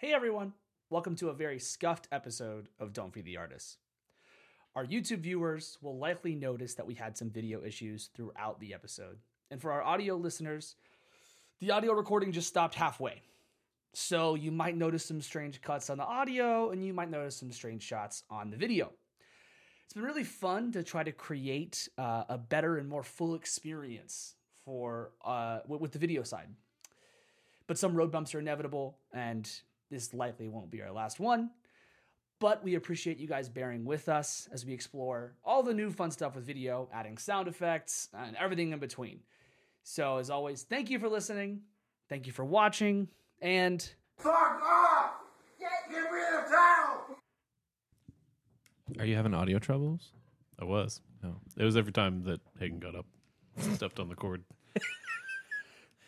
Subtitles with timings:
[0.00, 0.54] Hey everyone,
[0.88, 3.76] welcome to a very scuffed episode of Don't Feed the Artists.
[4.74, 9.18] Our YouTube viewers will likely notice that we had some video issues throughout the episode.
[9.50, 10.76] And for our audio listeners,
[11.58, 13.20] the audio recording just stopped halfway.
[13.92, 17.52] So you might notice some strange cuts on the audio and you might notice some
[17.52, 18.92] strange shots on the video.
[19.84, 24.36] It's been really fun to try to create uh, a better and more full experience
[24.64, 26.48] for uh, with with the video side.
[27.66, 29.48] But some road bumps are inevitable, and
[29.90, 31.50] this likely won't be our last one.
[32.38, 36.10] But we appreciate you guys bearing with us as we explore all the new fun
[36.10, 39.20] stuff with video, adding sound effects, and everything in between.
[39.82, 41.60] So, as always, thank you for listening.
[42.08, 43.08] Thank you for watching.
[43.42, 44.32] And Fuck
[44.62, 45.12] off!
[45.58, 47.16] Get, get rid of town!
[48.98, 50.12] Are you having audio troubles?
[50.58, 51.00] I was.
[51.22, 51.36] No.
[51.56, 53.06] It was every time that Hagen got up,
[53.74, 54.42] stepped on the cord.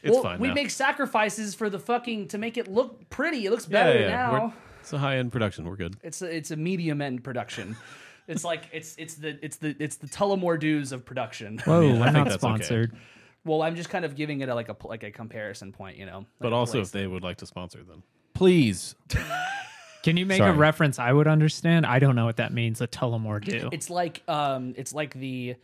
[0.03, 0.55] it's well, fine we now.
[0.55, 3.47] make sacrifices for the fucking to make it look pretty.
[3.47, 4.31] It looks yeah, better yeah, yeah.
[4.31, 4.55] We're- now.
[4.81, 5.65] It's a high end production.
[5.65, 5.97] We're good.
[6.03, 7.77] It's a, it's a medium end production.
[8.29, 11.59] it's like it's it's the it's the it's the Tullamore Dews of production.
[11.59, 12.57] Whoa, mean, I we're think not that's okay.
[12.57, 12.97] sponsored.
[13.45, 16.07] well, I'm just kind of giving it a, like a like a comparison point, you
[16.07, 16.27] know.
[16.41, 18.03] But like a also, if they would like to sponsor them,
[18.35, 18.95] Please.
[20.03, 20.51] Can you make Sorry.
[20.51, 21.87] a reference I would understand?
[21.87, 22.81] I don't know what that means.
[22.81, 23.69] A Tullamore Dew.
[23.71, 25.55] it's like um it's like the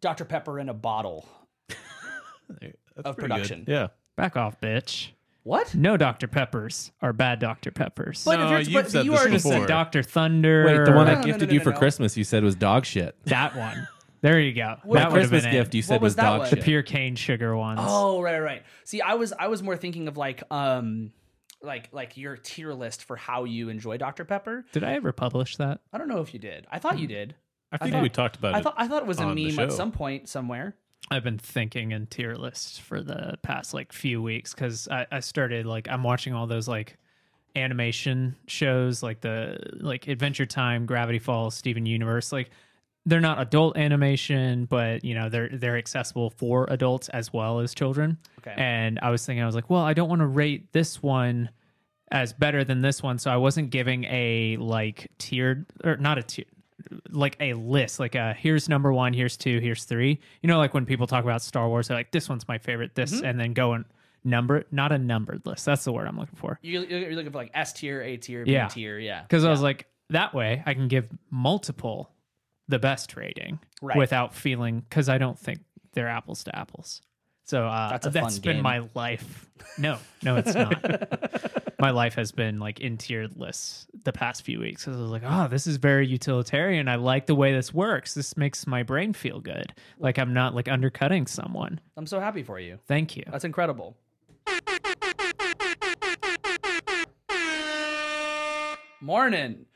[0.00, 1.28] Dr Pepper in a bottle.
[2.98, 3.34] That's Of pretty good.
[3.42, 3.64] production.
[3.66, 3.88] Yeah.
[4.16, 5.08] Back off, bitch.
[5.44, 5.74] What?
[5.74, 6.26] No Dr.
[6.28, 7.70] Peppers are bad Dr.
[7.70, 8.24] Peppers.
[8.24, 9.52] But No, if you're, you've but said you this already before.
[9.52, 10.02] said Dr.
[10.02, 10.64] Thunder.
[10.66, 11.78] Wait, the one No, I no, no, gifted no, you no, for no.
[11.78, 13.16] Christmas you said was dog shit.
[13.24, 13.88] that one.
[14.20, 14.76] There you go.
[14.82, 15.76] What that would have Christmas been gift it.
[15.76, 16.50] you said What was was, that dog one?
[16.50, 17.78] The pure cane sugar ones.
[17.80, 18.62] Oh, right, right, right.
[18.84, 21.12] See, I was I was more thinking of like um
[21.62, 24.66] like like your tier list for how you enjoy Dr Pepper.
[24.72, 25.80] Did I ever publish that?
[25.92, 26.66] I don't know if you did.
[26.70, 27.12] I thought you Hmm.
[27.14, 27.34] did.
[27.70, 28.62] I think thought- we talked about I it.
[28.64, 29.76] thought I thought it was a on the meme at show.
[29.76, 30.74] some point somewhere.
[31.10, 35.20] I've been thinking in tier lists for the past like few weeks because I, I
[35.20, 36.98] started like I'm watching all those like
[37.56, 42.30] animation shows like the like Adventure Time, Gravity Falls, Steven Universe.
[42.32, 42.50] Like
[43.06, 47.74] they're not adult animation, but you know they're they're accessible for adults as well as
[47.74, 48.18] children.
[48.40, 48.54] Okay.
[48.56, 51.48] And I was thinking, I was like, well, I don't want to rate this one
[52.10, 56.22] as better than this one, so I wasn't giving a like tiered or not a
[56.22, 56.44] tier
[57.10, 60.74] like a list like uh here's number one here's two here's three you know like
[60.74, 63.24] when people talk about star wars they're like this one's my favorite this Mm-hmm.
[63.24, 63.84] and then go and
[64.24, 67.38] number not a numbered list that's the word i'm looking for You're, you're looking for
[67.38, 68.68] like S tier, A tier, B Yeah.
[68.68, 69.22] tier, yeah.
[69.22, 72.10] because i was like that way i can give multiple
[72.68, 73.96] the best rating Right.
[73.96, 75.60] without feeling because i don't think
[75.94, 77.00] they're apples to apples
[77.48, 78.62] so uh, That's a that's fun been game.
[78.62, 79.48] my life
[79.78, 84.58] no no it's not my life has been like in tiered lists the past few
[84.60, 84.84] weeks.
[84.84, 86.88] 'Cause I was like, oh, this is very utilitarian.
[86.88, 88.14] I like the way this works.
[88.14, 89.72] This makes my brain feel good.
[89.98, 91.80] Like I'm not like undercutting someone.
[91.96, 92.78] I'm so happy for you.
[92.88, 93.24] Thank you.
[93.30, 93.96] That's incredible.
[99.00, 99.66] Morning.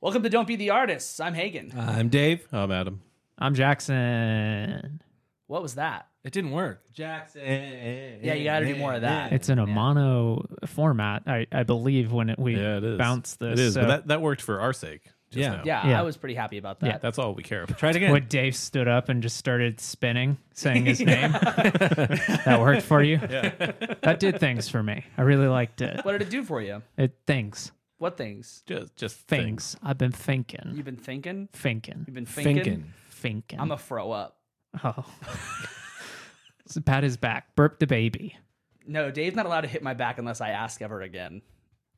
[0.00, 1.18] Welcome to Don't Be the Artists.
[1.20, 1.72] I'm Hagen.
[1.76, 2.46] I'm Dave.
[2.52, 3.00] I'm Adam.
[3.38, 5.02] I'm Jackson.
[5.46, 6.06] What was that?
[6.26, 6.82] It didn't work.
[6.92, 7.40] Jackson.
[7.44, 9.32] Yeah, you got to do more of that.
[9.32, 12.98] It's in a mono format, I, I believe, when it, we Yeah, it is.
[12.98, 13.52] bounce this.
[13.52, 15.02] It is, so but that, that worked for our sake.
[15.30, 15.50] Just Yeah.
[15.56, 15.62] now.
[15.64, 16.00] Yeah, Yeah.
[16.00, 16.86] I was pretty happy about that.
[16.86, 16.98] Yeah.
[16.98, 17.78] That's all we care about.
[17.78, 18.10] Try it again.
[18.10, 23.20] when Dave stood up and just started spinning, saying his name, that worked for you.
[23.30, 23.50] Yeah.
[24.02, 25.04] That did things for me.
[25.16, 26.04] I really liked it.
[26.04, 26.82] What did it do for you?
[26.96, 28.64] It things, What things?
[28.66, 29.76] Just, just things.
[29.80, 31.48] I've been thinking, You've been thinking?
[31.52, 32.54] thinking, You've been thinking?
[32.64, 32.92] Thinking.
[33.10, 33.60] thinking.
[33.60, 34.38] I'm a throw up.
[34.82, 35.04] Oh.
[36.66, 37.54] so pat his back.
[37.56, 38.36] Burp the baby.
[38.86, 41.42] No, Dave's not allowed to hit my back unless I ask ever again.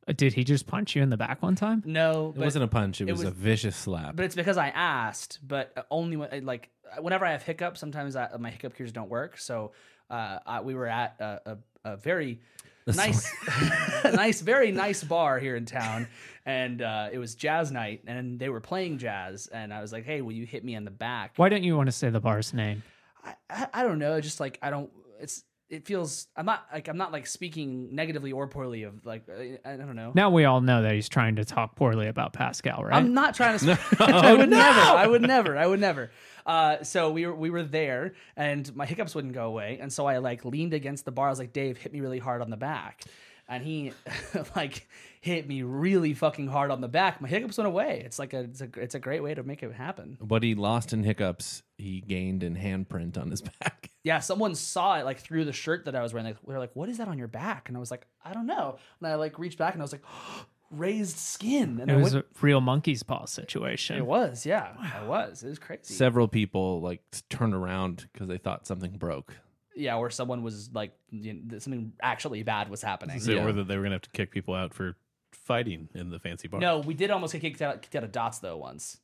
[0.07, 1.83] Uh, Did he just punch you in the back one time?
[1.85, 3.01] No, It but, wasn't a punch.
[3.01, 4.17] It, it was, was- a vicious slap.
[4.17, 5.39] but it's because I asked.
[5.47, 9.39] But only when, like whenever I have hiccups, sometimes I, my hiccup cures don't work.
[9.39, 9.73] So
[10.11, 11.41] uh, I, we were at a,
[11.85, 12.41] a, a very
[12.87, 13.31] nice,
[14.05, 16.09] nice, very nice bar here in town,
[16.47, 20.07] and uh, it was jazz night, and they were playing jazz, and I was like,
[20.07, 22.21] "Hey, will you hit me in the back?" Why don't you want to say the
[22.21, 22.83] bar's name?
[23.25, 24.21] I, I, I don't know.
[24.21, 24.91] Just like I don't.
[25.21, 26.29] It's it feels.
[26.37, 29.97] I'm not like I'm not like speaking negatively or poorly of like I, I don't
[29.97, 30.13] know.
[30.15, 32.95] Now we all know that he's trying to talk poorly about Pascal, right?
[32.95, 33.77] I'm not trying to.
[33.77, 34.81] Sp- I would never.
[34.81, 35.57] I would never.
[35.59, 36.11] I would never.
[36.47, 40.07] Uh, so we were we were there, and my hiccups wouldn't go away, and so
[40.07, 41.27] I like leaned against the bar.
[41.27, 43.03] I was like, "Dave, hit me really hard on the back,"
[43.49, 43.93] and he
[44.57, 44.87] like
[45.21, 47.21] hit me really fucking hard on the back.
[47.21, 48.03] My hiccups went away.
[48.05, 50.17] It's like a it's a it's a great way to make it happen.
[50.21, 53.91] what he lost in hiccups, he gained in handprint on his back.
[54.05, 56.27] Yeah, someone saw it like through the shirt that I was wearing.
[56.27, 58.47] Like, they're like, "What is that on your back?" And I was like, "I don't
[58.47, 60.05] know." And I like reached back and I was like,
[60.71, 63.97] "Raised skin." And it I was went, a real monkey's paw situation.
[63.97, 64.73] it was, yeah,
[65.03, 65.43] it was.
[65.43, 65.95] It was crazy.
[65.95, 69.35] Several people like turned around because they thought something broke.
[69.79, 73.21] Yeah, or someone was like you know, something actually bad was happening.
[73.21, 73.45] So Yeah.
[73.47, 74.97] or that they were gonna have to kick people out for
[75.33, 76.61] fighting in the fancy bar.
[76.61, 78.99] No, we did almost get kicked out, kicked out of Dots though once.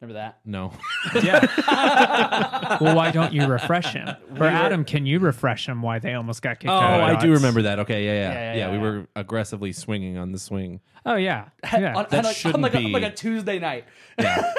[0.00, 0.40] Remember that?
[0.44, 0.72] No.
[1.22, 2.78] Yeah.
[2.80, 4.08] well, why don't you refresh him?
[4.38, 7.10] Or Adam, can you refresh him why they almost got kicked Oh, out?
[7.10, 7.78] of I do remember that.
[7.80, 8.52] Okay, yeah, yeah, Yeah, yeah.
[8.52, 8.82] yeah, yeah, we yeah.
[8.82, 10.80] were aggressively swinging on the swing.
[11.06, 11.94] Oh yeah, yeah.
[11.94, 13.84] on, that on like, on shouldn't like, a, be- like a Tuesday night.
[14.18, 14.52] Yeah,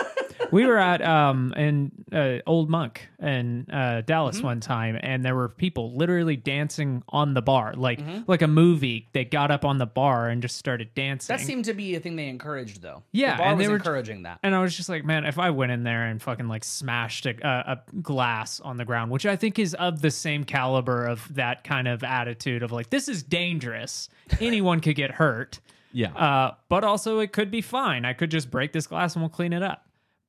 [0.55, 4.45] we were at um in uh, Old Monk in uh, Dallas Mm-hmm.
[4.45, 8.21] one time, and there were people literally dancing on the bar, like Mm-hmm.
[8.27, 9.07] like a movie.
[9.13, 11.35] They got up on the bar and just started dancing.
[11.35, 13.03] That seemed to be a thing they encouraged though.
[13.11, 14.39] Yeah, the bar and was they were- encouraging that.
[14.43, 17.25] And I was just like, man, if I went in there and fucking like smashed
[17.25, 21.05] a, a, a glass on the ground, which I think is of the same caliber
[21.05, 24.07] of that kind of attitude of like, this is dangerous.
[24.39, 25.59] Anyone could get hurt.
[25.91, 26.13] yeah.
[26.15, 28.05] Uh, but also it could be fine.
[28.05, 29.81] I could just break this glass and we'll clean it up.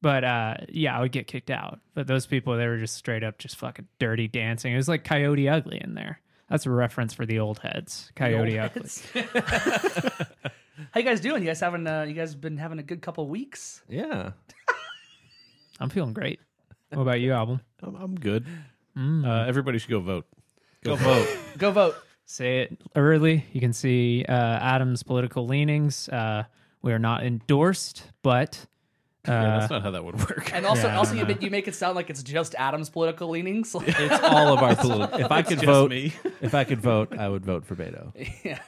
[0.02, 1.80] But uh, yeah, I would get kicked out.
[1.94, 4.72] But those people, they were just straight up just fucking dirty dancing.
[4.72, 6.20] It was like Coyote Ugly in there.
[6.48, 8.12] That's a reference for the old heads.
[8.14, 8.90] Coyote Ugly.
[10.92, 11.42] How you guys doing?
[11.42, 11.86] You guys having?
[11.86, 13.82] Uh, you guys been having a good couple weeks?
[13.88, 14.32] yeah.
[15.80, 16.40] I'm feeling great.
[16.90, 17.60] What about you, album?
[17.82, 18.46] I'm, I'm good.
[18.96, 19.26] Mm.
[19.26, 20.26] Uh, everybody should go vote.
[20.82, 21.28] Go vote.
[21.58, 21.96] Go vote.
[22.24, 23.44] say it early.
[23.52, 26.08] You can see uh, Adam's political leanings.
[26.08, 26.44] Uh,
[26.80, 28.66] we are not endorsed, but
[29.28, 30.52] yeah, that's not how that would work.
[30.52, 33.28] And also, Yeah, also you make, you make it sound like it's just Adam's political
[33.28, 33.74] leanings.
[33.74, 35.20] Like, It's all of our political.
[35.20, 36.12] If I could just vote, me.
[36.40, 38.12] if I could vote, I would vote for Beto.
[38.44, 38.58] yeah,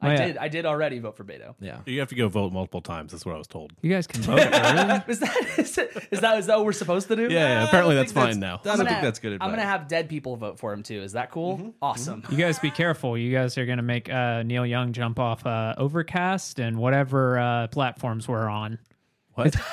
[0.00, 0.26] I yeah.
[0.26, 0.36] did.
[0.36, 1.54] I did already vote for Beto.
[1.58, 1.78] Yeah.
[1.86, 3.12] You have to go vote multiple times.
[3.12, 3.72] That's what I was told.
[3.80, 5.02] you guys can vote early.
[5.08, 7.22] Is that is, it, is that is that what we're supposed to do?
[7.22, 8.70] Yeah, yeah, apparently that's fine that's- now.
[8.72, 9.46] I don't I'm think gonna- that's good advice.
[9.46, 11.00] I'm gonna have dead people vote for him too.
[11.00, 11.56] Is that cool?
[11.56, 11.68] Mm-hmm.
[11.80, 12.22] Awesome.
[12.30, 13.16] You guys be careful.
[13.16, 17.38] You guys are going to make uh, Neil Young jump off uh, Overcast and whatever
[17.38, 18.78] uh, platforms we're on.
[19.36, 19.54] What?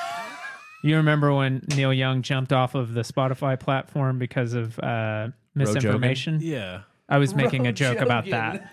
[0.84, 6.40] You remember when Neil Young jumped off of the Spotify platform because of uh, misinformation?
[6.42, 6.82] yeah.
[7.08, 8.70] I was making a joke about that.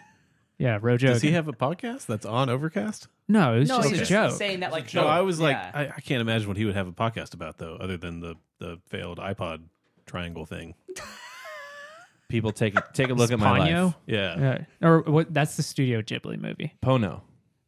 [0.57, 1.07] Yeah, Rojo.
[1.07, 3.07] Does he have a podcast that's on Overcast?
[3.29, 4.31] no, it was No, just he's a just joke.
[4.37, 4.93] saying that like.
[4.93, 5.71] No, I was like, yeah.
[5.73, 8.35] I, I can't imagine what he would have a podcast about though, other than the
[8.59, 9.61] the failed iPod
[10.05, 10.75] triangle thing.
[12.27, 13.85] People take a- take a look at my Ponyo?
[13.85, 13.95] life.
[14.05, 14.37] Yeah,
[14.81, 14.87] Yeah.
[14.87, 15.33] Or what?
[15.33, 17.21] That's the Studio Ghibli movie, Ponyo.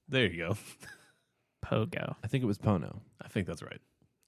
[0.09, 0.57] there you go.
[1.73, 2.15] Pogo.
[2.23, 2.99] I think it was Pono.
[3.21, 3.79] I think that's right.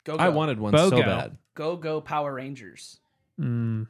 [0.05, 0.23] go, go.
[0.23, 1.05] I wanted one so Bogo.
[1.05, 1.37] bad.
[1.53, 2.99] go go Power Rangers.
[3.39, 3.87] Mm,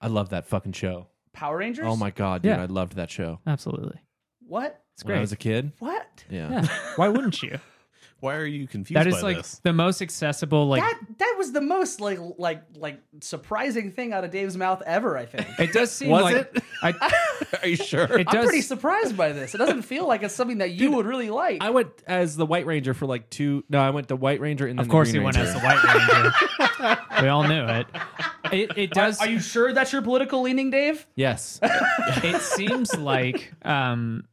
[0.00, 1.08] I love that fucking show.
[1.32, 1.84] Power Rangers.
[1.88, 2.62] Oh my god, dude, Yeah.
[2.62, 3.40] I loved that show.
[3.46, 4.00] absolutely.
[4.46, 4.82] What?
[4.94, 5.20] It's When I great.
[5.22, 5.72] was a kid.
[5.78, 6.24] What?
[6.30, 6.50] Yeah.
[6.50, 6.66] yeah.
[6.96, 7.58] Why wouldn't you?
[8.20, 9.60] Why are you confused That is by like this?
[9.62, 10.66] the most accessible.
[10.68, 14.82] Like that that was the most like like like surprising thing out of Dave's mouth
[14.86, 15.18] ever.
[15.18, 15.46] I think.
[15.58, 16.62] it does seem Was like it?
[16.82, 17.12] I,
[17.62, 18.18] Are you sure?
[18.18, 19.54] it I'm pretty surprised by this.
[19.54, 21.62] It doesn't feel like it's something that you would really like.
[21.62, 23.64] I went as the White Ranger for like two.
[23.68, 25.50] No, I went the White Ranger and then of course, the he went Ranger.
[25.50, 26.98] as the White Ranger.
[27.22, 27.86] we all knew it.
[28.50, 29.20] It, it does.
[29.20, 31.06] Are you sure that's your political leaning, Dave?
[31.16, 31.60] Yes.
[31.62, 34.24] it seems like um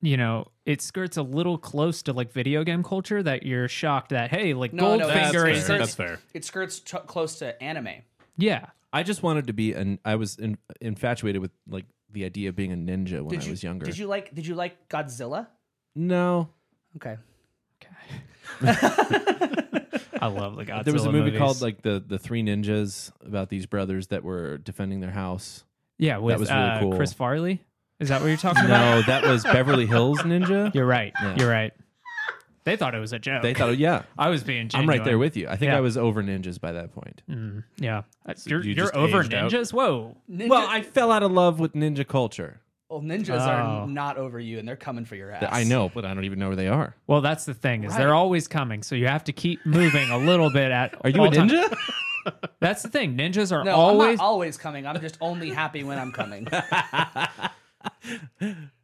[0.00, 4.10] you know it skirts a little close to like video game culture that you're shocked
[4.10, 5.48] that hey like No, no, That's Goldfinger fair.
[5.48, 6.18] is skirts- That's fair.
[6.34, 7.88] It skirts t- close to anime.
[8.36, 9.98] yeah I just wanted to be an.
[10.02, 13.44] I was in, infatuated with like the idea of being a ninja when Did I
[13.44, 13.84] you, was younger.
[13.84, 14.34] Did you like?
[14.34, 15.48] Did you like Godzilla?
[15.94, 16.48] No.
[16.96, 17.18] Okay.
[17.82, 17.92] Okay.
[20.20, 21.38] I love the Godzilla there was a movie movies.
[21.38, 25.64] called like the the Three Ninjas about these brothers that were defending their house.
[25.98, 26.96] yeah with was really uh, cool.
[26.96, 27.60] Chris Farley
[28.00, 30.72] is that what you're talking about No, that was Beverly Hills Ninja.
[30.74, 31.36] you're right Yeah.
[31.38, 31.72] you're right
[32.64, 35.16] they thought it was a joke They thought, yeah, I was being I'm right there
[35.16, 35.48] with you.
[35.48, 35.78] I think Yeah.
[35.78, 37.22] I was over ninjas by that point.
[37.30, 39.50] Mm, yeah Uh, you're, you you're just over aged out?
[39.50, 42.60] ninjas whoa Ninja, Well, I fell out of love with ninja culture.
[42.90, 43.48] well, ninjas Oh.
[43.48, 45.46] are not over you, and they're coming for your ass.
[45.50, 46.94] I know, but I don't even know where they are.
[47.06, 47.98] well that's the thing is Right.
[48.00, 51.20] they're always coming so you have to keep moving a little bit at Are you
[51.22, 51.48] all a time.
[51.48, 51.74] ninja?
[52.60, 54.86] that's the thing ninjas are No, always I'm not always coming.
[54.86, 56.46] I'm just only happy when I'm coming.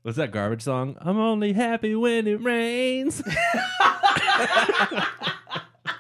[0.03, 0.97] What's that garbage song?
[1.01, 3.23] I'm only happy when it rains.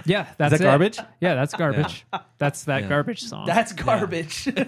[0.06, 0.64] Yeah, that's that it.
[0.64, 0.98] garbage?
[1.20, 2.04] Yeah, that's garbage.
[2.38, 2.88] That's that Yeah.
[2.88, 3.46] garbage song.
[3.46, 4.48] That's garbage.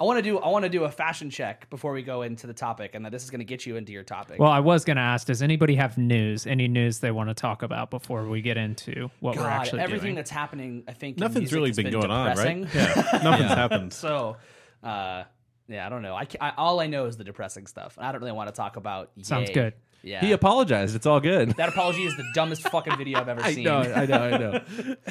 [0.00, 2.48] I want to do I want to do a fashion check before we go into
[2.48, 4.40] the topic, and that this is going to get you into your topic.
[4.40, 6.48] well, I was going to ask, does anybody have news?
[6.48, 9.82] Any news they want to talk about before we get into what we're God, actually
[9.82, 10.16] everything doing?
[10.16, 12.66] that's happening, I think in Nothing's music really has been, been going on, right?
[12.74, 13.92] Yeah, nothing's happened.
[13.92, 14.38] So,
[14.82, 15.22] uh,
[15.68, 16.14] yeah, I don't know.
[16.14, 17.96] I, I all I know is the depressing stuff.
[17.96, 19.10] and I don't really want to talk about.
[19.22, 19.54] Sounds Yay.
[19.54, 19.74] good.
[20.04, 20.20] Yeah.
[20.20, 20.96] He apologized.
[20.96, 21.50] It's all good.
[21.52, 23.64] that apology is the dumbest fucking video I've ever I seen.
[23.64, 24.96] know, I know, I know.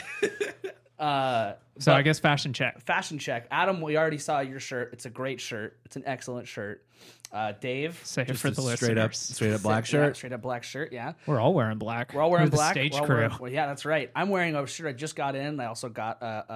[1.00, 2.79] Uh, So I guess fashion check.
[2.81, 3.48] fashion check.
[3.50, 4.91] Adam, we already saw your shirt.
[4.93, 5.79] It's a great shirt.
[5.86, 6.86] It's an excellent shirt.
[7.34, 10.18] Uh, Dave, Say it for a the straight up, straight up black Yeah, shirt.
[10.18, 10.92] straight up black shirt.
[10.92, 12.14] Yeah, We're all wearing black.
[12.14, 12.74] we're all wearing the black.
[12.74, 13.16] Stage We're all crew.
[13.16, 14.12] wearing- well, yeah, that's right.
[14.16, 15.58] I'm wearing a shirt I just got in.
[15.62, 16.54] I also got a, a,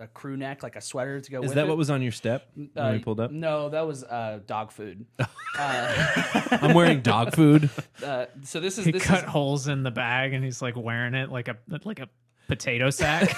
[0.00, 1.68] a, a crew neck, like a sweater to go Is with that it.
[1.68, 3.30] what was on your step when Uh, we pulled up?
[3.30, 5.06] No, that was uh, dog food.
[5.58, 7.70] I'm wearing dog food.
[8.04, 10.76] Uh, so this is he this cut is holes in the bag and he's like
[10.76, 12.08] wearing it like a like a
[12.48, 13.36] potato sack.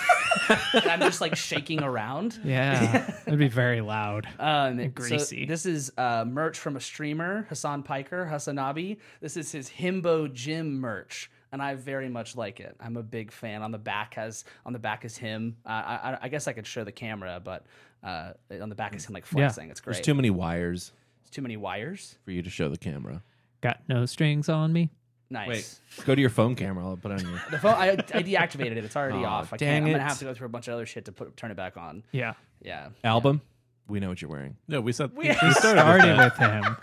[0.75, 2.39] I'm just like shaking around.
[2.45, 4.27] yeah, it'd be very loud.
[4.39, 5.45] Um, And so greasy.
[5.47, 8.99] this is uh, merch from a streamer, Hasan Piker, HasanAbi.
[9.21, 12.77] This is his Himbo Gym merch, and I very much like it.
[12.81, 13.63] I'm a big fan.
[13.63, 15.57] On the back has on the back is him.
[15.67, 17.67] Uh, I, I- I guess I could show the camera, but
[18.03, 19.71] uh, on the back is him like flexing.
[19.71, 19.95] It's great.
[19.95, 22.17] There's too many wires It's too many wires.
[22.25, 23.23] for you to show the camera.
[23.61, 24.91] Got no strings on me.
[25.31, 25.81] Nice.
[25.99, 26.85] Wait, go to your phone camera.
[26.87, 27.43] I'll put it on your.
[27.51, 28.85] The phone, I, I deactivated it.
[28.85, 29.53] It's already Aw, off.
[29.53, 29.85] I dang can't.
[29.87, 31.57] I'm gonna have to go through a bunch of other shit to put turn it
[31.57, 32.03] back on.
[32.13, 32.89] Yeah, Yeah.
[33.05, 33.43] Album.
[33.89, 34.57] We know what you're wearing.
[34.69, 36.39] No, we said We- we, we started with started that.
[36.39, 36.77] with him.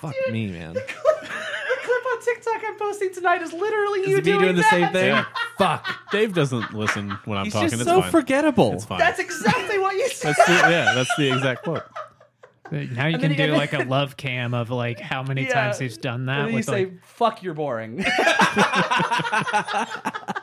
[0.00, 0.74] Fuck me, man.
[0.74, 4.70] the clip on TikTok I'm posting tonight is literally you Is me doing the that.
[4.70, 5.06] same thing?
[5.08, 5.24] Yeah.
[5.58, 5.86] Fuck.
[6.12, 7.70] Dave doesn't listen when I'm He's talking.
[7.70, 8.10] just it's so fine.
[8.10, 8.72] forgettable.
[8.74, 8.98] It's fine.
[8.98, 10.34] That's exactly what you said.
[10.36, 11.84] That's the, yeah, that's the exact quote.
[12.70, 15.54] Now you then can do and like a love cam of like how many Yeah.
[15.54, 16.36] times he's done And that.
[16.42, 17.96] then you With say, like, "Fuck, you're boring."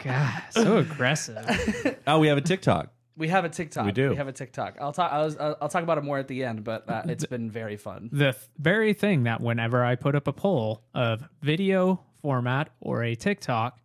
[0.04, 1.98] God, so aggressive.
[2.08, 2.92] Oh, we have a TikTok.
[3.18, 3.86] we have a TikTok.
[3.86, 4.10] We do.
[4.12, 4.78] We have a TikTok.
[4.82, 5.12] I'll talk.
[5.12, 7.78] I'll, I'll I'll talk about it more at the end, but uh, it's been very
[7.78, 8.10] fun.
[8.12, 13.04] the th- very thing that whenever I put up a poll of video format or
[13.04, 13.78] a TikTok,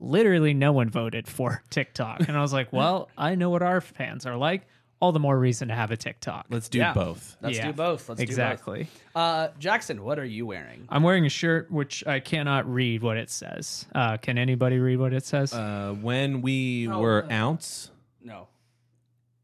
[0.00, 2.20] literally no one voted for TikTok.
[2.28, 4.62] And I was like, well, I know what our fans are like.
[5.00, 6.46] All the more reason to have a TikTok.
[6.48, 6.94] Let's do Yeah.
[6.94, 7.36] both.
[7.42, 8.08] Let's Yeah, do both.
[8.08, 8.84] Let's exactly.
[8.84, 9.22] do both.
[9.22, 10.86] Uh, Jackson, what are you wearing?
[10.88, 13.86] I'm wearing a shirt which I cannot read what it says.
[13.94, 15.52] Uh, can anybody read what it says?
[15.52, 17.90] Uh, when we were ounce.
[18.22, 18.48] No.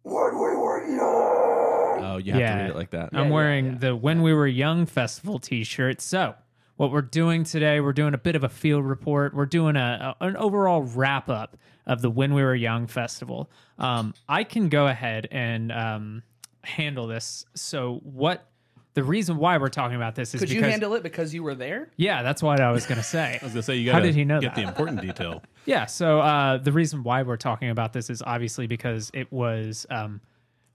[0.02, 2.04] When we were young.
[2.04, 2.54] Oh, you have Yeah.
[2.56, 3.10] to read it like that.
[3.12, 3.78] I'm yeah, wearing yeah.
[3.78, 6.00] the When We Were Young Festival t shirt.
[6.00, 6.34] So,
[6.80, 9.34] what we're doing today, we're doing a bit of a field report.
[9.34, 13.50] We're doing a, a- an overall wrap up of the When We Were Young Festival.
[13.78, 16.22] Um, I can go ahead and um,
[16.64, 17.44] handle this.
[17.54, 18.46] So, what
[18.94, 21.54] the reason why we're talking about this is Could you handle it because you were
[21.54, 21.90] there?
[21.98, 23.38] yeah, that's what I was going to say.
[23.42, 24.62] I was gonna say you How got did he know get that?
[24.62, 25.42] the important detail.
[25.66, 25.84] Yeah.
[25.84, 30.22] So uh, the reason why we're talking about this is obviously because it was um,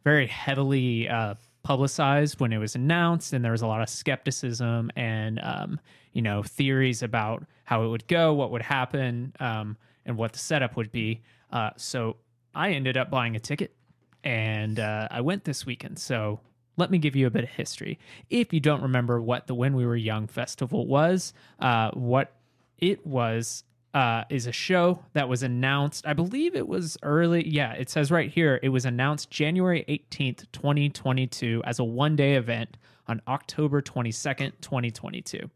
[0.04, 1.34] very heavily uh,
[1.66, 5.80] publicized when it was announced, and there was a lot of skepticism and um,
[6.14, 10.40] you know theories about how it would go, what would happen, um, and what the
[10.40, 11.22] setup would be.
[11.52, 12.18] Uh, so
[12.54, 13.76] I ended up buying a ticket,
[14.24, 15.98] and uh, I went this weekend.
[15.98, 16.40] So
[16.78, 17.98] let me give you a bit of history.
[18.30, 22.32] If you don't remember what the When We Were Young festival was, uh, what
[22.78, 23.64] it was
[23.96, 26.06] uh, is a show that was announced.
[26.06, 27.48] I believe it was early.
[27.48, 32.36] Yeah, it says right here it was announced January 18th, 2022, as a one day
[32.36, 32.76] event
[33.08, 35.50] on October 22nd, 2022.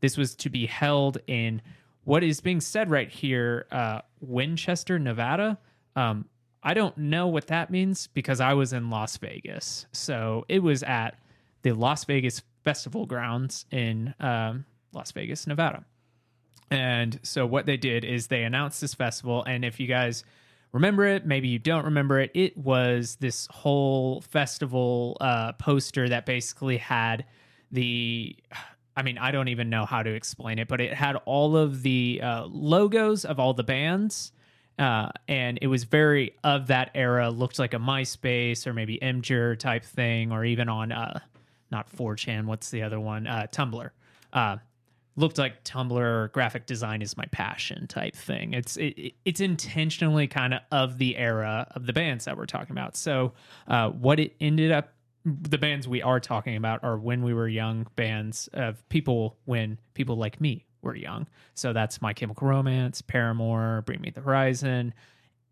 [0.00, 1.60] This was to be held in
[2.04, 5.58] what is being said right here, uh, Winchester, Nevada.
[5.94, 6.24] Um,
[6.62, 9.84] I don't know what that means because I was in Las Vegas.
[9.92, 11.18] So it was at
[11.60, 15.84] the Las Vegas Festival grounds in um, Las Vegas, Nevada.
[16.72, 19.44] And so what they did is they announced this festival.
[19.44, 20.24] And if you guys
[20.72, 26.24] remember it, maybe you don't remember it, it was this whole festival uh, poster that
[26.26, 27.26] basically had
[27.70, 28.36] the.
[28.94, 31.82] I mean, I don't even know how to explain it, but it had all of
[31.82, 34.32] the uh, logos of all the bands.
[34.78, 39.58] Uh, and it was very of that era, looked like a MySpace or maybe Imgur
[39.58, 41.20] type thing, or even on uh,
[41.70, 43.26] not 4chan, what's the other one?
[43.26, 43.90] Uh, Tumblr.
[45.14, 48.54] Looked like Tumblr graphic design is my passion type thing.
[48.54, 52.46] It's it, it- it's intentionally kind of of the era of the bands that we're
[52.46, 52.96] talking about.
[52.96, 53.32] So
[53.68, 54.92] uh, what it ended up,
[55.24, 59.78] the bands we are talking about are when we were young bands of people when
[59.94, 61.26] people like me were young.
[61.54, 64.94] So that's My Chemical Romance, Paramore, Bring Me the Horizon,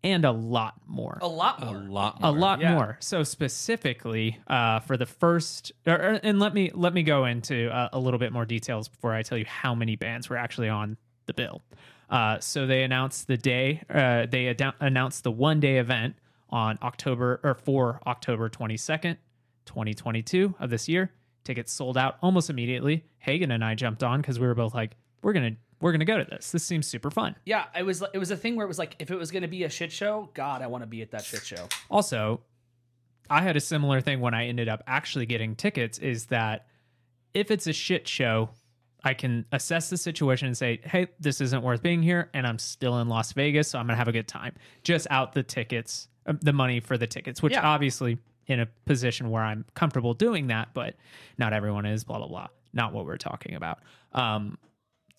[0.03, 1.75] and a lot more A lot A more.
[1.83, 2.39] lot a more.
[2.39, 2.73] lot yeah.
[2.73, 7.25] more so specifically uh, for the first or, or- and let me let me go
[7.25, 10.37] into uh, a little bit more details before i tell you how many bands were
[10.37, 11.61] actually on the bill
[12.09, 16.15] uh, so they announced the day uh, they ad- announced the one day event
[16.49, 19.17] on october or for october 22nd
[19.65, 21.11] 2022 of this year
[21.43, 24.95] tickets sold out almost immediately hagen and i jumped on because we were both like
[25.21, 28.03] we're gonna we're gonna go to this this seems super fun Yeah, it was.
[28.13, 29.69] It was a thing where it was like, if it was going to be a
[29.69, 31.67] shit show, God, I want to be at that shit show.
[31.89, 32.41] Also,
[33.29, 36.67] I had a similar thing when I ended up actually getting tickets is that
[37.33, 38.49] if it's a shit show,
[39.03, 42.29] I can assess the situation and say, hey, this isn't worth being here.
[42.33, 44.53] And I'm still in Las Vegas, so I'm going to have a good time.
[44.83, 47.65] Just out the tickets uh, the money for the tickets, which Yeah.
[47.67, 50.95] obviously in a position where I'm comfortable doing that, but
[51.37, 52.03] not everyone is.
[52.03, 52.47] Blah blah blah.
[52.73, 53.79] Not what we're talking about.
[54.13, 54.57] Um,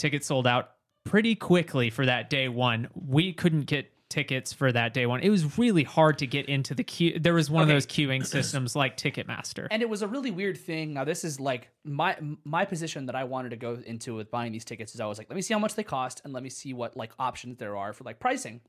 [0.02, 0.70] tickets sold out
[1.04, 2.88] pretty quickly for that day one.
[2.94, 5.20] We couldn't get tickets for that day one.
[5.20, 7.18] It was really hard to get into the queue.
[7.18, 7.72] There was one Okay.
[7.72, 9.68] of those queuing systems like Ticketmaster.
[9.70, 10.92] and it was a really weird thing.
[10.92, 14.52] Now this is like my my position that I wanted to go into with buying
[14.52, 16.42] these tickets is I was like, let me see how much they cost and let
[16.42, 18.60] me see what like options there are for like pricing.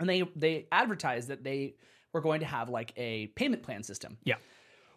[0.00, 1.76] And they they advertised that they
[2.12, 4.36] were going to have like a payment plan system, yeah,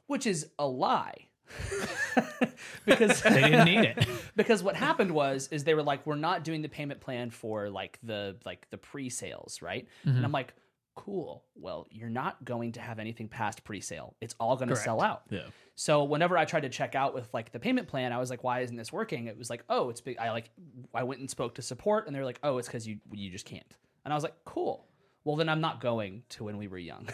[0.08, 1.28] which is a lie.
[2.86, 4.08] because they didn't need it.
[4.36, 7.70] because what happened was is they were like we're not doing the payment plan for
[7.70, 10.18] like the like the pre-sales right Mm-hmm.
[10.18, 10.54] and i'm like
[10.96, 15.02] cool well you're not going to have anything past pre-sale it's all going to sell
[15.02, 15.42] out Yeah.
[15.76, 18.44] so whenever i tried to check out with like the payment plan i was like
[18.44, 20.52] why isn't this working it was like oh it's big i like
[20.94, 23.46] i went and spoke to support and they're like oh it's because you you just
[23.46, 24.86] can't and i was like cool
[25.24, 27.08] well then i'm not going to when we were young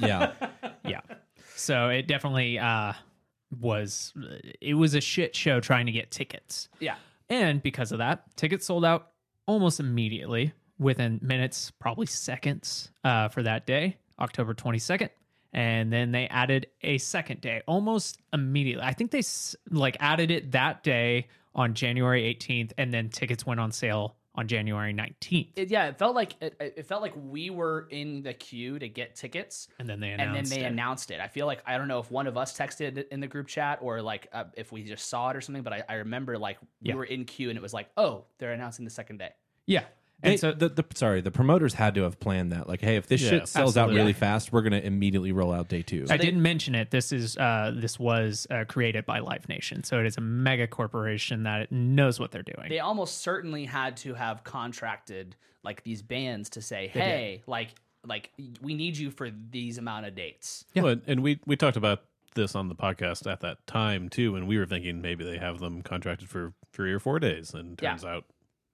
[0.00, 0.32] Yeah.
[0.86, 1.00] yeah.
[1.56, 2.92] So it definitely uh,
[3.60, 4.12] was.
[4.60, 6.68] It was a shit show trying to get tickets.
[6.80, 6.96] yeah
[7.28, 9.10] And because of that, tickets sold out
[9.46, 15.10] almost immediately within minutes, probably seconds uh, for that day, October 22nd.
[15.52, 18.84] And then they added a second day almost immediately.
[18.84, 19.22] I think they
[19.70, 24.46] like added it that day on January 18th, and then tickets went on sale on
[24.46, 25.48] January 19th.
[25.56, 28.88] it, yeah it felt like it, it felt like we were in the queue to
[28.88, 30.66] get tickets And then they and then announced they it.
[30.66, 31.20] announced it.
[31.20, 33.78] I feel like I don't know if one of us texted in the group chat
[33.82, 36.58] or like uh, if we just saw it or something, but I, I remember like
[36.82, 36.94] we Yeah.
[36.96, 39.30] were in queue and it was like, oh, they're announcing the second day.
[39.66, 39.84] yeah.
[40.22, 42.66] And They- so the, the sorry, the promoters had to have planned that.
[42.68, 44.00] Like, hey, if this Yeah, shit sells out absolutely.
[44.00, 46.06] really fast, we're gonna immediately roll out day two.
[46.08, 46.90] I they- didn't mention it.
[46.90, 50.66] This is uh, this was uh, created by Live Nation, so it is a mega
[50.66, 52.68] corporation that knows what they're doing.
[52.70, 57.74] They almost certainly had to have contracted like these bands to say, hey, like
[58.06, 58.30] like
[58.62, 60.64] we need you for these amount of dates.
[60.74, 62.04] Well, and we we talked about
[62.34, 65.58] this on the podcast at that time too, and we were thinking maybe they have
[65.58, 67.90] them contracted for three or four days, and Yeah.
[67.90, 68.24] turns out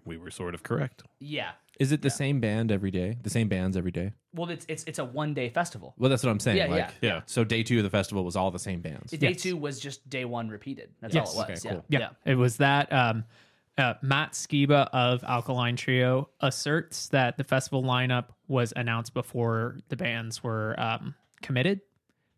[0.04, 1.02] we were sort of correct.
[1.18, 1.50] Yeah.
[1.80, 3.16] Is it the same band every day?
[3.22, 4.12] The same bands every day?
[4.34, 5.94] Well, it's it's it's a one day festival.
[5.98, 6.58] Well, that's what I'm saying.
[6.58, 7.14] Yeah, like, yeah.
[7.14, 9.10] Yeah, So day two of the festival was all the same bands.
[9.12, 9.42] Day Yes.
[9.42, 10.90] two was just day one repeated.
[11.00, 11.34] That's Yes.
[11.34, 11.64] all it was.
[11.66, 11.80] Okay, yeah.
[11.80, 11.84] cool.
[11.88, 12.92] yeah, it was that.
[12.92, 13.24] Um,
[13.78, 19.96] uh, Matt Skiba of Alkaline Trio asserts that the festival lineup was announced before the
[19.96, 21.80] bands were um, committed,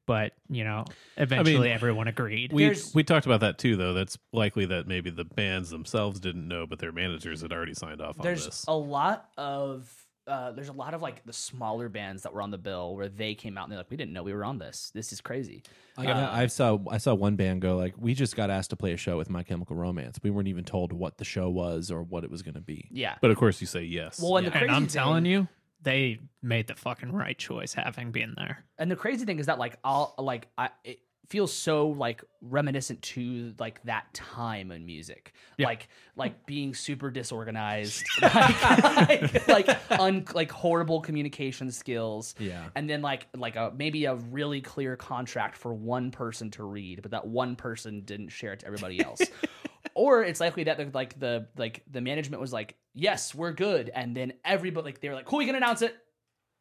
[0.07, 0.85] but you know,
[1.17, 2.53] eventually everyone agreed.
[2.53, 3.95] we There's- we talked about that too, though.
[3.95, 8.01] That's likely that maybe the bands themselves didn't know, but their managers had already signed
[8.01, 8.65] off on there's this.
[8.69, 9.91] a lot of
[10.27, 13.09] uh, there's a lot of like the smaller bands that were on the bill where
[13.11, 14.91] they came out and they're like, we didn't know we were on this.
[14.95, 15.63] This is crazy.
[15.99, 18.93] I, I saw I saw one band go like, we just got asked to play
[18.95, 20.19] a show with My Chemical Romance.
[20.23, 22.89] We weren't even told what the show was or what it was going to be.
[22.91, 23.17] Yeah.
[23.21, 24.19] But of course, you say yes.
[24.19, 25.47] Well, and the crazy and I'm thing, telling you,
[25.85, 28.65] they made the fucking right choice having been there.
[28.79, 33.01] and the crazy thing is that like I'll like I it feels so like reminiscent
[33.01, 40.25] to like that time in music, like like being super disorganized, like like like, un,
[40.35, 42.35] like horrible communication skills.
[42.39, 42.69] Yeah.
[42.75, 47.01] and then like like a maybe a really clear contract for one person to read,
[47.03, 49.21] but that one person didn't share it to everybody else.
[49.95, 53.91] or it's likely that the, like the like the management was like, "Yes, we're good,"
[53.95, 55.97] and then everybody like they were like, "Cool, we can announce it."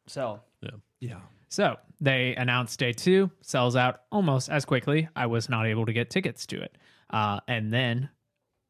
[0.06, 0.70] So Yeah.
[1.00, 1.20] yeah.
[1.48, 5.08] So they announced day two sells out almost as quickly.
[5.14, 6.76] I was not able to get tickets to it.
[7.10, 8.08] Uh, and then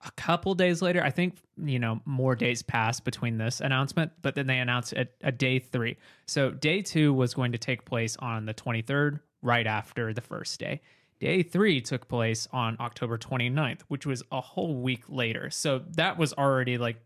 [0.05, 4.35] a couple days later, I think, you know, more days passed between this announcement, but
[4.35, 5.97] then they announced a, a day three.
[6.27, 10.61] So day two was going to take place on the 23rd, right after the first
[10.61, 10.83] day.
[11.25, 15.49] Day three took place on October 29th, which was a whole week later.
[15.49, 16.99] So that was already like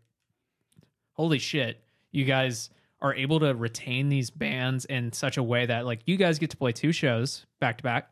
[1.13, 2.69] holy shit, you guys
[3.01, 6.49] are able to retain these bands in such a way that like you guys get
[6.49, 8.11] to play two shows back to back,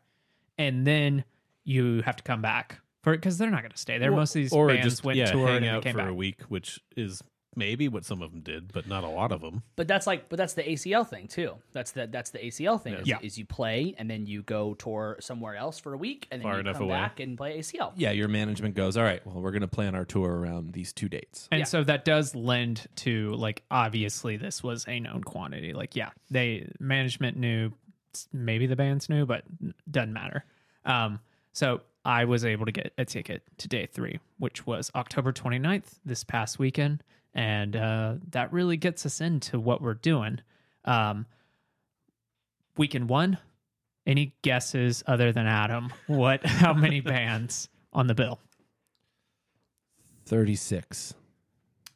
[0.56, 1.24] and then
[1.64, 4.10] you have to come back for because they're not going to stay there.
[4.10, 6.08] Most of these or bands just went yeah, toured hang and out came for back.
[6.08, 7.22] a week, which is
[7.58, 9.62] maybe what some of them did, but not a lot of them.
[9.76, 11.54] But that's like, but that's the ACL thing too.
[11.72, 12.94] That's the that's the ACL thing.
[12.94, 13.18] Is, Yeah.
[13.20, 16.44] is you play and then you go tour somewhere else for a week and then
[16.44, 16.94] Far you enough come away.
[16.96, 17.92] back and play ACL.
[17.96, 20.92] Yeah, your management goes, all right, well, we're going to plan our tour around these
[20.92, 21.48] two dates.
[21.52, 21.64] And Yeah.
[21.64, 25.72] so that does lend to like obviously this was a known quantity.
[25.74, 27.72] Like yeah, they management knew,
[28.32, 29.42] maybe the bands knew, but
[29.90, 30.44] doesn't matter.
[30.84, 31.20] Um,
[31.52, 35.98] so I was able to get a ticket to day three, which was October 29th
[36.06, 37.02] this past weekend,
[37.34, 40.40] and uh, that really gets us into what we're doing.
[40.84, 41.26] Um,
[42.76, 43.38] weekend one.
[44.06, 45.92] Any guesses other than Adam?
[46.06, 46.44] What?
[46.46, 48.38] How many bands on the bill?
[50.26, 51.14] 36.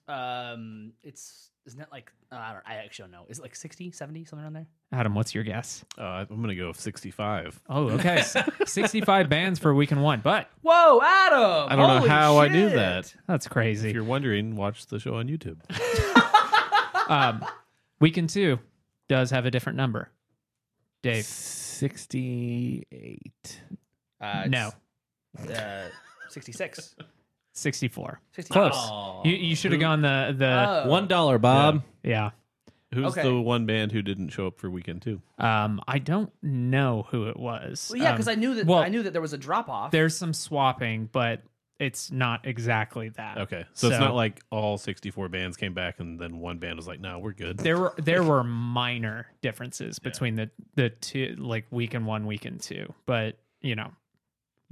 [0.08, 3.24] Um, it's isn't it like uh, I don't I actually don't know.
[3.28, 4.66] Is it like 60, 70, something around there?
[4.92, 5.84] Adam, what's your guess?
[5.98, 7.60] Uh, I'm gonna go with 65.
[7.68, 8.18] Oh, okay.
[8.18, 11.68] S- 65 bands for week weekend one, but Whoa, Adam!
[11.70, 12.76] I don't know Holy how I knew shit!
[12.76, 13.14] that.
[13.26, 13.78] that's crazy.
[13.80, 13.94] If crazy.
[13.94, 15.58] you're wondering, watch the show on YouTube.
[17.08, 17.44] Um,
[18.00, 18.60] weekend two
[19.08, 20.08] does have a different number.
[21.02, 23.60] Dave, 68.
[24.20, 24.70] Uh, no,
[25.38, 25.90] it's, uh,
[26.30, 26.94] 66.
[27.52, 28.20] 64.
[28.32, 28.52] 60.
[28.52, 28.72] Close.
[28.74, 29.22] Oh.
[29.24, 30.88] You, you should have gone the the Oh.
[30.88, 31.82] One dollar, Bob.
[32.02, 32.30] yeah.
[32.94, 33.22] Who's Okay.
[33.22, 35.22] the one band who didn't show up for weekend two?
[35.38, 37.88] Um, I don't know who it was.
[37.90, 39.70] Well, yeah, Um, because I knew that well, I knew that there was a drop
[39.70, 39.92] off.
[39.92, 41.42] there's some swapping, but
[41.78, 43.38] it's not exactly that.
[43.38, 46.86] Okay, so, it's not like all 64 bands came back and then one band was
[46.86, 51.64] like, "No, we're good." There were there were minor differences between the the two like
[51.70, 53.90] week and one, week and two, but you know,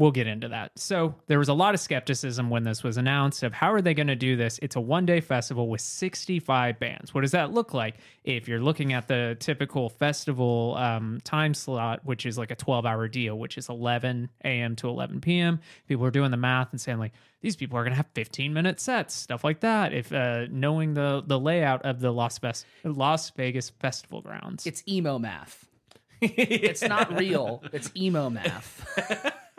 [0.01, 0.73] we'll get into that.
[0.77, 3.93] So there was a lot of skepticism when this was announced of how are they
[3.93, 4.59] going to do this?
[4.63, 7.15] It's a one day festival with 65 bands.
[7.15, 7.97] What does that look like?
[8.25, 12.87] If you're looking at the typical festival um, time slot, which is like a 12
[12.87, 14.75] hour deal, which is 11 a.m.
[14.77, 17.93] to 11 p.m., people are doing the math and saying like these people are going
[17.93, 19.93] to have 15 minute sets, stuff like that.
[19.93, 24.83] If uh, knowing the the layout of the Las Vegas Las Vegas festival grounds, it's
[24.89, 25.67] emo math.
[26.23, 27.63] it's not real.
[27.73, 29.35] It's emo math.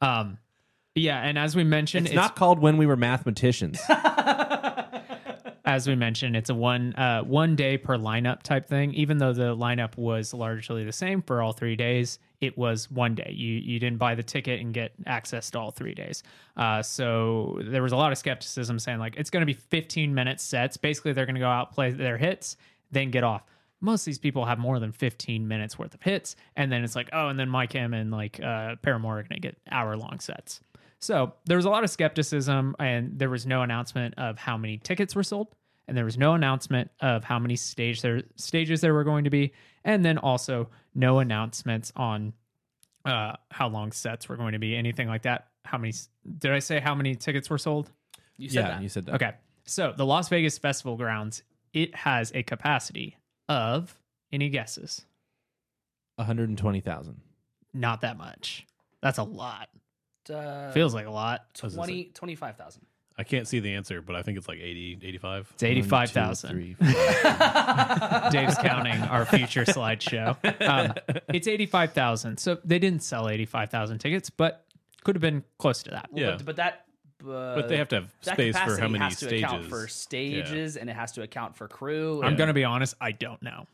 [0.00, 0.38] um,
[0.94, 3.78] yeah, and as we mentioned, It's, not called when we were mathematicians.
[5.66, 8.94] as we mentioned, it's a one uh, one day per lineup type thing.
[8.94, 13.14] Even though the lineup was largely the same for all three days, it was one
[13.14, 13.30] day.
[13.34, 16.22] You you didn't buy the ticket and get access to all three days.
[16.56, 20.14] Uh, so there was a lot of skepticism saying like it's going to be 15
[20.14, 20.78] minute sets.
[20.78, 22.56] Basically, they're going to go out play their hits,
[22.90, 23.42] then get off.
[23.80, 26.96] Most of these people have more than 15 minutes worth of hits, and then it's
[26.96, 29.96] like, oh, and then My Chem and like uh, Paramore are going to get hour
[29.96, 30.60] long sets.
[30.98, 34.78] So there was a lot of skepticism, and there was no announcement of how many
[34.78, 35.54] tickets were sold,
[35.86, 39.30] and there was no announcement of how many stage there stages there were going to
[39.30, 39.52] be,
[39.84, 42.32] and then also no announcements on
[43.04, 45.48] uh, how long sets were going to be, anything like that.
[45.64, 45.92] How many?
[46.38, 47.90] Did I say how many tickets were sold?
[48.38, 48.82] You said yeah, that.
[48.82, 49.14] you said that.
[49.16, 49.32] Okay,
[49.64, 53.16] so the Las Vegas Festival Grounds it has a capacity
[53.48, 53.96] of
[54.32, 55.04] any guesses?
[56.16, 57.20] 120,000.
[57.74, 58.66] Not that much.
[59.02, 59.68] That's a lot.
[60.32, 61.44] Uh, Feels like a lot.
[61.62, 62.82] was gonna 20, 25,000.
[63.18, 65.50] I can't see the answer, but I think it's like 80, 85.
[65.54, 66.50] It's eighty-five thousand.
[66.50, 68.30] One, two, three, four.
[68.30, 70.36] Dave's counting our future slideshow.
[70.66, 70.92] Um,
[71.28, 72.36] it's 85,000.
[72.38, 74.66] So they didn't sell 85,000 tickets, but
[75.04, 76.08] could have been close to that.
[76.10, 76.36] Well, Yeah.
[76.36, 76.85] But, but that.
[77.28, 79.44] Uh, But they have to have space for how many has to stages.
[79.44, 82.20] account for stages and it has to account for crew.
[82.22, 83.66] I'm and going to be honest, I don't know.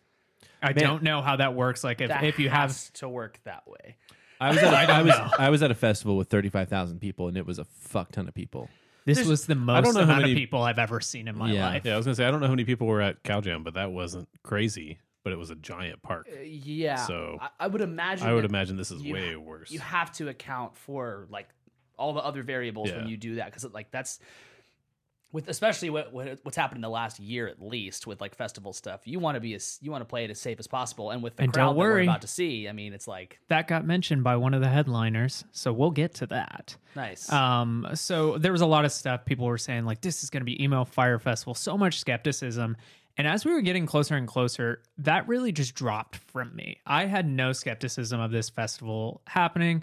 [0.63, 1.83] I don't know how that works.
[1.83, 3.97] Like if, that if you have to work that way.
[4.41, 7.37] I was at a, I was I was at a festival with 35,000 people and
[7.37, 8.69] it was a fuck ton of people.
[9.05, 11.27] this was the most I don't know how amount many- of people I've ever seen
[11.29, 11.67] in my Yeah.
[11.67, 11.83] life.
[11.85, 13.63] Yeah, I was gonna say I don't know how many people were at Cow Jam,
[13.65, 14.99] but that wasn't crazy.
[15.25, 16.29] But it was a giant park.
[16.33, 16.97] Uh, yeah.
[16.97, 18.27] So, I, I would imagine.
[18.27, 19.71] I would imagine this is you way ha- worse.
[19.71, 21.49] You have to account for like
[22.03, 24.19] all the other variables when you do that because like that's
[25.33, 28.73] with especially what, what what's happened in the last year at least with like festival
[28.75, 29.01] stuff.
[29.07, 31.23] You want to be as you want to play it as safe as possible, and
[31.23, 32.03] with the And crowd don't that we're worry.
[32.05, 35.45] about to see, I mean, it's like That got mentioned by one of the headliners.
[35.53, 36.77] So we'll get to that.
[36.95, 37.33] nice.
[37.33, 40.43] Um, so there was a lot of stuff people were saying like this is going
[40.43, 41.55] to be emo fire festival.
[41.55, 42.77] So much skepticism,
[43.17, 46.79] and as we were getting closer and closer, that really just dropped from me.
[46.87, 49.83] I had no skepticism of this festival happening.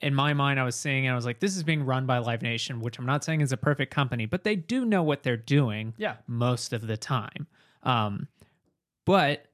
[0.00, 2.18] In my mind, I was seeing and I was like, this is being run by
[2.18, 5.22] Live Nation, which I'm not saying is a perfect company, but they do know what
[5.22, 5.94] they're doing.
[5.98, 6.16] Yeah.
[6.26, 7.46] most of the time.
[7.82, 8.28] Um,
[9.04, 9.46] but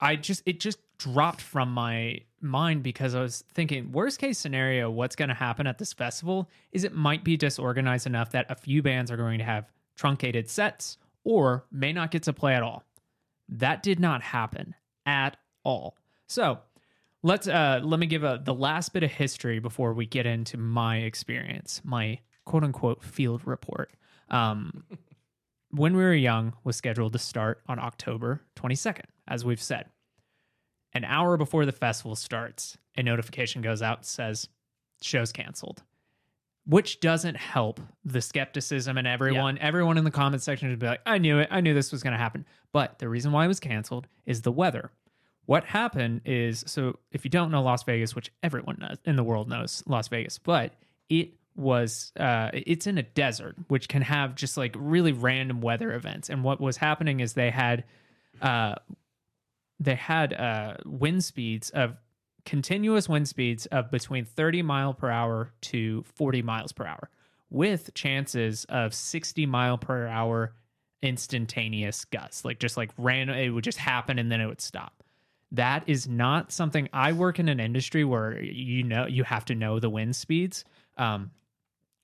[0.00, 4.90] I just it just dropped from my mind because I was thinking worst case scenario
[4.90, 8.54] what's going to happen at this festival is it might be disorganized enough that a
[8.54, 12.62] few bands are going to have truncated sets or may not get to play at
[12.62, 12.84] all.
[13.48, 14.74] That did not happen
[15.06, 15.96] at all.
[16.26, 16.58] So,
[17.24, 20.56] let's uh let me give a the last bit of history before we get into
[20.56, 23.90] my experience, my quote unquote field report.
[24.28, 24.84] Um
[25.70, 29.86] when we were young was scheduled to start on October 22nd, as we've said.
[30.92, 34.48] An hour before the festival starts, a notification goes out and says
[35.02, 35.82] show's canceled.
[36.66, 41.00] Which doesn't help the skepticism and everyone everyone in the comment section would be like,
[41.06, 42.44] I knew it, I knew this was gonna happen.
[42.70, 44.90] But the reason why it was canceled is the weather.
[45.46, 49.24] What happened is so if you don't know Las Vegas, which everyone knows, in the
[49.24, 50.72] world knows Las Vegas, but
[51.08, 55.92] it was uh it's in a desert which can have just like really random weather
[55.92, 57.84] events and what was happening is they had
[58.42, 58.74] uh
[59.78, 61.94] they had uh wind speeds of
[62.44, 67.08] continuous wind speeds of between 30 mile per hour to 40 miles per hour
[67.50, 70.54] with chances of 60 mile per hour
[71.04, 73.36] instantaneous gusts, like just like random.
[73.36, 75.03] It would just happen and then it would stop.
[75.52, 79.54] That is not something I work in an industry where you know you have to
[79.54, 80.64] know the wind speeds.
[80.96, 81.30] Um,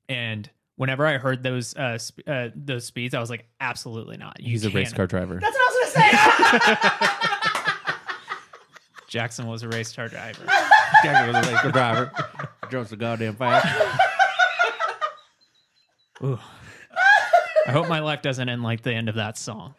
[0.09, 4.39] and whenever I heard those uh, sp- uh those speeds, I was like, absolutely not.
[4.41, 5.39] You He's a race can't- car driver.
[5.41, 6.81] That's what I was gonna say.
[9.09, 10.45] Jackson was a race car driver.
[11.03, 12.13] Jackson was a race car driver.
[12.71, 13.67] Drove so goddamn fast.
[16.23, 16.39] Ooh.
[17.67, 19.75] I hope my life doesn't end like the end of that song.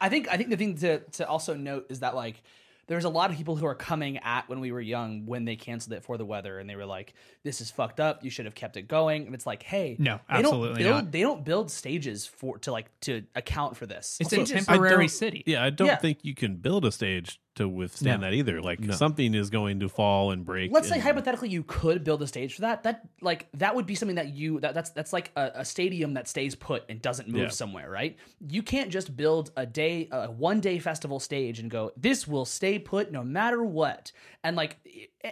[0.00, 2.42] I think I think the thing to to also note is that like
[2.88, 5.56] there's a lot of people who are coming at when we were young when they
[5.56, 8.44] canceled it for the weather and they were like this is fucked up you should
[8.44, 11.12] have kept it going and it's like hey No, they absolutely don't build, not.
[11.12, 14.60] they don't build stages for to like to account for this It's Stages- a I
[14.60, 15.42] temporary don't- city.
[15.46, 15.96] Yeah, I don't Yeah.
[15.96, 18.28] think you can build a stage to withstand No.
[18.28, 18.62] that either.
[18.62, 20.72] Like something is going to fall and break.
[20.72, 23.94] let's say hypothetically you could build a stage for that that like that would be
[23.94, 27.28] something that you that, that's that's like a, a stadium that stays put and doesn't
[27.28, 27.48] move Yeah.
[27.48, 28.16] somewhere right
[28.48, 32.44] you can't just build a day a one day festival stage and go this will
[32.46, 34.12] stay put no matter what
[34.44, 34.76] and like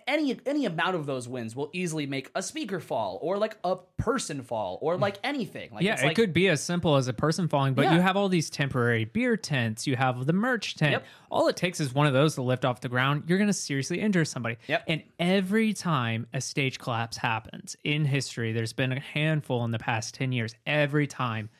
[0.06, 3.76] any any amount of those wins will easily make a speaker fall or like a
[3.96, 7.12] person fall or like anything like yeah, it like, could be as simple as a
[7.12, 7.94] person falling, but Yeah.
[7.94, 10.92] you have all these temporary beer tents, you have the merch tent.
[10.92, 11.06] Yep.
[11.30, 13.24] All it takes is one of those to lift off the ground.
[13.26, 14.56] You're going to seriously injure somebody.
[14.68, 14.84] Yep.
[14.88, 19.78] And every time a stage collapse happens in history, there's been a handful in the
[19.78, 20.54] past 10 years.
[20.66, 21.50] Every time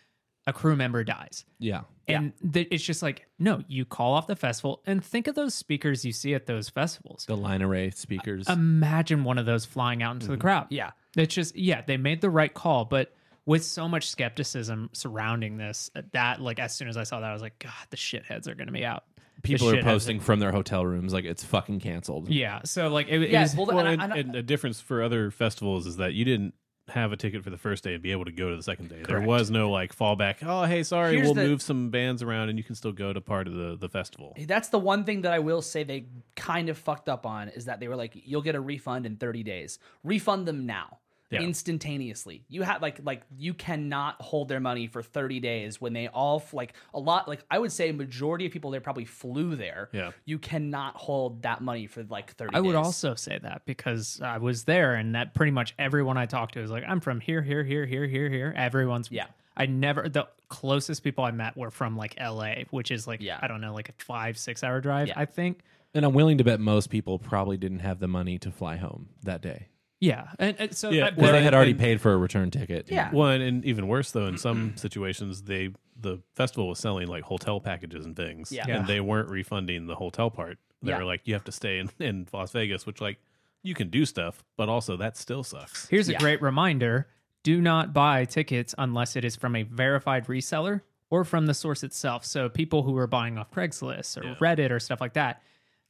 [0.51, 1.45] a crew member dies.
[1.59, 1.83] Yeah.
[2.09, 5.55] And th- it's just like, no, you call off the festival and think of those
[5.55, 7.25] speakers you see at those festivals.
[7.27, 8.49] The line array speakers.
[8.49, 10.41] Imagine one of those flying out into the mm-hmm.
[10.41, 10.67] crowd.
[10.71, 13.15] yeah It's just yeah, they made the right call, but
[13.47, 17.31] with so much skepticism surrounding this, uh, that like as soon as I saw that,
[17.31, 19.05] I was like, God, the shitheads are gonna be out.
[19.43, 22.29] People are posting from their hotel rooms like it's fucking canceled.
[22.29, 24.81] Yeah, so like it, it yeah was well, Well, and, and, I- and a difference
[24.81, 26.55] for other festivals is that you didn't
[26.91, 28.89] have a ticket for the first day and be able to go to the second
[28.89, 29.03] day.
[29.07, 30.37] There was no like fallback.
[30.43, 33.13] Oh, hey, sorry, Here's we'll the- move some bands around and you can still go
[33.13, 34.37] to part of the the festival.
[34.47, 37.65] That's the one thing that I will say they kind of fucked up on is
[37.67, 39.79] that they were like, you'll get a refund in 30 days.
[40.05, 40.99] Refund them now.
[41.31, 41.43] Yeah.
[41.43, 46.09] Instantaneously, you have like like you cannot hold their money for thirty days when they
[46.09, 49.89] all like a lot like I would say majority of people there probably flew there.
[49.93, 50.11] Yeah.
[50.25, 52.55] you cannot hold that money for like thirty.
[52.55, 52.85] I would days.
[52.85, 56.61] also say that because I was there and that pretty much everyone I talked to
[56.63, 58.53] was like, I'm from here, here, here, here, here, here.
[58.57, 59.27] Everyone's Yeah.
[59.57, 63.39] I never the closest people I met were from like LA, which is like Yeah.
[63.41, 65.15] I don't know, like a five, six hour drive, Yeah.
[65.17, 65.61] I think.
[65.95, 69.09] And I'm willing to bet most people probably didn't have the money to fly home
[69.25, 69.67] that day.
[70.01, 70.29] Yeah.
[70.39, 72.51] And, and so Yeah, I- Because Well, they had already and- paid for a return
[72.51, 72.91] ticket.
[72.91, 73.11] Yeah.
[73.11, 77.61] One and even worse though, in some situations, they the festival was selling like hotel
[77.61, 78.65] packages and things, Yeah.
[78.67, 78.79] Yeah.
[78.79, 80.59] and they weren't refunding the hotel part.
[80.83, 80.99] They Yeah.
[80.99, 83.19] were like, you have to stay in, in Las Vegas, which like
[83.63, 85.87] you can do stuff, but also that still sucks.
[85.89, 86.19] Here's a Yeah.
[86.19, 87.07] great reminder
[87.43, 91.83] do not buy tickets unless it is from a verified reseller or from the source
[91.83, 92.25] itself.
[92.25, 94.35] So people who are buying off Craigslist or Yeah.
[94.37, 95.43] Reddit or stuff like that,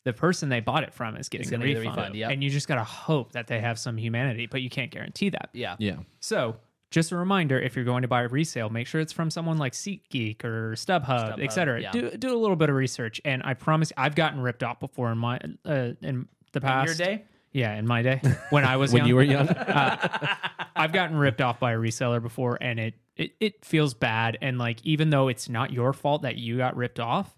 [0.04, 1.96] the person they bought it from is getting It's the gonna get the refund.
[1.98, 2.30] refund, yep.
[2.30, 5.28] And you just got to hope that they have some humanity, but you can't guarantee
[5.30, 5.50] that.
[5.52, 5.96] Yeah, Yeah.
[6.20, 6.56] So
[6.90, 9.58] just a reminder, if you're going to buy a resale, make sure it's from someone
[9.58, 11.04] like SeatGeek or StubHub,
[11.36, 11.80] StubHub, etc.
[11.82, 11.92] yeah.
[11.92, 15.12] Do do a little bit of research, and I promise I've gotten ripped off before
[15.12, 16.86] in my uh, in the past.
[16.98, 17.24] your day.
[17.52, 19.08] Yeah, in my day when I was When young.
[19.08, 19.48] you were young.
[20.76, 24.38] I've gotten ripped off by a reseller before, and it, it it feels bad.
[24.40, 27.32] And like, even though it's not your fault that you got ripped off,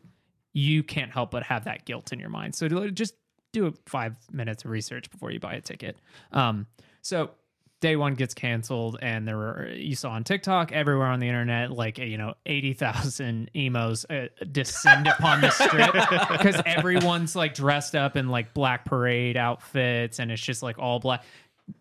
[0.53, 2.55] you can't help but have that guilt in your mind.
[2.55, 3.15] So just
[3.53, 5.97] do a five minutes of research before you buy a ticket.
[6.33, 6.67] Um,
[7.03, 7.31] so
[7.81, 11.71] day one gets canceled, and there were you saw on TikTok everywhere on the internet
[11.73, 15.93] like you know eighty thousand emos uh, descend upon the strip
[16.31, 20.99] because everyone's like dressed up in like black parade outfits, and it's just like all
[21.01, 21.25] black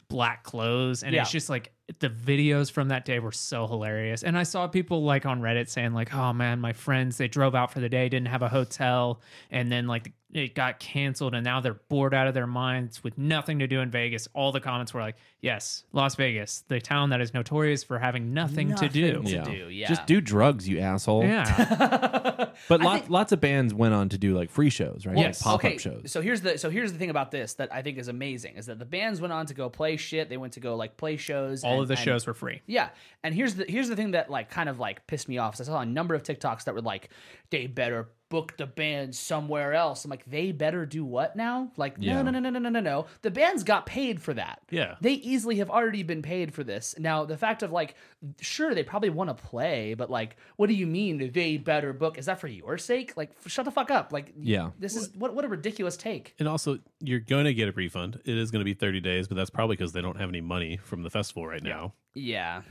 [0.10, 1.22] black clothes and Yeah.
[1.22, 4.24] it's just like the videos from that day were so hilarious.
[4.24, 7.56] And i saw people like on reddit saying like oh man my friends they drove
[7.56, 11.44] out for the day didn't have a hotel and then like it got canceled and
[11.44, 14.60] now they're bored out of their minds with nothing to do in vegas all the
[14.62, 18.88] comments were like yes las vegas the town that is notorious for having nothing, to
[18.88, 19.44] do to yeah.
[19.44, 19.88] do, yeah.
[19.88, 21.24] Just do drugs, you asshole.
[21.24, 25.06] yeah But I lots, think- lots of bands went on to do like free shows,
[25.06, 25.18] right?
[25.18, 25.40] Yes.
[25.40, 26.12] Like pop up okay, shows.
[26.12, 28.66] So here's the so here's the thing about this that I think is amazing is
[28.68, 30.30] that the bands went on to go play shit.
[30.30, 31.64] They went to go like play shows.
[31.64, 32.90] all and- of the and- shows were free Yeah,
[33.24, 35.56] and here's the here's the thing that like kind of like pissed me off.
[35.60, 37.10] is I saw a number of TikToks that were like,
[37.50, 40.04] they better book the band somewhere else.
[40.04, 41.72] I'm like, they better do what now?
[41.78, 42.24] Like, Yeah.
[42.24, 43.06] no, no, no, no, no, no, no.
[43.22, 44.62] The bands got paid for that.
[44.72, 44.96] Yeah.
[45.02, 46.96] they easily have already been paid for this.
[46.98, 47.94] Now, the fact of like,
[48.40, 52.18] sure, they probably want to play, but like, what do you mean they better book?
[52.18, 53.16] Is that for your sake?
[53.16, 54.12] Like, f- shut the fuck up.
[54.14, 54.72] Like, Yeah.
[54.80, 56.34] this is what what a ridiculous take.
[56.40, 58.22] And also, you're going to get a refund.
[58.26, 60.42] It is going to be 30 days, but that's probably because they don't have any
[60.42, 61.94] money from the festival right now.
[62.14, 62.62] Yeah,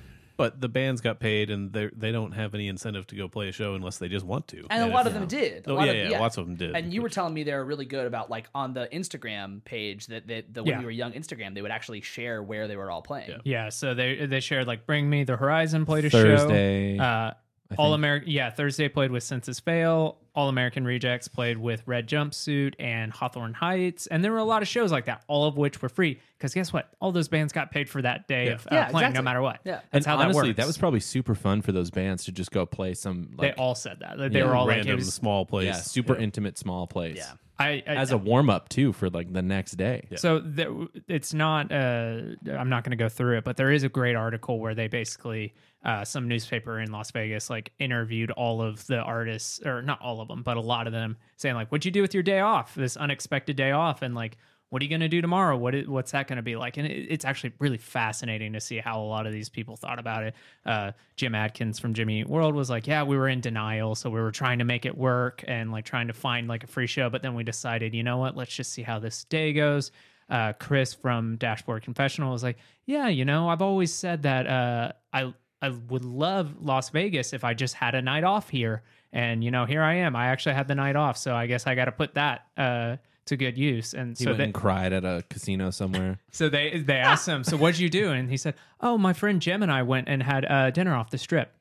[0.41, 3.49] But the bands got paid, and they they don't have any incentive to go play
[3.49, 4.67] a show unless they just want to.
[4.71, 5.67] and a lot if- of them did.
[5.67, 6.75] A Oh lot yeah, of, yeah, lots of them did.
[6.75, 10.07] And you were telling me they were really good about like on the Instagram page
[10.07, 10.79] that that the when Yeah.
[10.79, 13.31] we were young Instagram they would actually share where they were all playing.
[13.31, 13.37] Yeah.
[13.45, 16.97] Yeah, so they they shared like Bring Me the Horizon played a Thursday.
[16.97, 17.03] show.
[17.03, 17.35] Uh, I
[17.79, 17.95] All.
[17.95, 18.51] American, yeah.
[18.51, 20.17] Thursday played with Senses Fail.
[20.35, 24.63] All American Rejects played with Red Jumpsuit and Hawthorne Heights, and there were a lot
[24.63, 26.21] of shows like that, all of which were free.
[26.39, 26.89] Because guess what?
[27.01, 28.53] All those bands got paid for that day Yeah.
[28.53, 29.15] of uh, Yeah, playing, exactly.
[29.19, 29.61] no matter what.
[29.65, 29.81] Yeah.
[29.91, 30.67] that's and how honestly, that works.
[30.69, 33.75] was probably super fun for those bands to just go play some they like all
[33.75, 34.19] said that.
[34.33, 34.47] They Yeah.
[34.47, 35.67] were all like, random it was, small place.
[35.67, 36.21] yeah, super Yeah.
[36.23, 37.17] intimate small place.
[37.17, 37.33] Yeah.
[37.61, 40.09] I, I As a warm up too for like the next day.
[40.17, 40.71] So there,
[41.09, 41.71] it's not.
[41.71, 44.75] Uh, I'm not going to go through it, but there is a great article where
[44.75, 45.53] they basically
[45.85, 50.23] uh, some newspaper in Las Vegas like interviewed all of the artists, or not all
[50.23, 52.41] of them, but a lot of them, saying like, "What'd you do with your day
[52.41, 52.75] off?
[52.75, 54.39] This unexpected day off?" And like,
[54.71, 55.57] "What are you going to do tomorrow?
[55.57, 58.61] What is, what's that going to be like?" And it, it's actually really fascinating to
[58.61, 60.35] see how a lot of these people thought about it.
[60.65, 64.11] Uh, Jim Adkins from Jimmy Eat World was like, "Yeah, we were in denial, so
[64.11, 66.87] we were trying to make it work and like trying to find like a free
[66.87, 68.37] show, but then we decided, you know what?
[68.37, 69.93] Let's just see how this day goes."
[70.31, 74.93] uh, Chris from Dashboard Confessional was like, "Yeah, you know, I've always said that uh,
[75.13, 79.43] I I would love Las Vegas if I just had a night off here, and
[79.45, 80.15] you know, here I am.
[80.15, 82.97] I actually had the night off, so I guess I got to put that uh,
[83.27, 86.19] to good use." And He so went they, and cried at a casino somewhere.
[86.31, 89.41] so they they asked him, "So what'd you do?" And he said, "Oh, my friend
[89.41, 91.53] Jim and I went and had uh, dinner off the strip."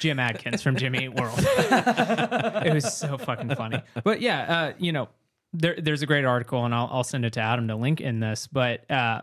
[0.00, 1.38] Jim Adkins from Jimmy Eat World.
[1.38, 3.82] it was so fucking funny.
[4.02, 5.08] But yeah, uh, you know,
[5.52, 8.20] there, there's a great article, and I'll, I'll send it to Adam to link in
[8.20, 8.46] this.
[8.46, 9.20] But uh,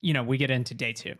[0.00, 1.14] you know, we get into day two,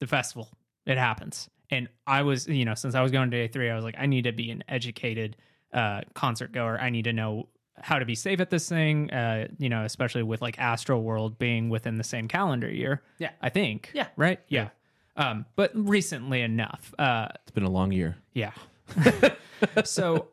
[0.00, 0.48] the festival.
[0.86, 3.74] It happens, and I was, you know, since I was going to day three, I
[3.74, 5.36] was like, I need to be an educated
[5.72, 6.78] uh, concert goer.
[6.80, 7.48] I need to know
[7.82, 9.10] how to be safe at this thing.
[9.12, 13.02] Uh, you know, especially with like Astro World being within the same calendar year.
[13.18, 13.30] Yeah.
[13.42, 13.90] I think.
[13.94, 14.08] Yeah.
[14.16, 14.40] Right.
[14.48, 14.68] Yeah.
[15.16, 16.94] Um, but recently enough.
[16.98, 18.16] Uh, It's been a long year.
[18.32, 18.52] yeah.
[19.84, 20.28] so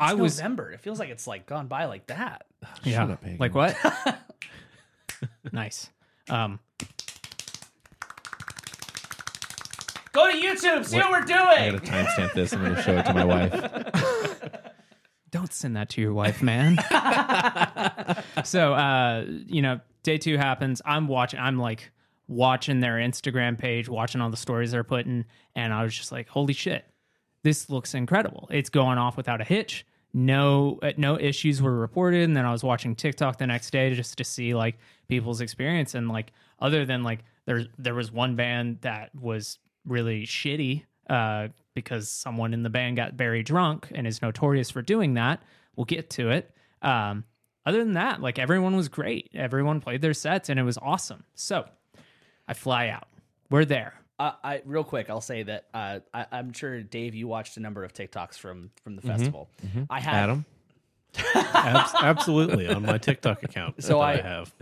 [0.00, 0.70] I It's was November.
[0.72, 2.46] It feels like it's like gone by like that.
[2.84, 3.00] yeah.
[3.00, 3.76] Shut up, like what?
[5.52, 5.90] nice.
[6.30, 6.58] Um,
[10.12, 10.84] Go to YouTube.
[10.84, 11.38] See what, we're doing.
[11.40, 12.52] I gotta timestamp this.
[12.52, 13.52] I'm gonna show it to my wife.
[15.32, 16.76] don't send that to your wife, man.
[18.44, 20.80] so, uh, you know, day two happens.
[20.84, 21.40] I'm watching.
[21.40, 21.90] I'm like
[22.28, 25.24] watching their Instagram page, watching all the stories they're putting,
[25.56, 26.84] and I was just like, "Holy shit,
[27.42, 28.46] this looks incredible!
[28.52, 29.86] It's going off without a hitch.
[30.14, 33.92] No, uh, no issues were reported." And then I was watching TikTok the next day
[33.94, 38.36] just to see like people's experience, and like other than like there, there was one
[38.36, 44.06] band that was really shitty uh, because someone in the band got very drunk and
[44.06, 45.42] is notorious for doing that.
[45.76, 46.50] We'll get to it.
[46.82, 47.24] Um,
[47.64, 49.30] other than that, like everyone was great.
[49.34, 51.24] Everyone played their sets and it was awesome.
[51.34, 51.64] So
[52.48, 53.08] I fly out.
[53.50, 53.94] We're there.
[54.18, 57.60] Uh, I real quick, I'll say that uh, I, I'm sure Dave, you watched a
[57.60, 59.48] number of TikToks from from the festival.
[59.90, 60.44] I had Adam,
[61.34, 63.82] Abs- absolutely on my TikTok account.
[63.82, 64.54] So that I- have.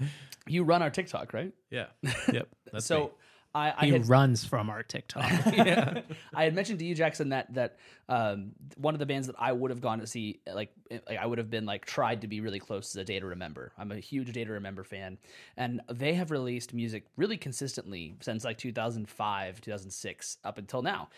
[0.46, 1.52] you run our TikTok, right?
[1.70, 1.86] Yeah.
[2.32, 2.48] Yep.
[2.72, 3.10] That's so me.
[3.54, 5.24] I, I He had runs from our TikTok.
[5.24, 6.04] I
[6.44, 9.70] had mentioned to you, Jackson, that that um, one of the bands that I would
[9.70, 12.60] have gone to see, like, like I would have been like tried to be really
[12.60, 13.72] close to Day to Remember.
[13.76, 15.18] I'm a huge Day to Remember fan,
[15.56, 21.08] and they have released music really consistently since like 2005, 2006 up until now.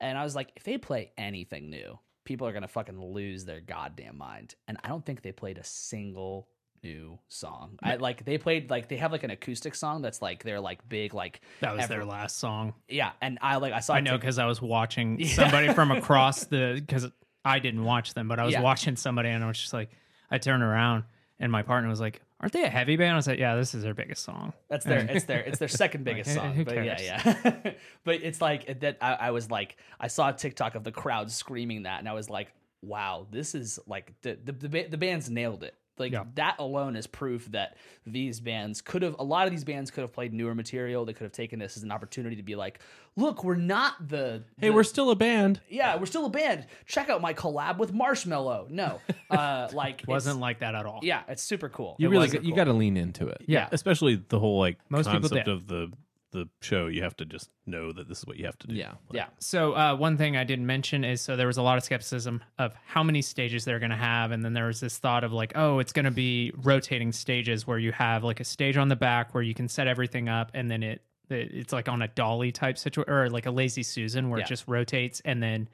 [0.00, 3.60] And I was like, if they play anything new, people are gonna fucking lose their
[3.60, 4.54] goddamn mind.
[4.66, 6.48] And I don't think they played a single
[6.82, 7.78] new song.
[7.82, 10.88] I like they played like they have like an acoustic song that's like their like
[10.88, 12.74] big like That was ever- their last song.
[12.88, 13.12] yeah.
[13.20, 16.74] And I like I saw I know because I was watching somebody from across the
[16.84, 17.06] because
[17.44, 18.62] I didn't watch them, but I was Yeah.
[18.62, 19.90] watching somebody and I was just like,
[20.30, 21.04] I turned around
[21.40, 23.74] and my partner was like, "Aren't they a heavy band?" I was like, "Yeah, this
[23.74, 26.64] is their biggest song." That's their it's their it's their second biggest Like, song.
[26.64, 27.72] But yeah, yeah.
[28.04, 31.30] but it's like that I, I was like I saw a TikTok of the crowd
[31.30, 35.28] screaming that and I was like, wow, this is like the the the, the band's
[35.30, 35.74] nailed it.
[35.98, 36.24] Like Yeah.
[36.36, 37.76] that alone is proof that
[38.06, 41.04] these bands could have a lot of these bands could have played newer material.
[41.04, 42.80] They could have taken this as an opportunity to be like,
[43.14, 45.60] look, we're not the hey, the- we're still a band.
[45.68, 46.66] yeah, we're still a band.
[46.86, 48.70] Check out my collab with Marshmello.
[48.70, 49.00] No,
[49.30, 51.00] uh, like it's- Wasn't like that at all.
[51.02, 51.96] yeah, it's super cool.
[51.98, 53.42] You It really was got, you got to lean into it.
[53.46, 53.68] Yeah.
[53.70, 55.52] especially the whole like Most people concept did.
[55.54, 55.92] of the
[56.32, 56.88] the show.
[56.88, 58.74] You have to just know that this is what you have to do.
[58.74, 58.92] Yeah.
[59.12, 59.26] yeah.
[59.38, 62.42] So uh, one thing I didn't mention is so there was a lot of skepticism
[62.58, 65.32] of how many stages they're going to have, and then there was this thought of
[65.32, 68.88] like, oh, it's going to be rotating stages where you have like a stage on
[68.88, 72.02] the back where you can set everything up, and then it it- it's like on
[72.02, 74.44] a dolly type situation or like a lazy Susan where Yeah.
[74.44, 75.68] it just rotates, and then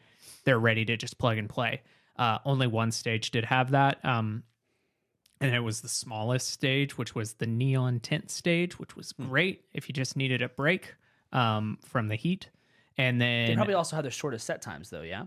[0.45, 1.81] they're ready to just plug and play.
[2.17, 4.05] Uh, only one stage did have that.
[4.05, 4.43] Um,
[5.41, 9.65] and it was the smallest stage, which was the neon tent stage, which was great
[9.73, 10.95] if you just needed a break
[11.33, 12.49] um, from the heat.
[12.97, 15.03] and then They probably also have the shortest set times, though.
[15.03, 15.25] Yeah.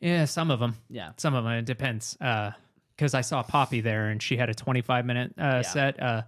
[0.00, 0.76] yeah, some of them.
[0.88, 1.12] Yeah.
[1.16, 1.52] Some of them.
[1.54, 2.16] It depends.
[2.18, 6.00] Because I saw Poppy there, and she had a 25 minute uh, set.
[6.02, 6.22] Uh,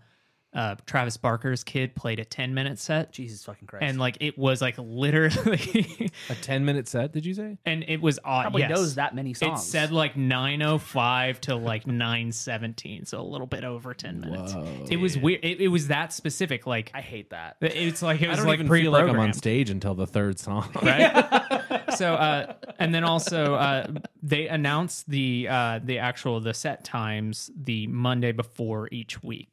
[0.55, 3.85] uh, Travis Barker's kid played a 10 minute set, Jesus fucking Christ.
[3.85, 7.13] and like it was like literally, A ten minute set?
[7.13, 7.57] Did you say?
[7.65, 8.43] and it was odd.
[8.43, 8.71] probably yes.
[8.71, 9.61] knows that many songs.
[9.61, 14.55] It said like 905 to like 917, so a little bit over 10 minutes.
[14.91, 15.41] it was weird.
[15.43, 16.67] It, it was that specific.
[16.67, 17.57] Like I hate that.
[17.61, 20.07] it's like it I was don't like even feel like I'm on stage until the
[20.07, 20.71] third song.
[20.83, 21.83] right?
[21.97, 23.87] so, uh, and then also uh,
[24.23, 29.49] they announced the uh, the actual the set times the Monday before each week.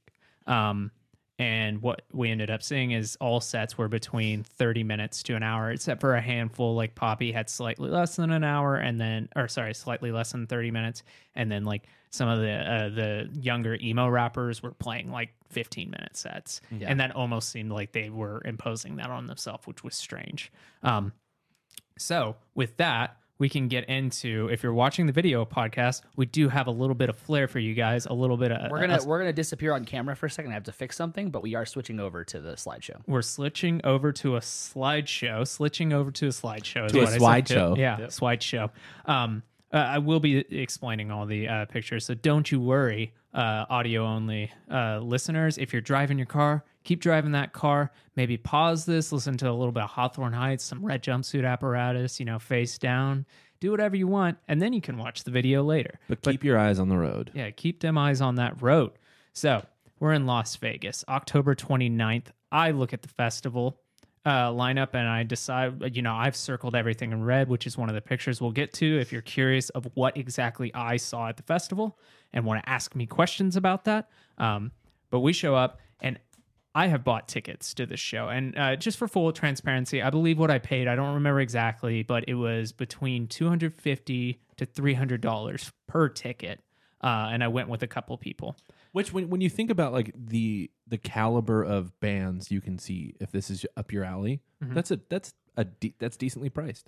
[0.50, 0.92] Um,
[1.38, 5.44] and what we ended up seeing is all sets were between 30 minutes to an
[5.44, 6.76] hour, except for a handful.
[6.76, 10.48] Like Poppy had slightly less than an hour, and then, or sorry, slightly less than
[10.48, 11.04] 30 minutes,
[11.36, 15.90] and then like some of the uh, the younger emo rappers were playing like 15
[15.90, 19.96] minute sets, and that almost seemed like they were imposing that on themselves, which was
[19.96, 20.52] strange.
[20.84, 21.14] Um,
[21.98, 26.50] so, with that, we can get into if you're watching the video podcast, we do
[26.50, 28.96] have a little bit of flair for you guys, a little bit of We're gonna
[28.96, 30.52] us- we're gonna disappear on camera for a second.
[30.52, 33.02] I have to fix something, but we are switching over to the slideshow.
[33.08, 36.86] we're switching over to a slideshow, switching over to a slideshow.
[36.86, 37.22] is To a what I said.
[37.22, 37.78] slideshow.
[37.78, 38.70] Yeah, slideshow.
[39.06, 43.66] Um, uh, I will be explaining all the uh, pictures, so don't you worry, uh,
[43.70, 45.58] audio only uh, listeners.
[45.58, 47.92] If you're driving your car, keep driving that car.
[48.16, 52.20] Maybe pause this, listen to a little bit of Hawthorne Heights, some red jumpsuit apparatus,
[52.20, 53.26] you know, face down.
[53.60, 56.00] Do whatever you want, and then you can watch the video later.
[56.08, 57.32] But keep your eyes on the road.
[57.34, 58.92] Yeah, keep them eyes on that road.
[59.34, 59.66] So
[60.00, 62.28] we're in Las Vegas, October 29th.
[62.52, 63.82] I look at the festival
[64.26, 67.90] uh, lineup and I decide, you know, I've circled everything in red, which is one
[67.90, 71.38] of the pictures we'll get to if you're curious of what exactly I saw at
[71.38, 71.98] the festival
[72.34, 74.10] and want to ask me questions about that.
[74.38, 74.72] Um,
[75.10, 76.20] but we show up and
[76.76, 80.38] I have bought tickets to this show, and uh, just for full transparency, I believe
[80.38, 80.88] what I paid.
[80.88, 85.72] I don't remember exactly, but it was between two hundred fifty to three hundred dollars
[85.88, 86.62] per ticket,
[87.04, 88.56] uh, and I went with a couple people.
[88.92, 93.16] Which when when you think about like the the caliber of bands you can see
[93.20, 94.76] if this is up your alley, Mm-hmm.
[94.76, 96.88] that's a that's a de- that's decently priced.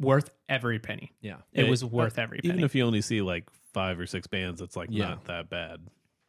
[0.00, 1.12] Worth every penny.
[1.20, 1.36] Yeah.
[1.52, 2.52] It Yeah, was worth every penny.
[2.54, 5.10] Even if you only see like five or six bands, it's like Yeah.
[5.10, 5.80] not that bad.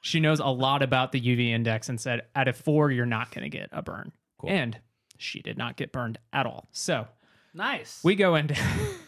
[0.00, 3.30] she knows a lot about the UV index and said at a four you're not
[3.32, 4.10] going to get a burn.
[4.46, 4.76] And
[5.18, 6.68] she did not get burned at all.
[6.72, 7.06] So
[7.54, 8.00] nice.
[8.02, 8.54] we go into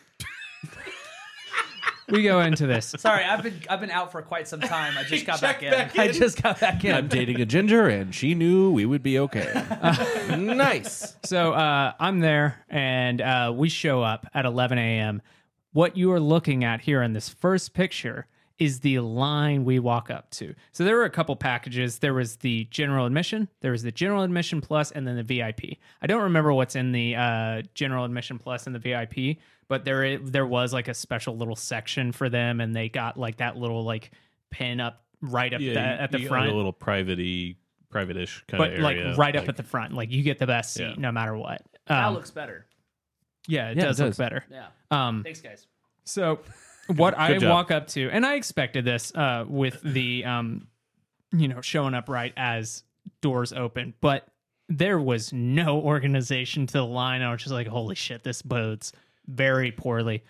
[2.09, 2.95] we go into this.
[2.99, 4.97] Sorry, I've been I've been out for quite some time.
[4.97, 5.73] I just got back in.
[5.75, 6.95] I just got back in.
[6.95, 9.53] I'm dating a ginger, and she knew we would be okay.
[10.39, 11.17] nice.
[11.25, 15.23] So uh, I'm there, and uh, we show up at 11 a.m.
[15.73, 18.27] What you are looking at here in this first picture
[18.59, 20.55] is the line we walk up to.
[20.73, 21.99] So there were a couple packages.
[21.99, 25.79] There was the general admission, there was the general admission plus, and then the VIP.
[26.01, 29.39] I don't remember what's in the uh, general admission plus and the VIP,
[29.69, 33.37] but there there was like a special little section for them, and they got like
[33.39, 34.11] that little like
[34.51, 37.57] pin up right up Yeah, the, you- at the you front like, a little private-y,
[37.91, 39.17] private-ish kind but of like area.
[39.17, 39.93] right up at the front.
[39.95, 40.95] Like you get the best seat Yeah.
[40.99, 41.63] no matter what.
[41.89, 42.65] that Um, looks better.
[43.49, 44.45] yeah, it Yeah, it does look better.
[44.51, 44.69] Yeah.
[44.91, 45.67] Um, Thanks, guys.
[46.05, 46.41] so
[46.89, 47.51] what I job.
[47.51, 50.69] walk up to, and I expected this uh, with the, um,
[51.33, 52.83] you know, showing up right as
[53.21, 54.27] doors open, but
[54.69, 57.23] there was no organization to the line.
[57.23, 58.93] I was just like, holy shit, this bodes
[59.27, 60.25] very poorly.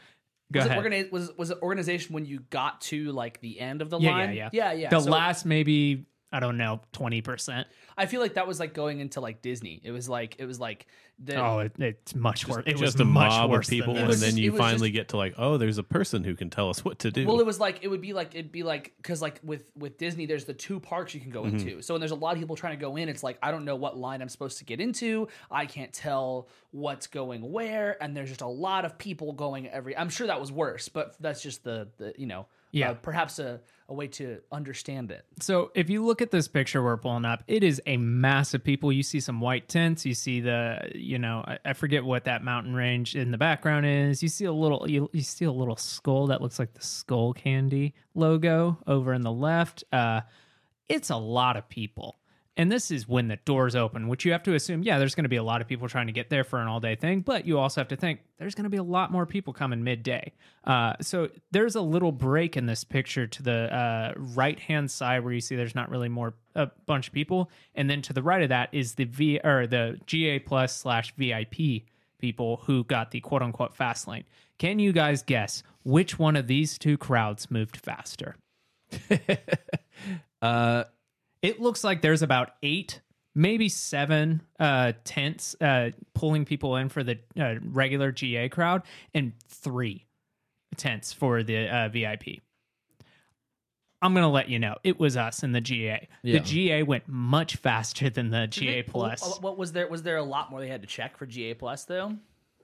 [0.52, 0.78] Go was ahead.
[0.78, 3.98] it organi- was was it organization when you got to like the end of the
[3.98, 4.34] yeah, line?
[4.34, 4.90] yeah, yeah, yeah.
[4.90, 7.66] The So last maybe I don't know twenty percent.
[7.96, 9.80] I feel like that was like going into like Disney.
[9.82, 10.86] It was like it was like
[11.18, 12.64] the Oh, it, it's much worse.
[12.66, 14.16] It was just a much mob worse of people, and this.
[14.16, 16.68] was- then you finally just- get to like, oh, there's a person who can tell
[16.68, 17.26] us what to do.
[17.26, 19.96] Well, it was like it would be like it'd be like because like with with
[19.96, 21.56] Disney, there's the two parks you can go Mm-hmm.
[21.56, 21.80] into.
[21.82, 23.64] So when there's a lot of people trying to go in, it's like I don't
[23.64, 25.28] know what line I'm supposed to get into.
[25.50, 29.96] I can't tell what's going where, and there's just a lot of people going every.
[29.96, 32.90] I'm sure that was worse, but that's just the the you know Yeah.
[32.90, 35.24] uh, perhaps a a way to understand it.
[35.40, 38.64] So if you look at this picture we're pulling up, it is a mass of
[38.64, 38.92] people.
[38.92, 40.04] You see some white tents.
[40.04, 43.86] You see the, you know, I, I forget what that mountain range in the background
[43.86, 44.22] is.
[44.22, 47.92] You see a little, you, you see a little skull that looks like the Skullcandy
[48.14, 49.84] logo over in the left.
[49.92, 50.22] Uh,
[50.88, 52.16] it's a lot of people.
[52.56, 55.24] And this is when the doors open, which you have to assume, yeah, there's going
[55.24, 57.20] to be a lot of people trying to get there for an all day thing,
[57.20, 59.84] but you also have to think there's going to be a lot more people coming
[59.84, 60.32] midday.
[60.64, 65.22] Uh, so there's a little break in this picture to the uh, right hand side
[65.22, 68.22] where you see there's not really more a bunch of people, and then to the
[68.22, 71.82] right of that is the V or the GA plus slash VIP
[72.18, 74.24] people who got the quote unquote fast lane.
[74.58, 78.36] Can you guys guess which one of these two crowds moved faster?
[80.42, 80.84] Uh,
[81.46, 83.00] it looks like there's about eight
[83.34, 88.82] maybe seven uh tents uh pulling people in for the uh, regular ga crowd
[89.14, 90.06] and three
[90.76, 92.24] tents for the uh, vip
[94.02, 96.38] i'm gonna let you know it was us in the ga Yeah.
[96.38, 99.86] the ga went much faster than the Did ga they- plus What, what was there?
[99.88, 102.16] Was there a lot more they had to check for GA plus though?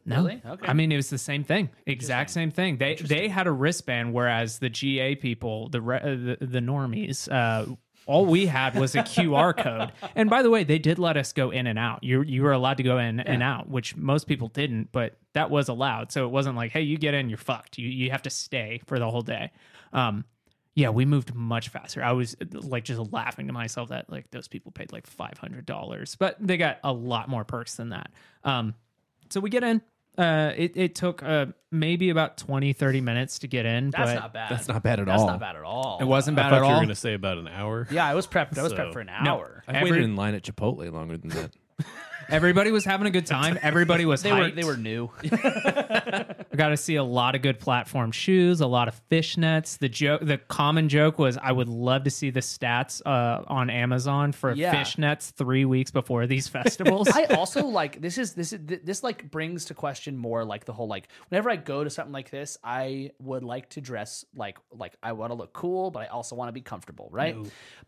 [0.04, 0.42] No, Really?
[0.44, 0.66] Okay.
[0.66, 2.76] I mean it was the same thing, exact same thing.
[2.76, 7.30] They they had a wristband, whereas the GA people, the re, uh, the, the normies,
[7.30, 7.66] uh,
[8.06, 9.92] all we had was a QR code.
[10.14, 12.02] And by the way, they did let us go in and out.
[12.02, 15.50] You you were allowed to go in and out, which most people didn't, but that
[15.50, 16.12] was allowed.
[16.12, 17.78] So it wasn't like, hey, you get in, you're fucked.
[17.78, 19.50] You you have to stay for the whole day.
[19.92, 20.24] Um,
[20.74, 22.02] yeah, we moved much faster.
[22.02, 25.66] I was like just laughing to myself that like those people paid like five hundred
[25.66, 28.10] dollars, but they got a lot more perks than that.
[28.44, 28.74] Um,
[29.30, 29.82] so we get in.
[30.18, 33.90] Uh, it, it took uh, maybe about 20, 30 minutes to get in.
[33.90, 34.50] That's but not bad.
[34.50, 35.12] that's not bad at all.
[35.14, 35.26] That's all.
[35.28, 35.98] not bad at all.
[36.00, 36.78] It wasn't I bad thought at you were all.
[36.80, 37.88] going to say about an hour.
[37.90, 38.58] Yeah, I was prepped.
[38.58, 39.32] I was So- prepped for an No.
[39.36, 39.64] hour.
[39.66, 41.50] I've Every- waited in line at Chipotle longer than that.
[42.32, 43.58] Everybody was having a good time.
[43.60, 45.10] Everybody was They were they were new.
[45.22, 49.78] I got to see a lot of good platform shoes, a lot of fishnets.
[49.78, 53.68] The joke, the common joke was, I would love to see the stats uh, on
[53.70, 54.74] Amazon for Yeah.
[54.74, 57.08] fishnets three weeks before these festivals.
[57.08, 60.64] I also like this is this is th- this like brings to question more like
[60.64, 64.24] the whole like whenever I go to something like this, I would like to dress
[64.34, 67.36] like like I want to look cool, but I also want to be comfortable, right?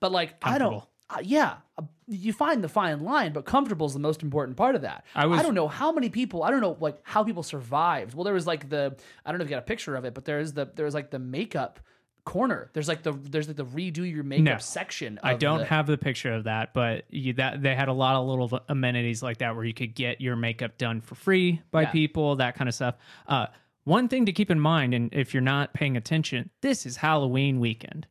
[0.00, 0.70] But like I don't.
[0.72, 0.90] Comfortable.
[1.10, 4.74] Uh, yeah, uh, you find the fine line, but comfortable is the most important part
[4.74, 5.04] of that.
[5.14, 6.42] I was- I don't know how many people.
[6.42, 8.14] I don't know like how people survived.
[8.14, 10.14] Well, there was like the I don't know if you got a picture of it,
[10.14, 11.78] but there's the there was like the makeup
[12.24, 12.70] corner.
[12.72, 14.58] There's like the there's like the redo your makeup No.
[14.58, 15.20] section.
[15.22, 18.16] I don't the- have the picture of that, but you, that they had a lot
[18.16, 21.82] of little amenities like that where you could get your makeup done for free by
[21.82, 21.90] Yeah.
[21.90, 22.94] people, that kind of stuff.
[23.26, 23.48] Uh,
[23.84, 27.60] one thing to keep in mind, and if you're not paying attention, this is Halloween
[27.60, 28.06] weekend.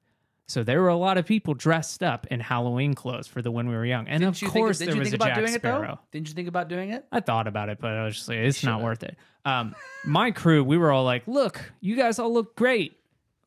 [0.53, 3.67] So there were a lot of people dressed up in Halloween clothes for the when
[3.67, 5.23] we were young, and Didn't of you course think, there did you was think a
[5.25, 5.87] about Jack doing it Sparrow.
[5.87, 5.99] though?
[6.11, 7.05] Didn't you think about doing it?
[7.11, 9.17] I thought about it, but I was just like, it's not worth it.
[9.45, 9.75] Um,
[10.05, 12.99] my crew, we were all like, look, you guys all look great.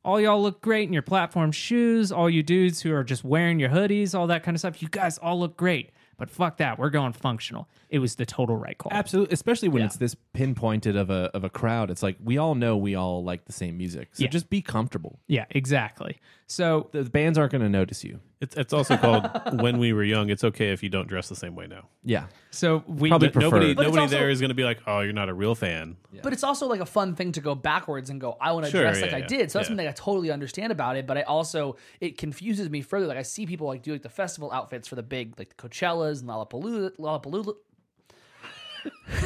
[0.04, 2.10] All y'all look great in your platform shoes.
[2.12, 4.82] All you dudes who are just wearing your hoodies, all that kind of stuff.
[4.82, 5.90] You guys all look great.
[6.18, 6.78] But fuck that.
[6.78, 7.68] We're going functional.
[7.90, 8.90] It was the total right call.
[8.92, 9.86] Absolutely, especially when Yeah.
[9.86, 11.90] it's this pinpointed of a of a crowd.
[11.90, 14.30] It's like we all know we all like the same music, so Yeah.
[14.30, 15.18] just be comfortable.
[15.26, 16.18] Yeah, exactly.
[16.48, 18.20] So The bands aren't going to notice you.
[18.40, 19.28] It's it's also called
[19.60, 20.30] when we were young.
[20.30, 21.88] It's okay if you don't dress the same way now.
[22.04, 24.62] Yeah, so we Probably N- nobody But it's nobody also- there is going to be
[24.62, 25.96] like, oh, you're not a real fan.
[26.22, 28.70] But it's also like a fun thing to go backwards and go, I want to
[28.70, 29.50] Sure, dress yeah, like I yeah, did.
[29.50, 29.70] So that's yeah.
[29.70, 31.06] something I totally understand about it.
[31.06, 33.06] But I also it confuses me further.
[33.06, 35.68] Like I see people like do like the festival outfits for the big like the
[35.68, 37.54] Coachellas and Lollapalooza, Lollapalooza.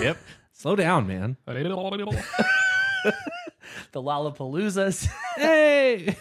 [0.01, 0.17] Yep.
[0.53, 1.37] slow down, man.
[3.93, 5.09] the Lollapaloozas.
[5.37, 6.17] hey,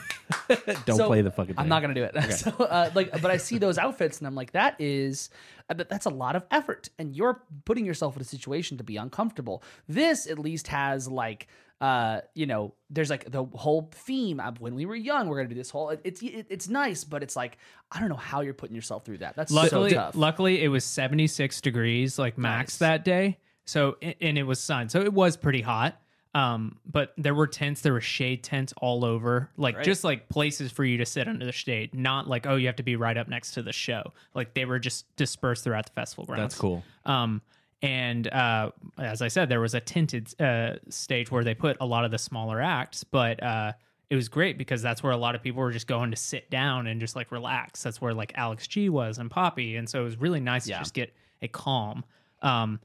[0.85, 1.55] Don't So, play the fucking.
[1.57, 2.33] I'm not gonna do it.
[2.33, 5.29] so uh, like, but I see those outfits and I'm like, that is,
[5.69, 8.97] I that's a lot of effort, and you're putting yourself in a situation to be
[8.97, 9.63] uncomfortable.
[9.87, 11.47] This at least has like.
[11.81, 15.29] Uh, you know, there's like the whole theme of when we were young.
[15.29, 15.91] We're gonna do this whole.
[15.91, 17.57] It, it's it, it's nice, but it's like
[17.89, 19.37] I don't know how you're putting yourself through that.
[19.37, 20.15] That's luckily, so tough.
[20.17, 22.77] luckily it was 76 degrees like max Nice.
[22.79, 23.37] that day.
[23.63, 25.97] So and it was sun, so it was pretty hot.
[26.35, 29.85] Um, but there were tents, there were shade tents all over, like Great.
[29.85, 32.75] just like places for you to sit under the shade, not like, oh, you have
[32.75, 34.13] to be right up next to the show.
[34.35, 36.53] Like they were just dispersed throughout the festival grounds.
[36.53, 36.83] That's cool.
[37.05, 37.41] Um,
[37.81, 41.85] and uh, as I said, there was a tinted uh, stage where they put a
[41.85, 43.71] lot of the smaller acts, but uh,
[44.11, 46.51] it was great because that's where a lot of people were just going to sit
[46.51, 47.81] down and just like relax.
[47.81, 50.77] That's where like Alex G was and Poppy, and so it was really nice Yeah.
[50.77, 51.11] to just get
[51.41, 52.03] a calm.
[52.41, 52.79] Um,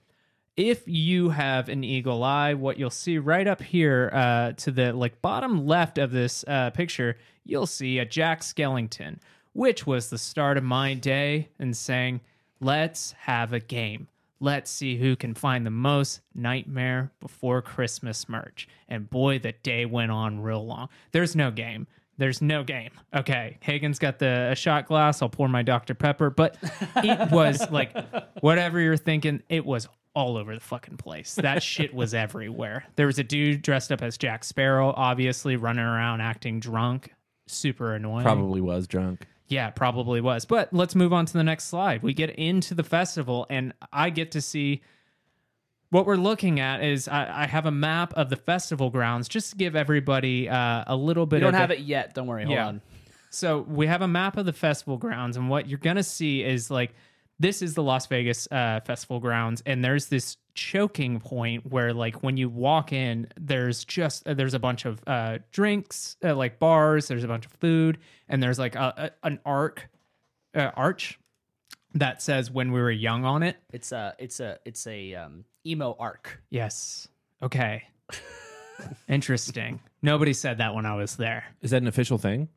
[0.57, 4.92] if you have an eagle eye, what you'll see right up here uh, to the
[4.92, 9.18] like bottom left of this uh, picture, you'll see a Jack Skellington,
[9.52, 12.20] which was the start of my day and saying,
[12.61, 14.09] "Let's have a game.
[14.40, 19.86] Let's see who can find the most Nightmare Before Christmas merch." And boy, the day
[19.86, 20.88] went on real long.
[21.11, 21.88] There's no game.
[22.16, 22.90] There's no game.
[23.12, 25.20] Okay, Hagen's got the shot glass.
[25.20, 26.57] I'll pour my Dr Pepper, but
[26.96, 27.92] it was like
[28.40, 29.42] whatever you're thinking.
[29.48, 31.35] It was all over the fucking place.
[31.35, 32.85] That shit was everywhere.
[32.97, 37.12] There was a dude dressed up as Jack Sparrow, obviously running around acting drunk,
[37.47, 38.23] super annoying.
[38.25, 39.27] Probably was drunk.
[39.49, 40.45] Yeah, probably was.
[40.47, 42.03] But let's move on to the next slide.
[42.03, 44.83] We get into the festival, and I get to see
[45.91, 49.51] what we're looking at is I, I have a map of the festival grounds just
[49.51, 52.15] to give everybody uh, a little bit We don't of have a- it yet.
[52.15, 52.45] Don't worry.
[52.45, 52.67] Hold Yeah.
[52.69, 52.81] on.
[53.31, 56.71] so we have a map of the festival grounds, and what you're gonna see is
[56.71, 56.95] like
[57.39, 62.22] this is the Las Vegas uh, festival grounds, and there's this choking point where like
[62.22, 66.59] when you walk in, there's just uh, there's a bunch of uh, drinks, uh, like
[66.59, 67.09] bars.
[67.09, 69.89] There's a bunch of food, and there's like a, a, an arc
[70.55, 71.18] uh, arch
[71.95, 73.57] that says "When we were young" on it.
[73.72, 76.41] It's a it's a it's a um, emo arc.
[76.51, 77.09] Yes.
[77.43, 77.85] Okay.
[79.09, 79.80] Interesting.
[80.03, 81.45] Nobody said that when I was there.
[81.62, 82.49] Is that an official thing?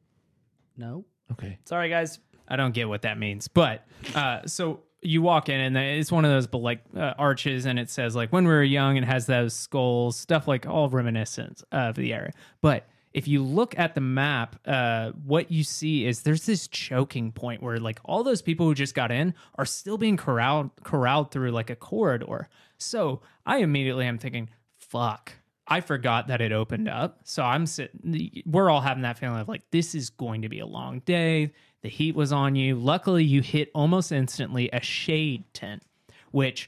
[0.76, 1.06] No.
[1.32, 1.58] Okay.
[1.66, 2.20] Sorry, guys.
[2.48, 3.86] I don't get what that means, but
[4.16, 7.90] uh, so you walk in and it's one of those like uh, arches, and it
[7.90, 11.96] says like when we were young, and has those skulls, stuff like all reminiscent of
[11.96, 12.32] the area.
[12.62, 17.32] But if you look at the map, uh, what you see is there's this choking
[17.32, 21.32] point where like all those people who just got in are still being corralled corralled
[21.32, 22.50] through like a corridor.
[22.78, 25.34] So I immediately am thinking, fuck.
[25.68, 27.20] I forgot that it opened up.
[27.24, 30.60] So I'm sitting, we're all having that feeling of like, this is going to be
[30.60, 31.52] a long day.
[31.88, 32.76] The heat was on you.
[32.76, 35.84] Luckily, you hit almost instantly a shade tent,
[36.32, 36.68] which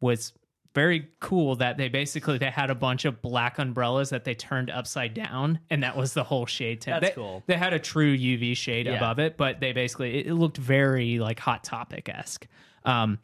[0.00, 0.32] was
[0.74, 4.70] very cool that they basically they had a bunch of black umbrellas that they turned
[4.70, 7.42] upside down and that was the whole shade tent That's they, cool.
[7.46, 8.94] they had a true uv shade Yeah.
[8.96, 12.48] above it but they basically it, it looked very like hot topic-esque
[12.84, 13.20] um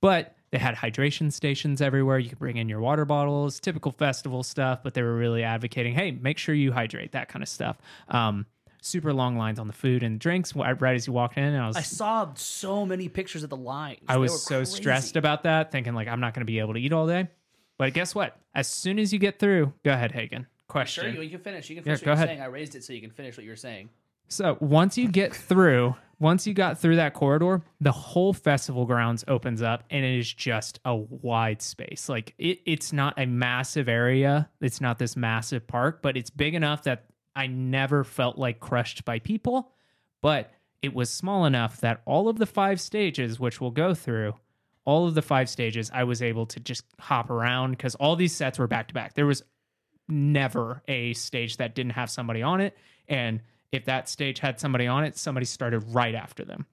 [0.00, 2.18] but they had hydration stations everywhere.
[2.18, 5.92] You could bring in your water bottles, typical festival stuff, but they were really advocating,
[5.92, 7.76] hey, make sure you hydrate, that kind of stuff.
[8.08, 8.46] Um,
[8.86, 11.44] super long lines on the food and drinks right as you walked in.
[11.44, 14.00] And I was I saw so many pictures of the lines.
[14.08, 14.76] I was so crazy.
[14.76, 17.28] stressed about that, thinking like I'm not going to be able to eat all day.
[17.78, 18.38] But guess what?
[18.54, 20.46] As soon as you get through, go ahead, Hagen.
[20.68, 21.04] Question.
[21.04, 21.68] Sure, you, you can finish.
[21.68, 22.28] You can Yeah, finish go what you're ahead.
[22.28, 22.40] saying.
[22.40, 23.90] I raised it so you can finish what you're saying.
[24.28, 29.24] So once you get through, once you got through that corridor, the whole festival grounds
[29.28, 32.08] opens up and it is just a wide space.
[32.08, 34.48] Like it, it's not a massive area.
[34.60, 37.04] It's not this massive park, but it's big enough that
[37.36, 39.70] I never felt like crushed by people.
[40.22, 40.50] But
[40.82, 44.34] it was small enough that all of the five stages, which we'll go through,
[44.84, 48.34] all of the five stages, I was able to just hop around because all these
[48.34, 49.14] sets were back to back.
[49.14, 49.42] There was
[50.08, 52.76] never a stage that didn't have somebody on it.
[53.08, 53.40] And
[53.72, 56.66] if that stage had somebody on it, somebody started right after them.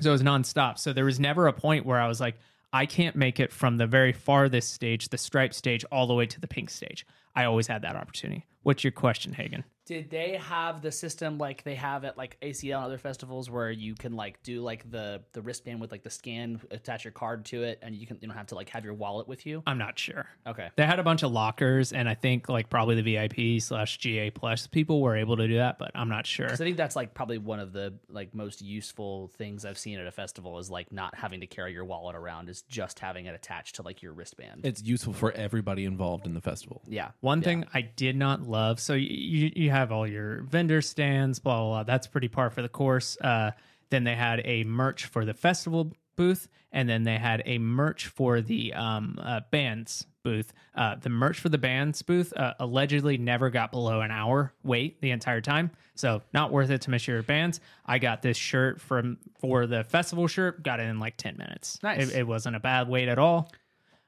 [0.00, 0.78] So it was nonstop.
[0.78, 2.36] So there was never a point where I was like,
[2.72, 6.26] I can't make it from the very farthest stage, the stripe stage, all the way
[6.26, 7.06] to the pink stage.
[7.36, 8.46] I always had that opportunity.
[8.64, 9.62] What's your question, Hagen?
[9.86, 13.70] Did they have the system like they have at like ACL and other festivals where
[13.70, 17.44] you can like do like the the wristband with like the scan, attach your card
[17.46, 19.62] to it, and you can you don't have to like have your wallet with you?
[19.66, 20.26] I'm not sure.
[20.46, 20.70] Okay.
[20.76, 24.30] They had a bunch of lockers, and I think like probably the VIP slash GA
[24.30, 26.48] plus people were able to do that, but I'm not sure.
[26.48, 29.98] 'Cause I think that's like probably one of the like most useful things I've seen
[29.98, 33.26] at a festival is like not having to carry your wallet around, is just having
[33.26, 34.62] it attached to like your wristband.
[34.64, 36.80] It's useful for everybody involved in the festival.
[36.88, 37.10] yeah.
[37.20, 37.44] One Yeah.
[37.44, 41.58] thing I did not love, so you, you you have all your vendor stands, blah
[41.58, 41.82] blah blah.
[41.82, 43.18] That's pretty par for the course.
[43.20, 43.50] Uh,
[43.90, 48.06] then they had a merch for the festival booth, and then they had a merch
[48.06, 50.52] for the um, uh, bands booth.
[50.74, 55.00] Uh, the merch for the bands booth uh, allegedly never got below an hour wait
[55.00, 57.60] the entire time, so not worth it to miss your bands.
[57.84, 61.78] I got this shirt from for the festival shirt, got it in like ten minutes.
[61.82, 62.08] Nice.
[62.08, 63.52] It, it wasn't a bad wait at all.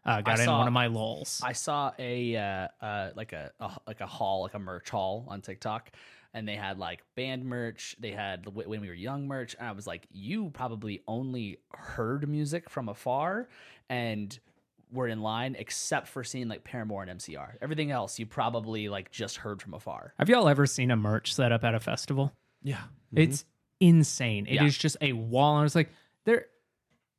[0.06, 1.40] Uh, got I in saw- one of my lulls.
[1.44, 5.26] I saw a uh, uh like a, a like a haul, like a merch haul
[5.28, 5.90] on TikTok,
[6.32, 7.96] and they had like band merch.
[7.98, 12.28] They had when we were young merch, and I was like, you probably only heard
[12.28, 13.48] music from afar,
[13.90, 14.38] and
[14.92, 17.54] were in line, except for seeing like Paramore and MCR.
[17.60, 20.14] Everything else you probably like just heard from afar.
[20.18, 22.32] Have y'all ever seen a merch set up at a festival?
[22.62, 22.82] Yeah.
[23.12, 23.44] It's
[23.80, 24.46] insane.
[24.46, 24.80] It is Yeah.
[24.80, 25.58] just a wall.
[25.58, 25.90] And it's like,
[26.24, 26.46] there.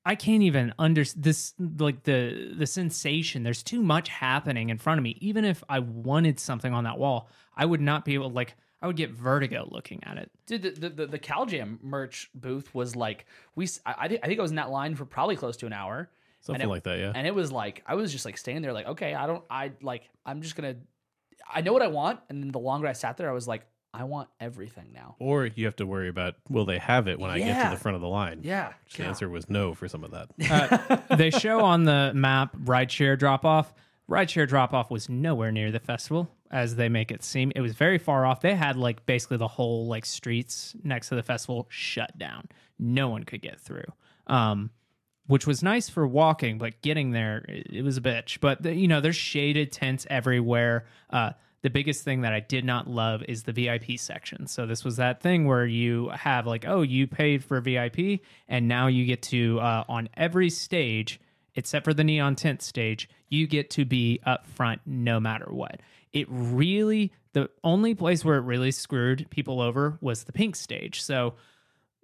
[0.07, 3.43] I can't even under this like the the sensation.
[3.43, 5.17] There's too much happening in front of me.
[5.19, 8.29] Even if I wanted something on that wall, I would not be able.
[8.29, 10.31] Like I would get vertigo looking at it.
[10.45, 13.65] Dude, the the, the, the Cal Jam merch booth was like we.
[13.65, 15.65] s- I, I think I think I was in that line for probably close to
[15.65, 16.09] an hour.
[16.39, 17.11] Something it, like that, yeah.
[17.13, 19.73] And it was like I was just like standing there, like okay, I don't, I
[19.81, 20.75] like I'm just gonna,
[21.53, 23.65] I know what I want, and then the longer I sat there, I was like,
[23.97, 25.15] I want everything now.
[25.19, 27.69] Or you have to worry about will they have it when I get Yeah.
[27.69, 28.41] to the front of the line?
[28.43, 29.09] Yeah, Which the God.
[29.09, 31.07] answer was no for some of that.
[31.17, 33.73] they show on the map rideshare drop off.
[34.09, 37.51] Rideshare drop off was nowhere near the festival as they make it seem.
[37.55, 38.39] It was very far off.
[38.41, 42.47] They had like basically the whole like streets next to the festival shut down.
[42.79, 43.91] No one could get through.
[44.27, 44.69] Um,
[45.25, 48.39] which was nice for walking, but getting there it, it was a bitch.
[48.39, 50.85] But the, you know, there's shaded tents everywhere.
[51.09, 51.31] Uh,
[51.63, 54.47] the biggest thing that I did not love is the VIP section.
[54.47, 58.67] So this was that thing where you have like, oh, you paid for VIP, and
[58.67, 61.19] now you get to uh, on every stage
[61.57, 65.81] except for the neon tent stage, you get to be up front no matter what.
[66.13, 71.01] It really the only place where it really screwed people over was the pink stage.
[71.01, 71.35] So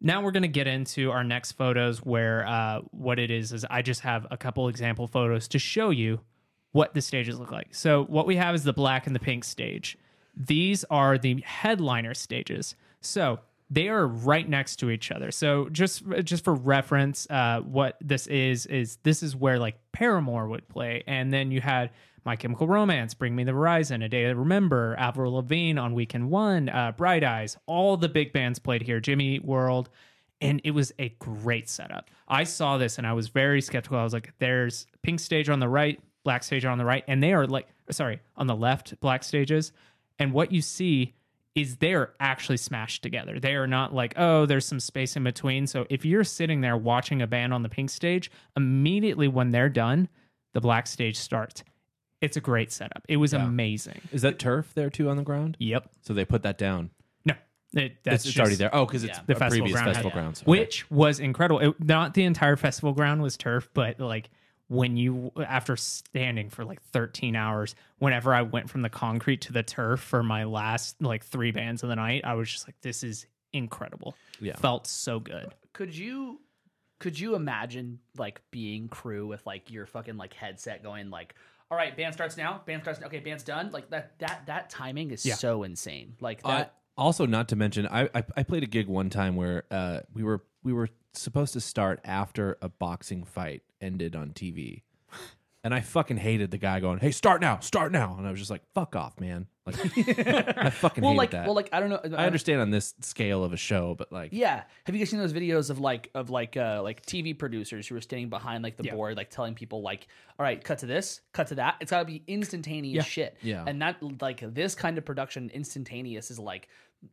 [0.01, 3.65] now we're going to get into our next photos where uh, what it is is
[3.69, 6.19] I just have a couple example photos to show you
[6.73, 7.73] what the stages look like.
[7.73, 9.97] So what we have is the black and the pink stage.
[10.35, 12.75] These are the headliner stages.
[13.01, 15.31] So they are right next to each other.
[15.31, 20.47] So just just for reference, uh, what this is is this is where like Paramore
[20.47, 21.91] would play, and then you had
[22.25, 26.29] My Chemical Romance, Bring Me the Horizon, A Day to Remember, Avril Lavigne on Weekend
[26.29, 27.57] One, uh, Bright Eyes.
[27.67, 28.99] All the big bands played here.
[28.99, 29.89] Jimmy Eat World
[30.43, 32.09] and it was a great setup.
[32.27, 33.97] I saw this and I was very skeptical.
[33.97, 37.21] I was like, there's pink stage on the right, black stage on the right, and
[37.21, 39.71] they are like, sorry, on the left, black stages.
[40.19, 41.13] And what you see
[41.55, 43.39] is they're actually smashed together.
[43.39, 45.67] They are not like, oh, there's some space in between.
[45.67, 49.69] So if you're sitting there watching a band on the pink stage, immediately when they're
[49.69, 50.09] done,
[50.53, 51.63] the black stage starts.
[52.21, 53.03] It's a great setup.
[53.09, 53.99] It was amazing.
[54.11, 55.57] Is that turf there too on the ground?
[55.59, 55.89] Yep.
[56.01, 56.89] So they put that down.
[57.25, 57.33] No,
[57.73, 58.73] it, that's It's, just- already there.
[58.73, 59.23] Oh, because it's Yeah.
[59.27, 60.21] the festival previous ground festival yeah.
[60.21, 60.41] grounds.
[60.41, 60.49] Okay.
[60.49, 61.59] which was incredible.
[61.59, 64.29] It, not the entire festival ground was turf, but like
[64.73, 69.53] when you after standing for like 13 hours, whenever I went from the concrete to
[69.53, 72.75] the turf for my last like three bands of the night, I was just like,
[72.81, 74.15] this is incredible.
[74.41, 74.55] Yeah.
[74.55, 75.53] felt so good.
[75.73, 76.41] Could you
[76.99, 81.35] could you imagine like being crew with like your fucking like headset going like
[81.69, 83.07] all right band starts now band starts now.
[83.07, 85.35] okay band's done like that that that timing is Yeah.
[85.35, 88.87] so insane like Uh, that also, not to mention, I, I I played a gig
[88.87, 90.89] one time where uh, we were we were
[91.19, 94.83] supposed to start after a boxing fight ended on TV,
[95.63, 98.39] and I fucking hated the guy going, "Hey, start now, start now," and I was
[98.39, 99.75] just like, "Fuck off, man!" Like,
[100.57, 101.45] I fucking well hated like that.
[101.45, 104.31] well like I don't know I understand on this scale of a show, but like,
[104.33, 104.63] Yeah.
[104.83, 107.95] Have you guys seen those videos of like of like uh like TV producers who
[107.95, 110.07] are standing behind like the board, like telling people like,
[110.37, 111.75] all right, cut to this, cut to that.
[111.79, 113.37] It's gotta be instantaneous shit.
[113.41, 113.63] Yeah.
[113.65, 116.67] And that like this kind of production, instantaneous is like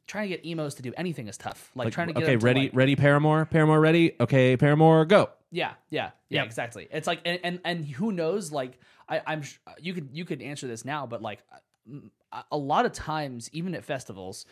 [0.09, 1.71] trying to get emos to do anything is tough.
[1.77, 4.57] Like, like, trying to get okay, them to, ready, like- ready, Paramore, Paramore, ready, okay,
[4.57, 5.31] Paramore, go.
[5.51, 6.47] Yeah, yeah, yeah, Yep.
[6.47, 6.89] exactly.
[6.91, 8.53] It's like, and, and and who knows?
[8.53, 8.79] Like,
[9.09, 11.41] I, I'm sh- you could you could answer this now, but like,
[11.91, 12.09] mm,
[12.53, 14.47] a- lot of times, even at festivals,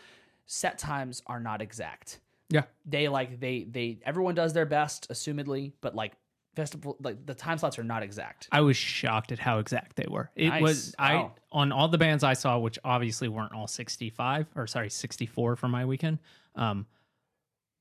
[0.46, 2.18] set times are not exact.
[2.50, 2.62] Yeah.
[2.84, 6.14] They like they they everyone does their best, assumedly, but like
[6.56, 8.48] festival like the time slots are not exact.
[8.50, 10.30] I was shocked at how exact they were.
[10.34, 10.62] It Nice.
[10.62, 11.34] was I Wow.
[11.52, 15.68] on all the bands I saw, which obviously weren't all 65 or sorry, 64 for
[15.68, 16.18] my weekend.
[16.56, 16.86] Um,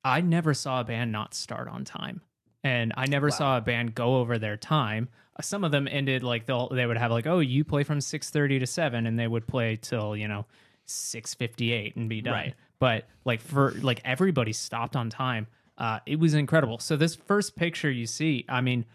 [0.04, 2.22] I never saw a band not start on time,
[2.68, 5.08] and I never saw a band go over their time.
[5.38, 8.00] Uh, Some of them ended like they'll they would have like, oh, you play from
[8.00, 10.46] 6:30 to seven, and they would play till you know
[10.86, 12.34] 6:58 and be done.
[12.34, 12.56] Right.
[12.80, 15.48] But like for like everybody stopped on time.
[15.78, 16.80] Uh, it was incredible.
[16.80, 18.86] So this first picture you see, I mean.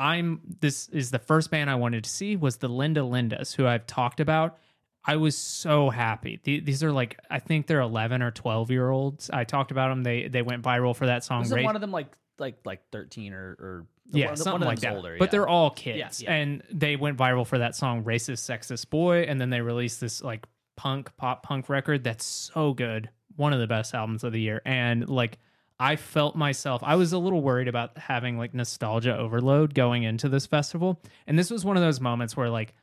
[0.00, 3.66] I'm this is the first band I wanted to see was the Linda Lindas who
[3.66, 4.56] I've talked about.
[5.04, 6.38] I was so happy.
[6.44, 9.28] These are like I think they're 11 or 12 year olds.
[9.28, 10.04] I talked about them.
[10.04, 11.40] They they went viral for that song.
[11.40, 14.68] Wasn't Ra- one of them like like like thirteen or or yeah, one, something one
[14.68, 14.96] like that.
[14.96, 15.30] older, but yeah.
[15.30, 16.36] they're all kids, Yeah, yeah.
[16.36, 20.22] and they went viral for that song "Racist Sexist Boy," and then they released this
[20.22, 24.40] like punk pop punk record that's so good, one of the best albums of the
[24.40, 25.38] year, and like.
[25.80, 26.82] I felt myself.
[26.84, 31.38] I was a little worried about having like nostalgia overload going into this festival, and
[31.38, 32.74] this was one of those moments where like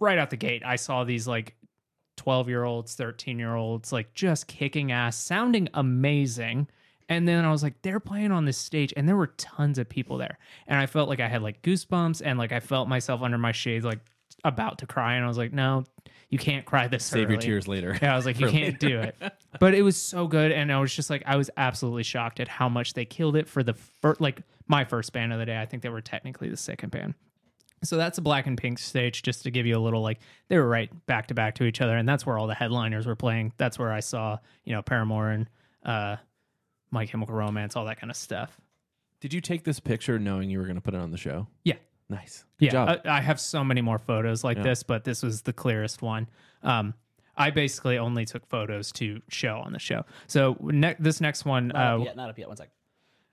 [0.00, 1.54] right out the gate, I saw these like
[2.16, 6.68] 12 year olds, 13 year olds, like just kicking ass, sounding amazing.
[7.08, 9.88] And then I was like, they're playing on this stage, and there were tons of
[9.88, 10.38] people there.
[10.66, 13.52] And I felt like I had like goosebumps, and like I felt myself under my
[13.52, 14.00] shades, like
[14.44, 15.14] about to cry.
[15.14, 15.84] And I was like, no,
[16.30, 17.96] you can't cry this Save your tears later.
[18.02, 19.16] Yeah, I was like, you can't do it.
[19.60, 22.48] But it was so good, and I was just like, I was absolutely shocked at
[22.48, 25.60] how much they killed it for the first, like my first band of the day.
[25.60, 27.14] I think they were technically the second band.
[27.84, 30.58] So that's a black and pink stage, just to give you a little like they
[30.58, 33.16] were right back to back to each other, and that's where all the headliners were
[33.16, 33.52] playing.
[33.58, 35.48] That's where I saw you know Paramore and
[35.84, 36.16] uh,
[36.90, 38.60] My Chemical Romance, all that kind of stuff.
[39.20, 41.46] Did you take this picture knowing you were going to put it on the show?
[41.64, 41.74] Yeah,
[42.08, 42.44] Nice.
[42.60, 43.00] Good yeah, job.
[43.04, 44.62] I, I have so many more photos like Yeah.
[44.62, 46.28] this, but this was the clearest one.
[46.62, 46.94] Um,
[47.36, 50.04] I basically only took photos to show on the show.
[50.28, 52.16] So ne- this next one, Not uh, up yet.
[52.16, 52.46] Not up yet.
[52.48, 52.70] One sec.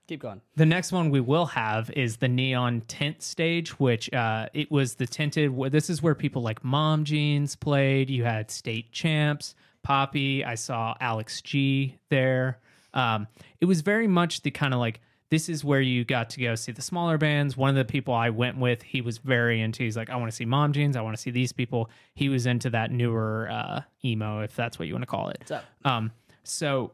[0.08, 0.42] Keep going.
[0.58, 4.96] the next one we will have is the neon tent stage, which uh, it was
[4.96, 5.56] the tinted.
[5.72, 8.10] This is where people like Mom Jeans played.
[8.10, 10.44] You had state champs, Poppy.
[10.44, 12.58] I saw Alex G there.
[12.94, 13.28] Um,
[13.60, 16.54] it was very much the kind of like this is where you got to go
[16.54, 17.58] see the smaller bands.
[17.58, 19.84] One of the people I went with, he was very into.
[19.84, 20.96] He's like, I want to see Mom Jeans.
[20.96, 21.90] I want to see these people.
[22.14, 25.44] He was into that newer uh, emo, if that's what you want to call it.
[25.86, 26.12] Um,
[26.44, 26.92] so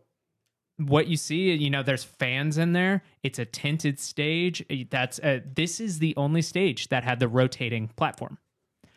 [0.78, 3.04] what you see, you know, there's fans in there.
[3.24, 4.66] It's a tinted stage.
[4.90, 8.38] That's uh this is the only stage that had the rotating platform.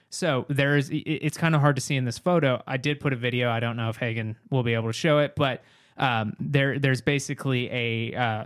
[0.08, 2.62] So there's, it's kind of hard to see in this photo.
[2.66, 3.50] I did put a video.
[3.50, 5.64] I don't know if Hagen will be able to show it, but
[5.96, 8.44] um, there, there's basically a, uh,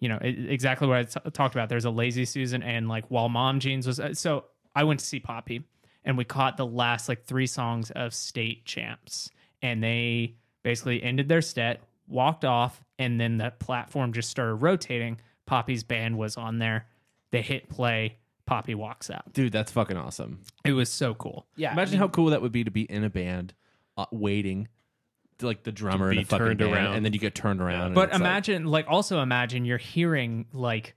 [0.00, 1.68] you know, exactly what I t- talked about.
[1.68, 5.06] There's a lazy Susan, and like while Mom Jeans was, uh, so I went to
[5.06, 5.62] see Poppy,
[6.04, 9.30] and we caught the last like three songs of State Champs,
[9.62, 15.18] and they basically ended their set, walked off, and then the platform just started rotating.
[15.46, 16.86] Poppy's band was on there.
[17.30, 18.18] They hit play.
[18.46, 19.32] Poppy walks out.
[19.32, 20.40] Dude, that's fucking awesome.
[20.66, 21.46] It was so cool.
[21.56, 21.72] Yeah.
[21.72, 23.54] Imagine how cool that would be to be in a band
[23.96, 24.70] uh, waiting to,
[25.42, 26.96] like the drummer be in a fucking turned band, around.
[26.96, 27.86] and then you get turned around.
[27.86, 30.94] and But it's like- imagine, like, also imagine you're hearing like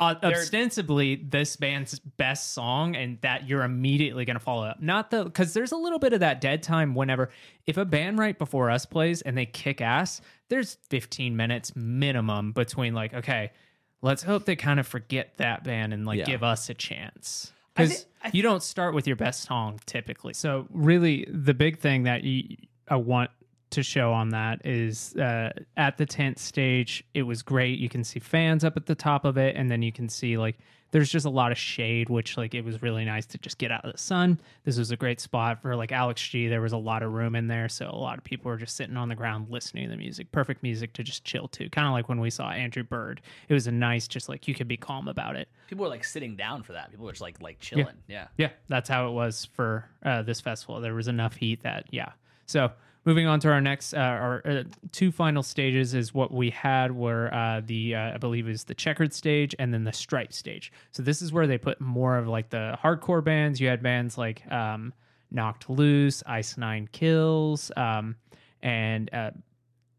[0.00, 4.82] uh, ostensibly this band's best song, and that you're immediately going to follow up.
[4.82, 7.30] Not the because there's a little bit of that dead time whenever
[7.66, 12.50] if a band right before us plays and they kick ass, there's 15 minutes minimum
[12.52, 13.52] between like, okay,
[14.00, 16.24] let's hope they kind of forget that band and like Yeah.
[16.24, 17.52] give us a chance.
[17.76, 20.34] I Because thi- I you don't start with your best song typically.
[20.34, 22.56] So really, the big thing that you,
[22.88, 23.30] I want
[23.72, 27.78] to show on that is uh, at the tent stage, it was great.
[27.78, 30.36] You can see fans up at the top of it, and then you can see
[30.36, 30.58] like
[30.92, 33.72] there's just a lot of shade, which like it was really nice to just get
[33.72, 34.38] out of the sun.
[34.64, 36.48] This was a great spot for like Alex G.
[36.48, 38.76] There was a lot of room in there, so a lot of people were just
[38.76, 40.30] sitting on the ground listening to the music.
[40.32, 43.22] Perfect music to just chill to, kind of like when we saw Andrew Bird.
[43.48, 45.48] It was a nice, just like you could be calm about it.
[45.66, 46.90] People were like sitting down for that.
[46.90, 47.96] People were just like like chilling.
[48.06, 48.28] Yeah.
[48.36, 50.80] Yeah, that's how it was for uh, this festival.
[50.80, 52.12] There was enough heat that yeah.
[52.44, 52.70] So
[53.04, 56.92] moving on to our next, uh, our uh, two final stages is what we had
[56.92, 60.72] were uh, the uh, I believe is the checkered stage and then the stripe stage.
[60.90, 63.60] So this is where they put more of like the hardcore bands.
[63.60, 64.92] You had bands like um,
[65.30, 68.16] Knocked Loose, Ice Nine Kills, um,
[68.62, 69.30] and uh,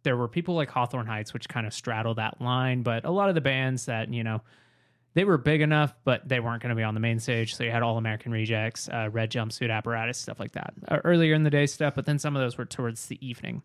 [0.04, 2.84] there were people like Hawthorne Heights, which kind of straddle that line.
[2.84, 4.42] But a lot of the bands that you know
[5.16, 7.56] they were big enough, but they weren't going to be on the main stage.
[7.56, 10.74] So you had All American Rejects, uh, Red Jumpsuit Apparatus, stuff like that.
[10.88, 13.62] Uh, earlier in the day stuff, but then some of those were towards the evening.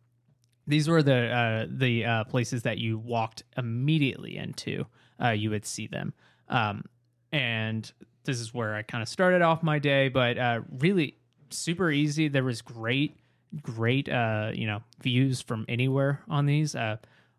[0.67, 4.85] These were the uh, the uh, places that you walked immediately into.
[5.23, 6.13] Uh, you would see them,
[6.49, 6.85] um,
[7.33, 7.91] and
[8.25, 10.09] this is where I kind of started off my day.
[10.11, 11.17] But uh, really,
[11.49, 12.29] super easy.
[12.29, 13.17] There was great,
[13.63, 16.77] great, you know, views from anywhere on these.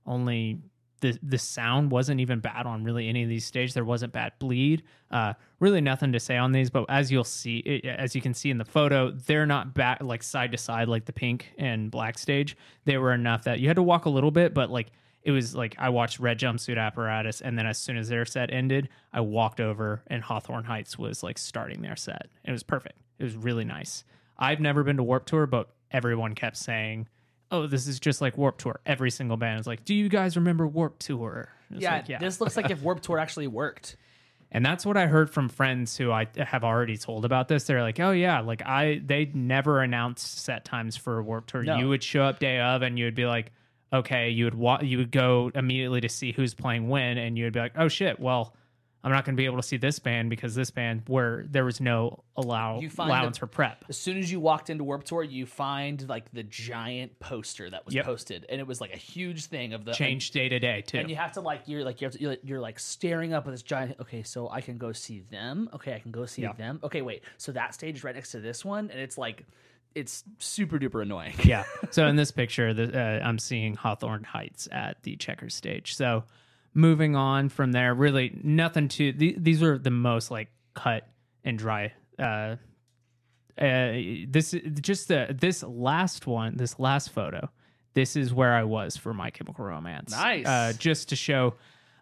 [0.07, 0.59] Only
[1.01, 3.73] the the sound wasn't even bad on really any of these stages.
[3.73, 4.83] There wasn't bad bleed.
[5.11, 6.69] Uh, really nothing to say on these.
[6.69, 10.23] But as you'll see, as you can see in the photo, they're not back like
[10.23, 12.55] side to side like the pink and black stage.
[12.85, 14.91] They were enough that you had to walk a little bit, but like
[15.23, 18.51] it was like I watched Red Jumpsuit Apparatus, and then as soon as their set
[18.51, 22.27] ended, I walked over, and Hawthorne Heights was like starting their set.
[22.45, 22.99] It was perfect.
[23.19, 24.03] It was really nice.
[24.37, 27.07] I've never been to Warp Tour, but everyone kept saying,
[27.51, 30.35] "Oh, this is just like Warp Tour." Every single band is like, "Do you guys
[30.35, 33.95] remember Warp Tour?" It's Yeah, like, This looks like if Warp Tour actually worked.
[34.51, 37.65] and that's what I heard from friends who I have already told about this.
[37.65, 41.63] They're like, "Oh yeah, like I they never announced set times for Warp Tour.
[41.63, 41.77] No.
[41.77, 43.51] You would show up day of, and you would be like,
[43.91, 47.45] okay, you would wa- you would go immediately to see who's playing when, and you
[47.45, 48.55] would be like, oh shit, well,
[49.01, 51.63] I'm not going to be able to see this band because this band where there
[51.63, 53.85] was no allow You allowance the- for prep.
[53.87, 57.85] As soon as you walked into Warp Tour, you find like the giant poster that
[57.85, 58.05] was Yep.
[58.05, 60.97] posted, and it was like a huge thing of the Change day to day too.
[60.97, 63.63] And you have to like you're like you're, you're you're like staring up at this
[63.63, 63.95] giant.
[64.01, 65.69] Okay, so I can go see them.
[65.75, 66.51] Okay, I can go see Yeah.
[66.53, 66.81] them.
[66.83, 67.23] Okay, wait.
[67.37, 69.45] So that stage is right next to this one, and it's like
[69.95, 71.33] it's super duper annoying.
[71.45, 71.63] yeah.
[71.91, 75.95] So in this picture, the, uh, I'm seeing Hawthorne Heights at the checker stage.
[75.95, 76.25] So
[76.73, 79.11] moving on from there, really nothing to.
[79.13, 81.07] The, these were the most like cut
[81.43, 81.93] and dry.
[82.17, 82.55] Uh,
[83.59, 83.93] uh,
[84.27, 87.49] this just the this last one, this last photo.
[87.93, 90.11] This is where I was for My Chemical Romance.
[90.11, 90.45] Nice.
[90.45, 91.55] Uh, just to show.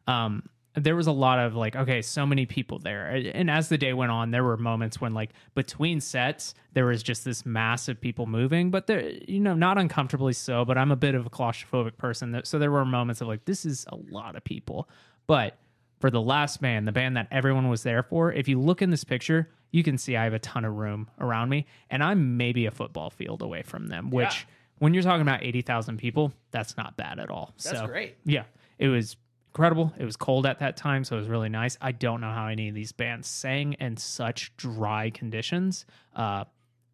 [0.05, 0.43] Um,
[0.79, 3.93] there was a lot of like okay so many people there and as the day
[3.93, 7.99] went on there were moments when like between sets there was just this mass of
[7.99, 11.29] people moving but there you know not uncomfortably so but i'm a bit of a
[11.31, 14.87] claustrophobic person so there were moments of like this is a lot of people
[15.25, 15.57] but
[15.99, 18.91] for the last band the band that everyone was there for if you look in
[18.91, 22.37] this picture you can see i have a ton of room around me and i'm
[22.37, 24.53] maybe a football field away from them which Yeah.
[24.77, 28.15] when you're talking about 80,000 people that's not bad at all That's so great.
[28.25, 28.43] yeah,
[28.77, 29.17] it was
[29.57, 29.91] incredible.
[29.97, 31.77] It was cold at that time, so it was really nice.
[31.81, 35.87] I don't know how any of these bands sang in such dry conditions.
[36.15, 36.43] Uh,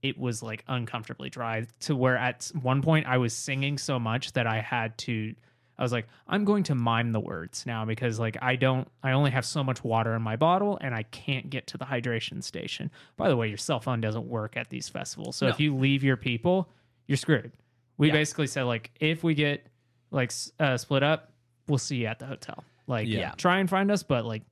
[0.01, 4.31] it was like uncomfortably dry to where at one point I was singing so much
[4.33, 5.35] that I had to.
[5.77, 9.11] I was like, I'm going to mime the words now because like I don't, I
[9.11, 12.41] only have so much water in my bottle and I can't get to the hydration
[12.43, 12.91] station.
[13.17, 16.01] By the way, your cell phone doesn't work at these festivals, so if you leave
[16.03, 16.69] your people,
[17.07, 17.51] you're screwed.
[17.97, 18.13] We Yeah.
[18.13, 19.67] basically said like if we get
[20.11, 21.32] like uh, split up,
[21.67, 22.63] we'll see you at the hotel.
[22.87, 23.19] Like, Yeah.
[23.19, 24.43] yeah, try and find us, but like,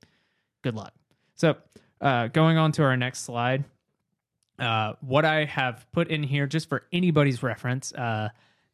[0.62, 0.92] good luck.
[1.34, 1.56] So,
[2.00, 3.64] uh, going on to our next slide,
[4.58, 8.28] uh, what I have put in here just for anybody's reference, uh,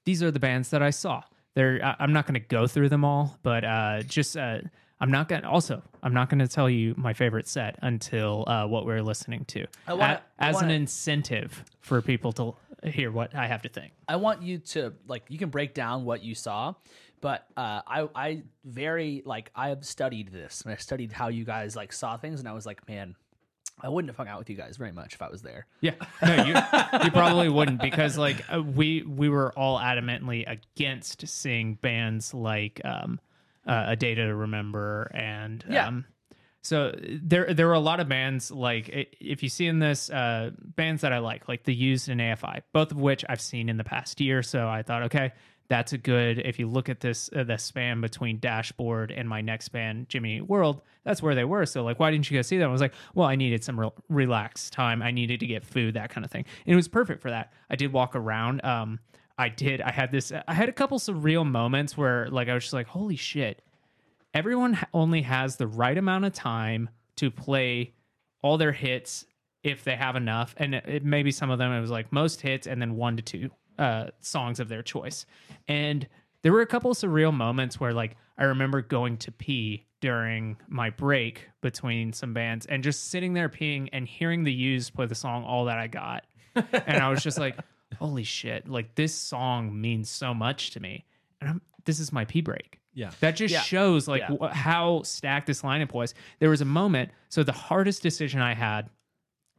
[0.04, 1.22] these are the bands that I saw.
[1.54, 4.60] They're, I- I'm not going to go through them all, but uh, just uh,
[5.00, 5.42] I'm not going.
[5.42, 9.02] to Also, I'm not going to tell you my favorite set until uh, what we're
[9.02, 13.46] listening to, I wanna- A- as wanna- an incentive for people to hear what I
[13.48, 13.92] have to think.
[14.06, 16.74] I want you to like you can break down what you saw,
[17.20, 21.44] but uh, I I very like I have studied this and I studied how you
[21.44, 23.14] guys like saw things and I was like, man,
[23.80, 25.66] I wouldn't have hung out with you guys very much if I was there.
[25.80, 26.54] Yeah, no, you
[27.04, 32.80] you probably wouldn't because like uh, we we were all adamantly against seeing bands like
[32.84, 33.20] um,
[33.66, 35.88] uh, a Day to Remember and Yeah.
[35.88, 36.04] um,
[36.60, 36.92] so
[37.22, 38.88] there there were a lot of bands like
[39.20, 42.62] if you see in this uh, bands that I like like the Used and AFI,
[42.72, 44.42] both of which I've seen in the past year.
[44.42, 45.32] So I thought, okay,
[45.68, 46.38] that's a good.
[46.38, 50.40] If you look at this uh, the span between Dashboard and my next band, Jimmy
[50.40, 51.66] World, that's where they were.
[51.66, 52.68] So like, why didn't you go see them?
[52.68, 55.02] I was like, well, I needed some re- relaxed time.
[55.02, 57.52] I needed to get food, that kind of thing, and it was perfect for that.
[57.70, 58.64] I did walk around.
[58.64, 59.00] Um,
[59.36, 59.80] I did.
[59.80, 60.32] I had this.
[60.46, 63.62] I had a couple surreal moments where like I was just like, holy shit
[64.34, 67.92] everyone only has the right amount of time to play
[68.42, 69.24] all their hits
[69.62, 72.40] if they have enough and it, it maybe some of them it was like most
[72.40, 75.24] hits and then one to two uh, songs of their choice
[75.68, 76.06] and
[76.42, 80.56] there were a couple of surreal moments where like i remember going to pee during
[80.68, 85.06] my break between some bands and just sitting there peeing and hearing the used play
[85.06, 86.24] the song all that i got
[86.54, 87.56] and i was just like
[87.98, 91.04] holy shit like this song means so much to me
[91.40, 93.10] and i'm this is my pee break Yeah.
[93.20, 93.60] that just Yeah.
[93.62, 94.36] shows like Yeah.
[94.40, 96.12] wh- how stacked this lineup was.
[96.38, 97.12] There was a moment.
[97.30, 98.90] So the hardest decision I had,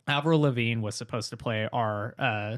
[0.08, 2.58] Avril Lavigne was supposed to play our uh,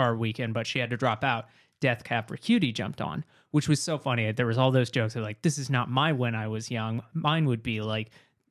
[0.00, 1.46] our weekend, but she had to drop out.
[1.80, 4.30] Death Cab for Cutie jumped on, which was so funny.
[4.32, 7.02] There was all those jokes of like, "This is not my when I was young.
[7.14, 8.10] Mine would be like,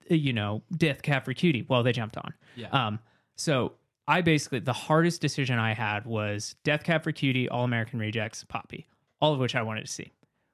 [0.09, 2.33] you know, Death Cab for Cutie." Well, they jumped on.
[2.55, 2.69] Yeah.
[2.69, 2.99] Um.
[3.35, 3.73] So
[4.07, 8.43] I basically the hardest decision I had was Death Cab for Cutie, All American Rejects,
[8.43, 8.87] Poppy,
[9.21, 10.11] all of which I wanted to see.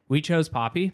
[0.10, 0.92] We chose Poppy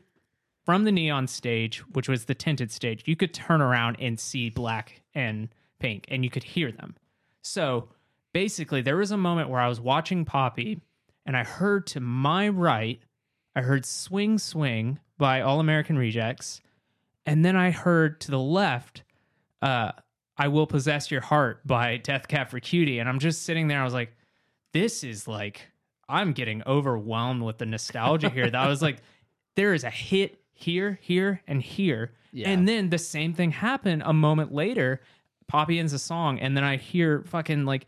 [0.65, 4.49] from the neon stage, which was the tinted stage, you could turn around and see
[4.49, 5.49] black and
[5.79, 6.95] pink, and you could hear them.
[7.41, 7.89] So
[8.33, 10.81] basically, there was a moment where I was watching Poppy,
[11.25, 12.99] and I heard to my right,
[13.55, 16.61] I heard Swing Swing by All American Rejects,
[17.25, 19.03] and then I heard to the left,
[19.61, 19.91] uh,
[20.37, 22.99] I Will Possess Your Heart by Death Cab for Cutie.
[22.99, 24.15] And I'm just sitting there, I was like,
[24.73, 25.67] this is like,
[26.09, 28.49] I'm getting overwhelmed with the nostalgia here.
[28.49, 28.97] That I was like,
[29.55, 32.13] there is a hit here, here, and here.
[32.31, 32.49] Yeah.
[32.49, 35.01] And then the same thing happened a moment later.
[35.47, 37.87] Poppy ends a song, and then I hear fucking like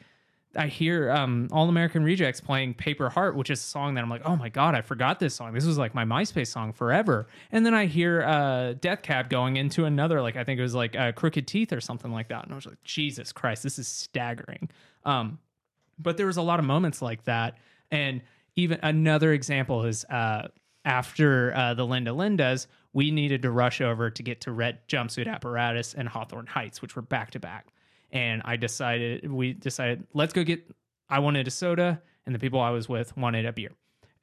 [0.55, 4.09] I hear um All American Rejects playing Paper Heart, which is a song that I'm
[4.09, 5.53] like, oh my god, I forgot this song.
[5.53, 7.27] This was like my MySpace song forever.
[7.51, 10.75] And then I hear uh Death Cab going into another, like I think it was
[10.75, 12.43] like uh, Crooked Teeth or something like that.
[12.43, 14.69] And I was like, Jesus Christ, this is staggering.
[15.05, 15.39] Um
[15.99, 17.57] but there was a lot of moments like that
[17.91, 18.21] and
[18.55, 20.47] even another example is uh
[20.85, 25.27] after uh, the linda lindas we needed to rush over to get to red jumpsuit
[25.27, 27.67] apparatus and hawthorne heights which were back to back
[28.13, 30.65] and i decided we decided let's go get
[31.09, 33.71] i wanted a soda and the people i was with wanted a beer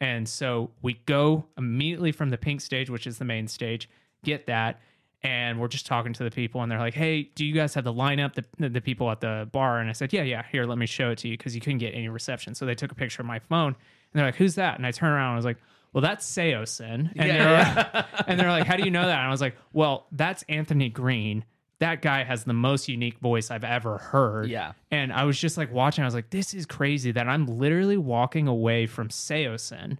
[0.01, 3.91] and so we go immediately from the pink stage which is the main stage
[4.25, 4.81] get that
[5.23, 7.85] and we're just talking to the people, and they're like, "Hey, do you guys have
[7.85, 8.35] the lineup?
[8.35, 10.43] The the, people at the bar?" And I said, "Yeah, yeah.
[10.51, 12.75] Here, let me show it to you because you couldn't get any reception." So they
[12.75, 13.77] took a picture of my phone, and
[14.15, 15.59] they're like, "Who's that?" And I turn around, and I was like.
[15.93, 17.11] Well, that's Saosin.
[17.17, 19.19] And, they're, and they're like, How do you know that?
[19.19, 21.45] And I was like, Well, that's Anthony Green.
[21.81, 24.49] That guy has the most unique voice I've ever heard.
[24.49, 24.73] Yeah.
[24.91, 27.97] And I was just like watching, I was like, This is crazy that I'm literally
[27.97, 29.99] walking away from Saosin.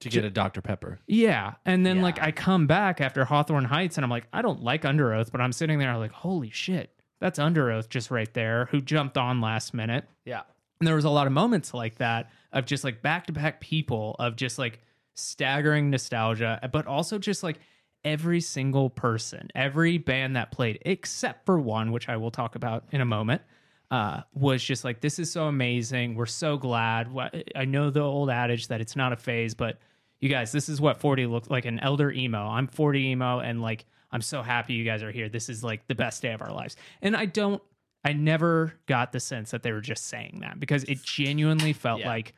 [0.00, 0.98] to get a Dr Pepper.
[1.06, 1.54] Yeah.
[1.64, 4.82] And then like I come back after Hawthorne Heights and I'm like, I don't like
[4.82, 8.80] Underoath, but I'm sitting there I'm like, holy shit, that's Underoath just right there, who
[8.82, 10.04] jumped on last minute.
[10.26, 10.42] Yeah.
[10.80, 13.60] And there was a lot of moments like that of just like back to back
[13.60, 14.80] people of just like
[15.14, 17.58] staggering nostalgia, but also just like
[18.06, 22.84] every single person, every band that played, except for one, which I will talk about
[22.92, 23.42] in a moment,
[23.90, 26.14] uh, was just like, this is so amazing.
[26.14, 27.08] We're so glad.
[27.54, 29.78] I know the old adage that it's not a phase, but
[30.20, 32.46] you guys, this is what 40 looks like an elder emo.
[32.46, 35.28] I'm 40 emo, and like, I'm so happy you guys are here.
[35.28, 36.76] This is like the best day of our lives.
[37.02, 37.62] And I don't,
[38.04, 42.00] I never got the sense that they were just saying that because it genuinely felt
[42.00, 42.06] Yeah.
[42.08, 42.32] like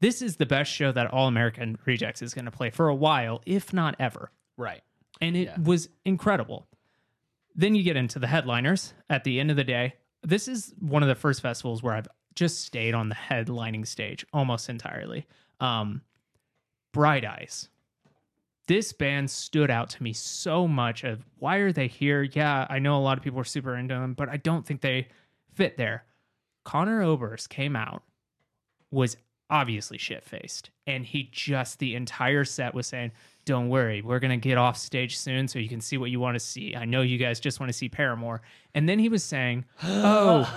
[0.00, 2.94] this is the best show that All American Rejects is going to play for a
[2.94, 4.30] while, if not ever.
[4.56, 4.82] Right.
[5.20, 5.58] And it Yeah.
[5.60, 6.68] was incredible.
[7.54, 9.94] Then you get into the headliners at the end of the day.
[10.22, 14.24] This is one of the first festivals where I've just stayed on the headlining stage
[14.32, 15.26] almost entirely.
[15.60, 16.02] Um,
[16.92, 17.68] Bright Eyes.
[18.68, 22.22] This band stood out to me so much of why are they here?
[22.22, 24.82] Yeah, I know a lot of people are super into them, but I don't think
[24.82, 25.08] they
[25.54, 26.04] fit there.
[26.64, 28.02] Conor Oberst came out,
[28.90, 29.16] was
[29.50, 33.12] obviously shit faced, and he just the entire set was saying,
[33.44, 36.34] "Don't worry, we're gonna get off stage soon, so you can see what you want
[36.34, 36.74] to see.
[36.76, 38.42] I know you guys just want to see Paramore."
[38.74, 40.48] And then he was saying, "Oh,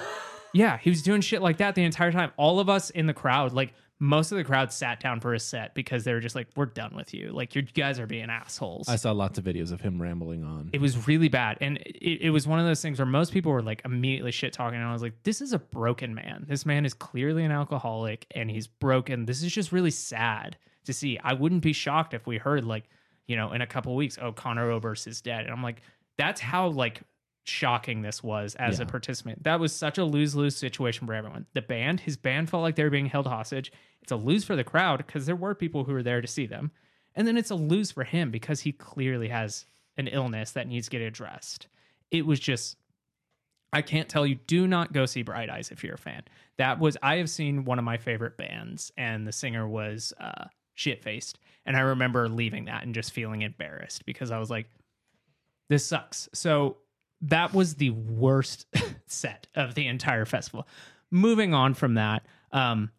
[0.54, 2.32] yeah," he was doing shit like that the entire time.
[2.38, 5.40] All of us in the crowd, like most of the crowd, sat down for a
[5.40, 7.32] set because they were just like, "We're done with you.
[7.32, 10.72] Like you guys are being assholes." I saw lots of videos of him rambling on.
[10.74, 11.60] it was really bad.
[11.62, 14.54] And it, it was one of those things where most people were like immediately shit
[14.54, 14.80] talking.
[14.80, 16.46] And i was like this is a broken man.
[16.50, 19.28] This man is clearly an alcoholic and he's broken.
[19.28, 21.20] This is just really sad to see.
[21.24, 22.86] I wouldn't be shocked if we heard like
[23.28, 25.42] you know in a couple weeks oh conor oberst is dead.
[25.42, 25.84] And i'm like
[26.18, 27.02] that's how like
[27.44, 29.44] shocking this was as a participant.
[29.44, 31.46] That was such a lose-lose situation for everyone.
[31.54, 33.72] The band his band felt like they were being held hostage
[34.02, 36.46] it's a lose for the crowd because there were people who were there to see
[36.46, 36.72] them
[37.16, 39.66] and then it's a lose for him because he clearly has
[39.98, 41.68] an illness that needs to get addressed.
[42.10, 42.78] It was just,
[43.74, 46.24] I can't tell you, do not go see Bright Eyes if you're a fan.
[46.58, 50.46] That was, I have seen one of my favorite bands, and the singer was uh,
[50.74, 51.40] shit faced.
[51.66, 54.68] And I remember leaving that and just feeling embarrassed because I was like,
[55.70, 56.30] this sucks.
[56.34, 56.78] So
[57.22, 58.66] that was the worst
[59.08, 60.68] set of the entire festival.
[61.12, 62.90] Moving on from that, um,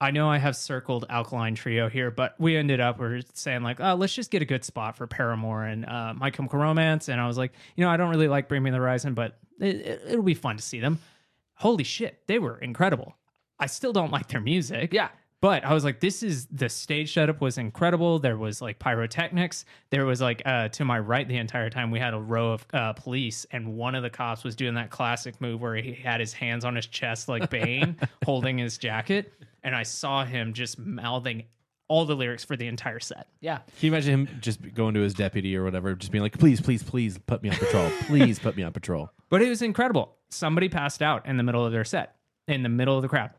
[0.00, 3.62] I know I have circled Alkaline Trio here, but we ended up we are saying
[3.62, 7.08] like, oh, let's just get a good spot for Paramore and uh, My Chemical Romance.
[7.08, 9.38] And I was like, you know, I don't really like Bring Me the Horizon, but
[9.58, 10.98] it, it, it'll be fun to see them.
[11.54, 13.16] Holy shit, they were incredible.
[13.58, 14.92] I still don't like their music.
[14.92, 15.08] Yeah.
[15.46, 18.18] But I was like, this is the stage setup was incredible.
[18.18, 19.64] There was like pyrotechnics.
[19.90, 22.66] There was like uh, to my right the entire time we had a row of
[22.74, 26.18] uh, police, and one of the cops was doing that classic move where he had
[26.18, 30.80] his hands on his chest like Bane, holding his jacket, and I saw him just
[30.80, 31.44] mouthing
[31.86, 33.28] all the lyrics for the entire set.
[33.38, 33.58] Yeah.
[33.58, 36.60] Can you imagine him just going to his deputy or whatever, just being like, please,
[36.60, 37.88] please, please put me on patrol.
[38.06, 39.10] Please put me on patrol.
[39.28, 40.16] But it was incredible.
[40.28, 42.16] Somebody passed out in the middle of their set,
[42.48, 43.30] in the middle of the crowd.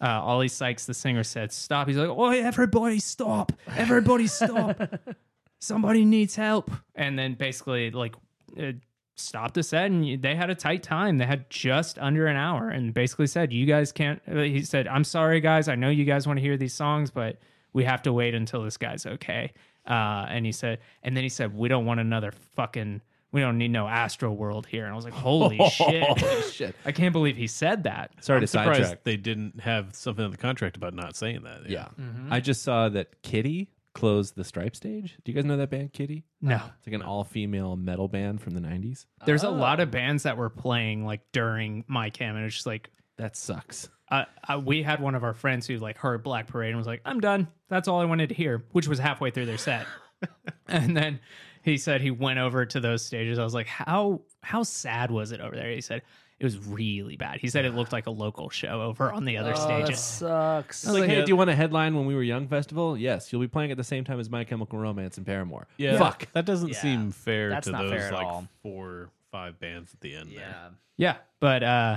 [0.00, 3.52] Uh, Oli Sykes, the singer, said, "Stop!" He's like, "Oh, everybody stop!
[3.76, 4.80] Everybody stop!
[5.60, 8.14] Somebody needs help!" And then basically, like,
[8.60, 8.72] uh,
[9.16, 11.18] stopped the set, and they had a tight time.
[11.18, 14.88] They had just under an hour, and basically said, "You guys can't." Uh, he said,
[14.88, 15.68] "I'm sorry, guys.
[15.68, 17.38] I know you guys want to hear these songs, but
[17.72, 19.52] we have to wait until this guy's okay."
[19.86, 23.00] Uh, and he said, and then he said, "We don't want another fucking."
[23.34, 24.84] We don't need no Astroworld here.
[24.84, 26.02] And I was like, holy shit.
[26.04, 26.76] Holy shit.
[26.84, 28.12] I can't believe he said that.
[28.24, 29.02] Sorry I'm to surprised sidetrack.
[29.04, 31.68] they didn't have something in the contract about not saying that.
[31.68, 31.88] Yeah.
[32.00, 32.32] Mm-hmm.
[32.32, 35.16] I just saw that Kittie closed the Stripe stage.
[35.24, 36.24] Do you guys know that band, Kittie?
[36.40, 36.56] No.
[36.78, 39.06] It's like an all female metal band from the 90s.
[39.26, 42.66] There's a lot of bands that were playing like during my Chem, and it's just
[42.66, 43.88] like That sucks.
[44.12, 46.86] uh, uh, we had one of our friends who like heard Black Parade and was
[46.86, 47.48] like, "I'm done.
[47.68, 49.86] That's all I wanted to hear," which was halfway through their set.
[50.68, 51.18] and then
[51.64, 53.38] he said he went over to those stages.
[53.38, 56.02] I was like, "How how sad was it over there?" He said
[56.38, 57.40] it was really bad.
[57.40, 60.00] He said it looked like a local show over on the other Oh, that stages.
[60.00, 60.86] sucks.
[60.86, 61.24] I was like, hey, yeah.
[61.24, 62.98] do you want a headline when we were young festival?
[62.98, 65.68] Yes, you'll be playing at the same time as My Chemical Romance and Paramore.
[65.76, 65.96] Yeah.
[65.96, 66.26] Fuck.
[66.32, 66.80] That doesn't Yeah.
[66.82, 68.48] seem fair That's to not those fair at like all.
[68.64, 70.30] four, five bands at the end.
[70.32, 70.40] there.
[70.40, 70.68] Yeah.
[70.96, 71.96] Yeah, but uh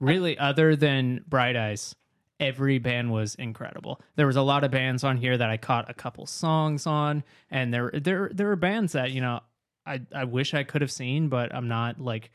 [0.00, 1.94] really other than Bright Eyes,
[2.40, 4.00] every band was incredible.
[4.16, 7.24] There was a lot of bands on here that I caught a couple songs on
[7.50, 9.40] and there there there were bands that, you know,
[9.86, 12.30] I I wish I could have seen, but I'm not like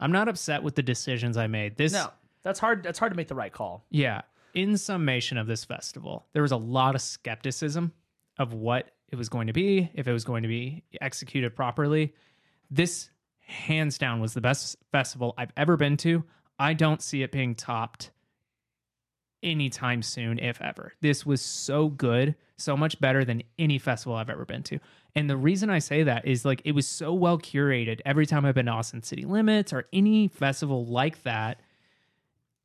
[0.00, 1.76] I'm not upset with the decisions I made.
[1.76, 2.10] This No,
[2.42, 2.82] that's hard.
[2.82, 3.84] That's hard to make the right call.
[3.90, 4.22] yeah.
[4.54, 7.92] In summation of this festival, there was a lot of skepticism
[8.38, 12.14] of what it was going to be, if it was going to be executed properly.
[12.70, 13.10] This,
[13.40, 16.22] hands down, was the best festival I've ever been to.
[16.56, 18.12] I don't see it being topped
[19.44, 20.92] anytime soon, if ever.
[21.00, 24.78] This was so good, so much better than any festival I've ever been to.
[25.14, 28.00] And the reason I say that is like it was so well curated.
[28.04, 31.60] Every time I've been to Austin City Limits or any festival like that,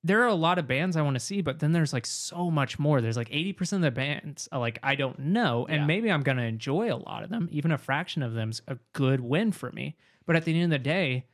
[0.04, 2.50] there are a lot of bands I want to see, but then there's like so
[2.50, 3.02] much more.
[3.02, 5.86] There's like 80% of the bands uh, like I don't know, and Yeah.
[5.86, 7.50] maybe I'm gonna enjoy a lot of them.
[7.52, 9.96] Even a fraction of them's a good win for me.
[10.26, 11.26] But at the end of the day,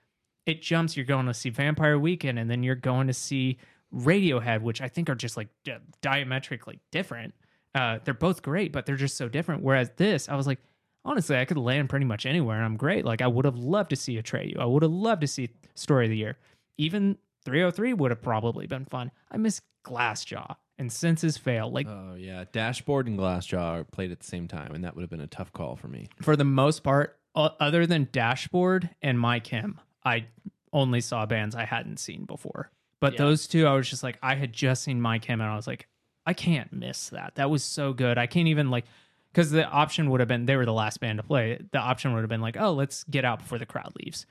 [0.45, 0.95] it jumps.
[0.95, 3.57] You're going to see Vampire Weekend, and then you're going to see
[3.93, 7.33] Radiohead, which I think are just like di- diametrically different.
[7.73, 9.61] Uh, they're both great, but they're just so different.
[9.63, 10.59] Whereas this, I was like,
[11.03, 13.05] honestly, I could land pretty much anywhere, and I'm great.
[13.05, 14.57] Like I would have loved to see Atreyu.
[14.59, 16.37] I would have loved to see Story of the Year.
[16.77, 19.11] Even 3OH!3 would have probably been fun.
[19.31, 21.69] I miss Glassjaw and Senses Fail.
[21.71, 25.01] Like Oh yeah, Dashboard and Glassjaw are played at the same time, and that would
[25.01, 26.07] have been a tough call for me.
[26.21, 30.25] for the most part, o- other than Dashboard and My Chem, I
[30.73, 32.71] only saw bands I hadn't seen before.
[32.99, 33.19] But Yeah.
[33.19, 35.67] those two, I was just like, I had just seen My Chem, and I was
[35.67, 35.87] like,
[36.25, 37.35] I can't miss that.
[37.35, 38.17] That was so good.
[38.17, 38.85] I can't even like,
[39.31, 41.59] because the option would have been they were the last band to play.
[41.71, 44.25] The option would have been like, oh, let's get out before the crowd leaves.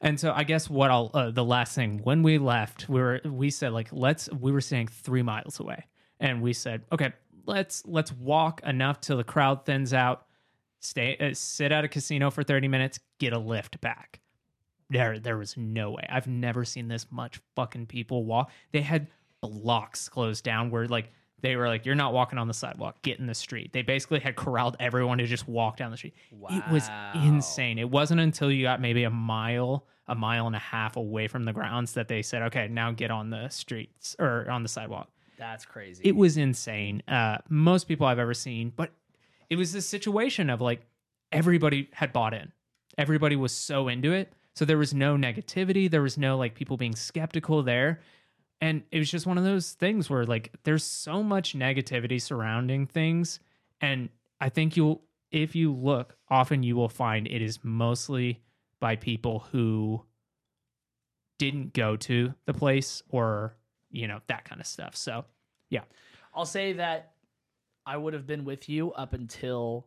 [0.00, 3.20] And so I guess what I'll uh, the last thing when we left, we were
[3.24, 5.84] we said like let's we were staying three miles away,
[6.18, 7.12] and we said okay,
[7.46, 10.26] let's let's walk enough till the crowd thins out
[10.80, 14.20] stay uh, sit at a casino for 30 minutes get a lift back
[14.90, 19.06] there there was no way i've never seen this much fucking people walk they had
[19.40, 23.18] blocks closed down where like they were like you're not walking on the sidewalk get
[23.18, 26.14] in the street they basically had corralled everyone to just walk down the street
[26.50, 30.60] it was insane it wasn't until you got maybe a mile a mile and a
[30.60, 34.50] half away from the grounds that they said okay now get on the streets or
[34.50, 35.08] on the sidewalk
[35.38, 36.02] That's crazy.
[36.04, 37.02] it was insane.
[37.08, 38.90] Uh, most people I've ever seen, but
[39.48, 40.82] it was this situation of like
[41.32, 42.52] everybody had bought in.
[42.98, 44.32] Everybody was so into it.
[44.60, 45.90] So there was no negativity.
[45.90, 48.02] There was no like people being skeptical there.
[48.60, 52.86] And it was just one of those things where like there's so much negativity surrounding
[52.86, 53.40] things.
[53.80, 55.00] And I think you'll,
[55.32, 58.42] if you look, often you will find it is mostly
[58.80, 60.04] by people who
[61.38, 63.56] didn't go to the place or,
[63.90, 64.94] you know, that kind of stuff.
[64.94, 65.24] So,
[65.70, 65.84] yeah.
[66.34, 67.12] I'll say that
[67.86, 69.86] I would have been with you up until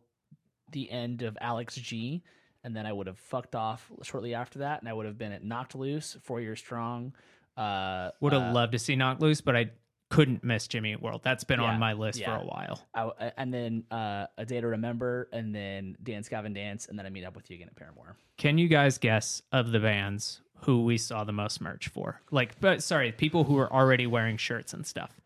[0.72, 2.24] the end of Alex G,
[2.64, 5.32] and then I would have fucked off shortly after that, and I would have been
[5.32, 7.14] at Knocked Loose, Four Year Strong.
[7.56, 9.70] Uh, Would have uh, loved to see Knocked Loose, but I
[10.10, 11.20] couldn't miss Jimmy Eat World.
[11.22, 12.36] That's been Yeah, on my list yeah.
[12.36, 12.84] for a while.
[12.94, 17.06] I, and then uh, A Day to Remember, and then Dance Gavin Dance, and then
[17.06, 18.16] I meet up with you again at Paramore.
[18.36, 22.20] Can you guys guess of the bands who we saw the most merch for?
[22.30, 25.20] Like, but sorry, people who are already wearing shirts and stuff.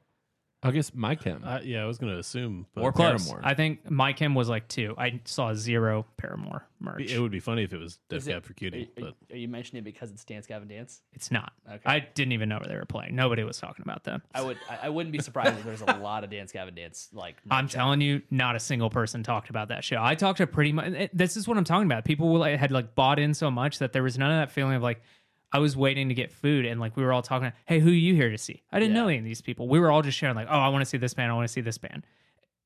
[0.61, 1.43] I guess My Chem.
[1.45, 2.67] Uh, yeah, I was going to assume.
[2.75, 3.25] But Or Close.
[3.29, 3.41] Paramore.
[3.47, 4.93] I think My Chem was like two.
[4.99, 7.13] I saw zero Paramore merch.
[7.13, 8.91] it would be funny if it was Def Is it- Cab for Cutie.
[8.97, 11.01] Are, are- But are you mentioning it because it's Dance Gavin Dance?
[11.13, 11.53] it's not.
[11.69, 11.81] Okay.
[11.87, 13.15] I didn't even know where they were playing.
[13.15, 14.21] Nobody was talking about them.
[14.35, 14.57] I would.
[14.69, 17.09] I, I wouldn't be surprised if there's a lot of Dance Gavin Dance.
[17.13, 19.99] Like I'm merch out telling you, not a single person talked about that show.
[20.03, 21.11] I talked to pretty much.
[21.13, 22.05] This is what I'm talking about.
[22.05, 24.75] People will- had like bought in so much that there was none of that feeling
[24.75, 25.03] of like
[25.51, 27.53] I was waiting to get food and like we were all talking.
[27.67, 28.63] Hey, who are you here to see?
[28.71, 29.67] I didn't know any of these people.
[29.69, 31.31] We were all just sharing like, oh, I want to see this band.
[31.33, 32.05] I want to see this band.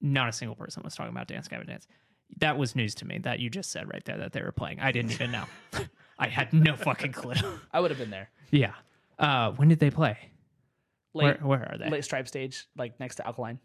[0.01, 1.87] Not a single person was talking about Dance Gavin Dance.
[2.39, 4.81] That was news to me that you just said right there that they were playing.
[4.81, 5.45] I didn't even know.
[6.19, 7.35] I had no fucking clue.
[7.73, 8.31] I would have been there.
[8.51, 8.73] yeah.
[9.19, 10.17] Uh, when did they play?
[11.15, 11.91] Late, Where, where are they?
[11.91, 13.59] late stripe stage, like next to Alkaline.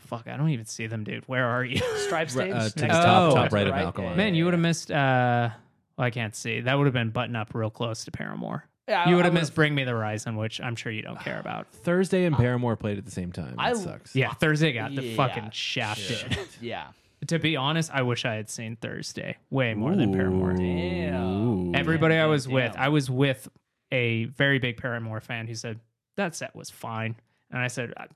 [0.00, 1.24] Fuck, I don't even see them, dude.
[1.26, 1.80] Where are you?
[1.96, 2.52] Stripe stage.
[2.52, 3.44] uh, next take top- Alkaline.
[3.44, 4.16] top right of Alkaline.
[4.16, 4.90] Man, you would have missed.
[4.90, 5.50] uh
[5.98, 6.60] well, I can't see.
[6.60, 8.64] That would have been button up real close to Paramore.
[8.88, 11.38] Yeah, you would have missed Bring Me the Horizon, which I'm sure you don't care
[11.40, 11.66] about.
[11.72, 13.56] Thursday and Paramore played at the same time.
[13.56, 14.16] That I- sucks.
[14.16, 15.16] Yeah, Thursday got the Yeah.
[15.16, 16.38] fucking shafted.
[16.62, 16.86] Yeah.
[17.26, 20.54] to be honest, I wish I had seen Thursday way more than Paramore.
[20.54, 21.74] Damn.
[21.74, 22.74] Everybody I Damn, was with.
[22.78, 23.48] I was with
[23.92, 25.80] a very big Paramore fan who said
[26.16, 27.16] that set was fine,
[27.50, 28.06] and I said I,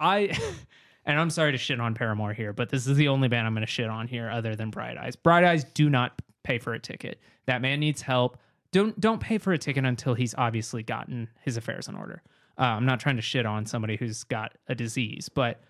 [0.00, 0.38] I
[1.04, 3.54] and I'm sorry to shit on Paramore here, but this is the only band I'm
[3.54, 5.16] going to shit on here other than Bright Eyes.
[5.16, 7.18] Bright Eyes do not pay for a ticket.
[7.46, 8.38] That man needs help.
[8.70, 12.22] Don't don't pay for a ticket until he's obviously gotten his affairs in order.
[12.58, 15.60] Uh, I'm not trying to shit on somebody who's got a disease, but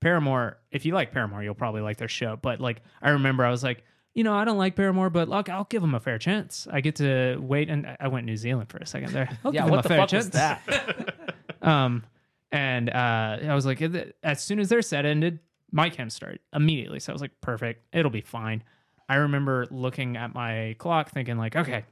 [0.00, 2.36] Paramore, if you like Paramore, you'll probably like their show.
[2.36, 3.82] But like, I remember I was like,
[4.14, 6.68] you know, I don't like Paramore, but look, I'll give them a fair chance.
[6.70, 9.28] I get to wait, and I- went New Zealand for a second there.
[9.44, 9.62] I'll Yeah.
[9.62, 10.26] give What the fuck chance.
[10.26, 11.14] was that?
[11.62, 12.04] Um,
[12.52, 13.80] and uh, I was like,
[14.22, 15.38] as soon as their set ended,
[15.72, 17.00] my chem started immediately.
[17.00, 18.62] So I was like, perfect, it'll be fine.
[19.08, 21.84] I remember looking at my clock, thinking like, okay,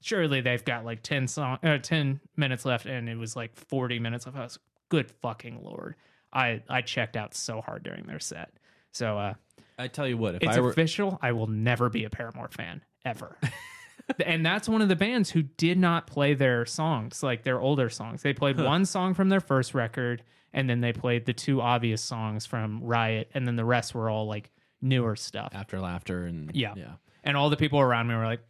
[0.00, 3.98] surely they've got like ten song, uh, ten minutes left, and it was like forty
[3.98, 4.38] minutes left.
[4.38, 4.58] I was,
[4.88, 5.96] good fucking lord,
[6.32, 8.52] I I checked out so hard during their set.
[8.92, 9.34] So uh,
[9.78, 11.18] I tell you what, if it's I were official.
[11.22, 13.38] I will never be a Paramore fan ever.
[14.24, 17.88] and that's one of the bands who did not play their songs, like their older
[17.88, 18.22] songs.
[18.22, 20.22] They played one song from their first record,
[20.52, 24.10] and then they played the two obvious songs from Riot, and then the rest were
[24.10, 24.50] all like
[24.82, 25.52] newer stuff.
[25.54, 26.74] after laughter and Yeah.
[26.76, 26.94] yeah.
[27.24, 28.40] And all the people around me were like,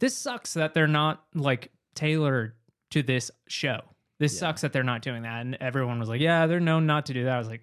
[0.00, 2.54] "This sucks that they're not like tailored
[2.90, 3.80] to this show.
[4.18, 7.06] This sucks that they're not doing that." And everyone was like, "Yeah, they're known not
[7.06, 7.62] to do that." I was like,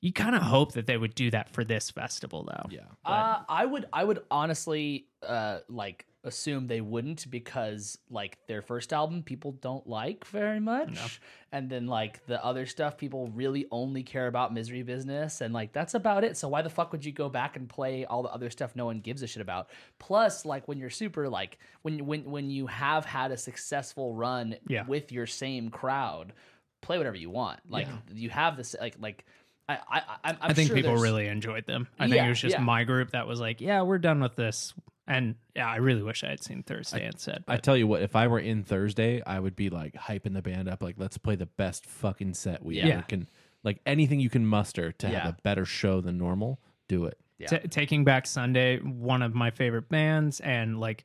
[0.00, 2.80] "You kind of hope that they would do that for this festival, though." Yeah.
[3.04, 8.92] Uh, I would I would honestly uh like assume they wouldn't because like their first
[8.92, 11.18] album people don't like very much.
[11.50, 15.40] And then like the other stuff people really only care about misery business.
[15.40, 16.36] And like that's about it.
[16.36, 18.84] So why the fuck would you go back and play all the other stuff no
[18.84, 19.70] one gives a shit about?
[19.98, 24.56] Plus like when you're super like when when when you have had a successful run
[24.68, 24.84] Yeah.
[24.86, 26.34] with your same crowd
[26.82, 27.60] play whatever you want.
[27.68, 29.24] Like you have this like like
[29.72, 31.88] I I I, I'm I think sure people there's- really enjoyed them.
[31.98, 32.60] I think Yeah, it was just yeah.
[32.62, 34.74] my group that was like, "Yeah, we're done with this."
[35.06, 37.42] And yeah, I really wish I had seen Thursday instead.
[37.48, 40.42] I tell you what, if I were in Thursday, I would be like hyping the
[40.42, 42.86] band up, like let's play the best fucking set we Yeah.
[42.88, 43.28] ever can.
[43.64, 45.20] Like anything you can muster to Yeah.
[45.20, 47.18] have a better show than normal, do it.
[47.38, 47.48] Yeah.
[47.48, 51.04] Ta- Taking Back Sunday, one of my favorite bands, and like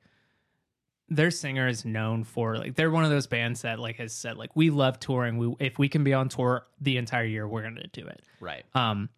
[1.10, 4.38] their singer is known for like they're one of those bands that like has said
[4.38, 5.38] like we love touring.
[5.38, 8.24] We if we can be on tour the entire year, we're gonna do it.
[8.40, 9.10] right Um,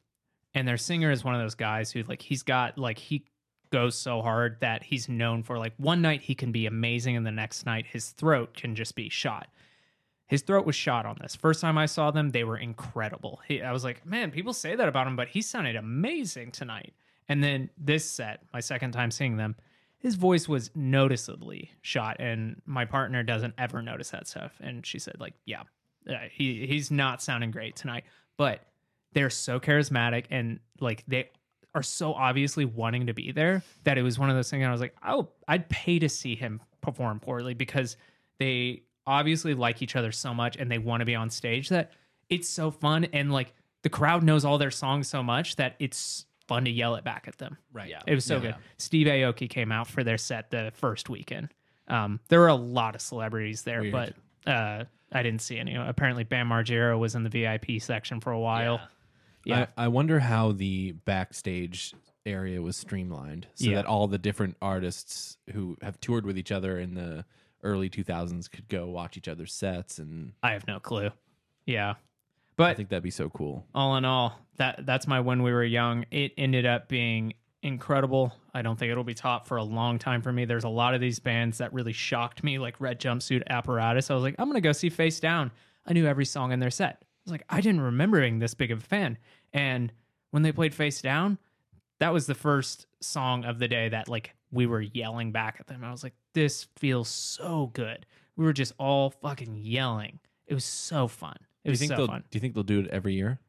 [0.54, 3.26] and their singer is one of those guys who like he's got like he
[3.70, 7.26] goes so hard that he's known for like one night he can be amazing and
[7.26, 9.48] the next night his throat can just be shot.
[10.28, 11.36] His throat was shot on this.
[11.38, 13.40] First time I saw them, they were incredible.
[13.48, 16.94] He, I was like, man, people say that about him, but he sounded amazing tonight.
[17.30, 19.56] And then this set, my second time seeing them,
[20.00, 24.54] his voice was noticeably shot, and my partner doesn't ever notice that stuff.
[24.62, 25.64] And she said, like, yeah,
[26.10, 28.04] uh, he he's not sounding great tonight,
[28.38, 28.62] but
[29.14, 31.30] they're so charismatic and like they
[31.74, 34.66] are so obviously wanting to be there that it was one of those things.
[34.66, 37.98] I was like, oh, I'd pay to see him perform poorly because
[38.40, 41.92] they obviously like each other so much and they want to be on stage that
[42.30, 43.54] it's so fun and like
[43.84, 47.26] the crowd knows all their songs so much that it's fun to yell it back
[47.28, 47.58] at them.
[47.74, 47.90] Right.
[47.90, 48.02] Yeah.
[48.08, 48.56] It was so good.
[48.78, 51.50] Steve Aoki came out for their set the first weekend.
[51.88, 53.94] Um, there were a lot of celebrities there, Weird.
[54.46, 55.76] but uh, I didn't see any.
[55.76, 58.82] Apparently, Bam Margera was in the VIP section for a while.
[59.46, 59.68] Yeah.
[59.78, 61.94] I, I wonder how the backstage
[62.26, 63.76] area was streamlined so Yeah.
[63.76, 67.24] that all the different artists who have toured with each other in the
[67.64, 71.10] early 2000s could go watch each other's sets and I have no clue.
[71.66, 71.96] Yeah,
[72.66, 73.66] I think that'd be so cool.
[73.76, 76.06] all in all, that that's my when we were young.
[76.12, 78.34] It ended up being incredible.
[78.54, 80.46] I don't think it'll be top for a long time for me.
[80.46, 84.10] There's a lot of these bands that really shocked me, like Red Jumpsuit Apparatus.
[84.10, 85.52] I was like, I'm gonna go see Face Down.
[85.86, 86.98] I knew every song in their set.
[87.02, 89.18] I was like, I didn't remember being this big of a fan.
[89.54, 89.92] And
[90.32, 91.38] when they played Face Down,
[92.00, 95.68] that was the first song of the day that like we were yelling back at
[95.68, 95.84] them.
[95.84, 98.06] I was like, this feels so good.
[98.36, 100.20] We were just all fucking yelling.
[100.46, 101.38] It was so fun.
[101.68, 102.24] It Do you was think so they'll fun.
[102.30, 103.40] do you think they'll do it every year?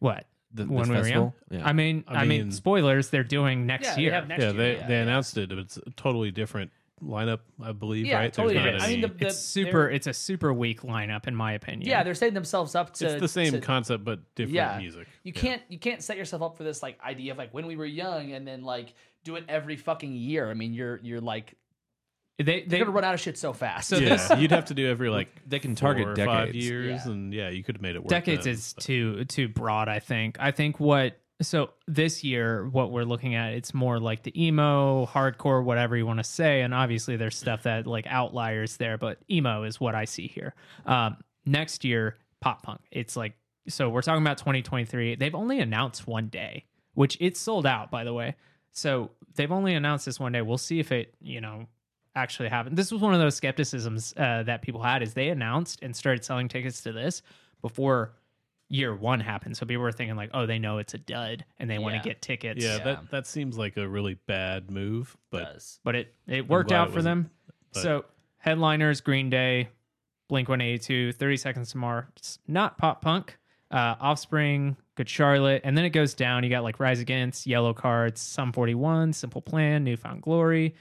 [0.00, 0.26] What?
[0.52, 1.02] The, when we were young?
[1.02, 1.34] festival?
[1.50, 1.66] Yeah.
[1.66, 3.10] I mean, I, I mean, mean- spoilers.
[3.10, 4.12] They're doing next Yeah, they year.
[4.12, 5.02] have next yeah, year, they yeah, they yeah.
[5.02, 5.48] announced it.
[5.50, 6.70] but It's a totally different
[7.02, 8.06] lineup, I believe.
[8.06, 8.32] Yeah, right?
[8.32, 8.82] totally There's not different.
[8.84, 9.90] I mean, any- the- it's super.
[9.90, 11.88] It's a super weak lineup, in my opinion.
[11.88, 13.06] Yeah, they're setting themselves up to.
[13.06, 15.06] it's the same to- concept but different yeah, music.
[15.22, 15.40] You Yeah.
[15.40, 17.84] can't you can't set yourself up for this like idea of like when we were
[17.86, 18.94] young and then like
[19.24, 20.50] do it every fucking year.
[20.50, 21.54] I mean, you're you're like
[22.38, 23.88] they they're gonna run out of shit so fast.
[23.88, 26.46] So Yeah, you'd have to do every like they can four target or decades.
[26.46, 27.12] five years, Yeah.
[27.12, 28.08] and yeah, you could have made it work.
[28.08, 29.88] decades then, is but- too too broad.
[29.88, 30.36] I think.
[30.38, 35.04] I think what so this year what we're looking at it's more like the emo
[35.04, 39.18] hardcore whatever you want to say and obviously there's stuff that like outliers there but
[39.30, 40.54] emo is what i see here
[40.86, 41.14] um
[41.44, 43.34] next year pop punk it's like
[43.68, 46.64] so we're talking about 2023 they've only announced one day
[46.94, 48.34] which it's sold out by the way
[48.72, 51.66] so they've only announced this one day we'll see if it you know
[52.16, 55.78] actually happened this was one of those skepticisms uh, that people had is they announced
[55.82, 57.22] and started selling tickets to this
[57.62, 58.12] before
[58.68, 61.70] year one happened so people were thinking like oh they know it's a dud and
[61.70, 62.84] they want to get tickets yeah, Yeah.
[62.84, 65.78] that that seems like a really bad move, but does.
[65.84, 67.30] but it it worked out it for them.
[67.72, 68.04] but- So
[68.38, 69.68] headliners: Green Day,
[70.28, 73.38] Blink One Eighty Two, Thirty Seconds to Mars, not pop punk,
[73.70, 76.42] uh, Offspring, Good Charlotte, and then it goes down.
[76.42, 80.74] You got like Rise Against, Yellow Cards, Sum Forty One, Simple Plan, New Found Glory.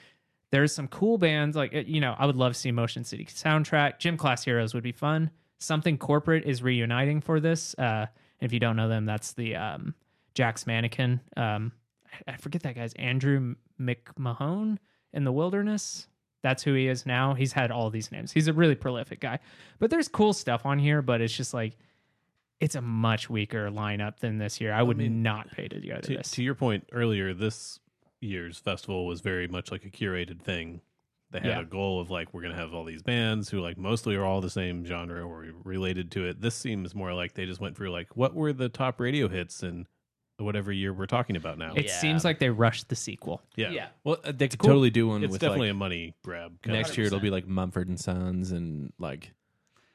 [0.56, 3.26] There's some cool bands like uh, you know I would love to see Motion City
[3.26, 4.00] Soundtrack.
[4.00, 5.30] Gym Class Heroes would be fun.
[5.58, 7.76] Something Corporate is reuniting for this.
[7.78, 8.06] Uh,
[8.40, 9.96] if you don't know them, that's the um,
[10.34, 11.20] Jack's Mannequin.
[11.36, 11.74] Um,
[12.26, 14.78] I forget that guy's Andrew McMahon
[15.12, 16.08] in the Wilderness.
[16.42, 17.34] That's who he is now.
[17.34, 18.32] He's had all these names.
[18.32, 19.40] He's a really prolific guy.
[19.80, 21.76] But there's cool stuff on here, but it's just like
[22.62, 24.72] it's a much weaker lineup than this year.
[24.72, 26.32] I would mean, not pay to go to, to, this.
[26.32, 27.82] to your point earlier, this
[28.22, 30.82] year's festival was very much like a curated thing.
[31.32, 31.60] They had Yeah.
[31.62, 34.42] a goal of like we're gonna have all these bands who like mostly are all
[34.42, 36.40] the same genre or related to it.
[36.42, 39.64] This seems more like they just went through like what were the top radio hits
[39.64, 39.88] in
[40.38, 41.74] whatever year we're talking about now.
[41.76, 41.98] it Yeah.
[42.00, 43.42] seems like they rushed the sequel.
[43.56, 43.88] yeah, Yeah.
[44.04, 44.68] Well, uh, they could cool.
[44.70, 46.62] totally do one it's with definitely like, a money grab.
[46.62, 47.00] kinda next thing.
[47.00, 47.08] year.
[47.08, 49.34] It'll be like Mumford and Sons and like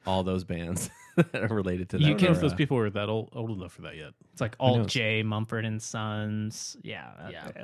[0.05, 2.05] all those bands that are related to that.
[2.05, 4.13] I don't if those people are that old, old enough for that yet.
[4.33, 4.77] It's like knows?
[4.79, 6.75] Alt J, Mumford and Sons.
[6.81, 7.29] Yeah.
[7.31, 7.47] Yeah.
[7.49, 7.63] okay.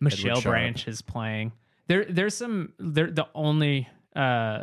[0.00, 1.52] Michelle Branch is playing.
[1.86, 4.62] There there's some there the only uh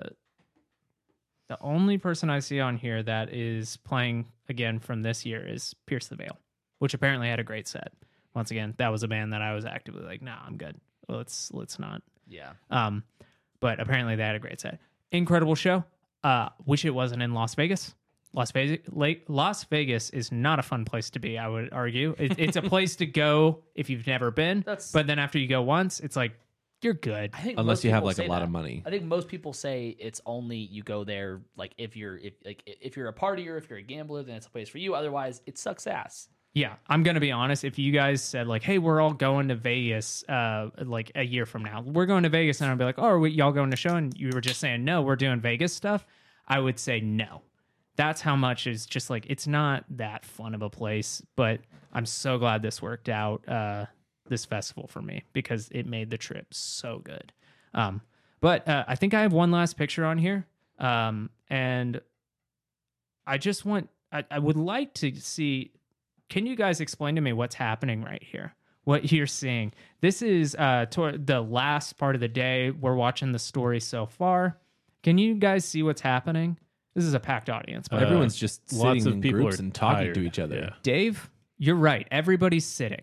[1.47, 5.75] the only person I see on here that is playing again from this year is
[5.85, 6.37] Pierce the Veil,
[6.79, 7.93] which apparently had a great set.
[8.33, 10.75] Once again, that was a band that I was actively like, nah, I'm good.
[11.07, 12.01] Let's let's not.
[12.27, 12.53] Yeah.
[12.69, 13.03] Um,
[13.59, 14.79] but apparently they had a great set.
[15.11, 15.83] Incredible show.
[16.23, 17.93] Uh, wish it wasn't in Las Vegas.
[18.35, 18.79] Las Vegas,
[19.27, 21.37] Las Vegas is not a fun place to be.
[21.37, 24.61] I would argue it, it's a place to go if you've never been.
[24.65, 26.33] That's- but then after you go once, it's like
[26.81, 27.31] you're good.
[27.33, 28.45] I think Unless most you have people like a say lot that.
[28.45, 28.83] of money.
[28.85, 32.61] I think most people say it's only you go there like if you're if like
[32.67, 34.93] if you're a partier, if you're a gambler, then it's a place for you.
[34.93, 36.27] Otherwise, it sucks ass.
[36.53, 37.63] Yeah, I'm gonna be honest.
[37.63, 41.45] If you guys said like, "Hey, we're all going to Vegas," uh, like a year
[41.45, 43.71] from now, we're going to Vegas, and I'd be like, "Oh, are we, y'all going
[43.71, 46.05] to show?" And you were just saying, "No, we're doing Vegas stuff."
[46.47, 47.41] I would say no.
[47.95, 51.21] That's how much is just like it's not that fun of a place.
[51.35, 51.61] But
[51.93, 53.47] I'm so glad this worked out.
[53.47, 53.85] Uh,
[54.27, 57.31] this festival for me because it made the trip so good.
[57.73, 58.01] Um,
[58.41, 60.47] but uh, I think I have one last picture on here,
[60.79, 62.01] um, and
[63.25, 65.71] I just want I, I would like to see
[66.29, 70.55] can you guys explain to me what's happening right here what you're seeing this is
[70.55, 74.57] uh toward the last part of the day we're watching the story so far
[75.03, 76.57] can you guys see what's happening
[76.95, 79.59] this is a packed audience but uh, Everyone's just lots sitting of in people groups
[79.59, 80.55] are and talking to each other.
[80.55, 80.69] Yeah.
[80.83, 83.01] dave you're right everybody's sitting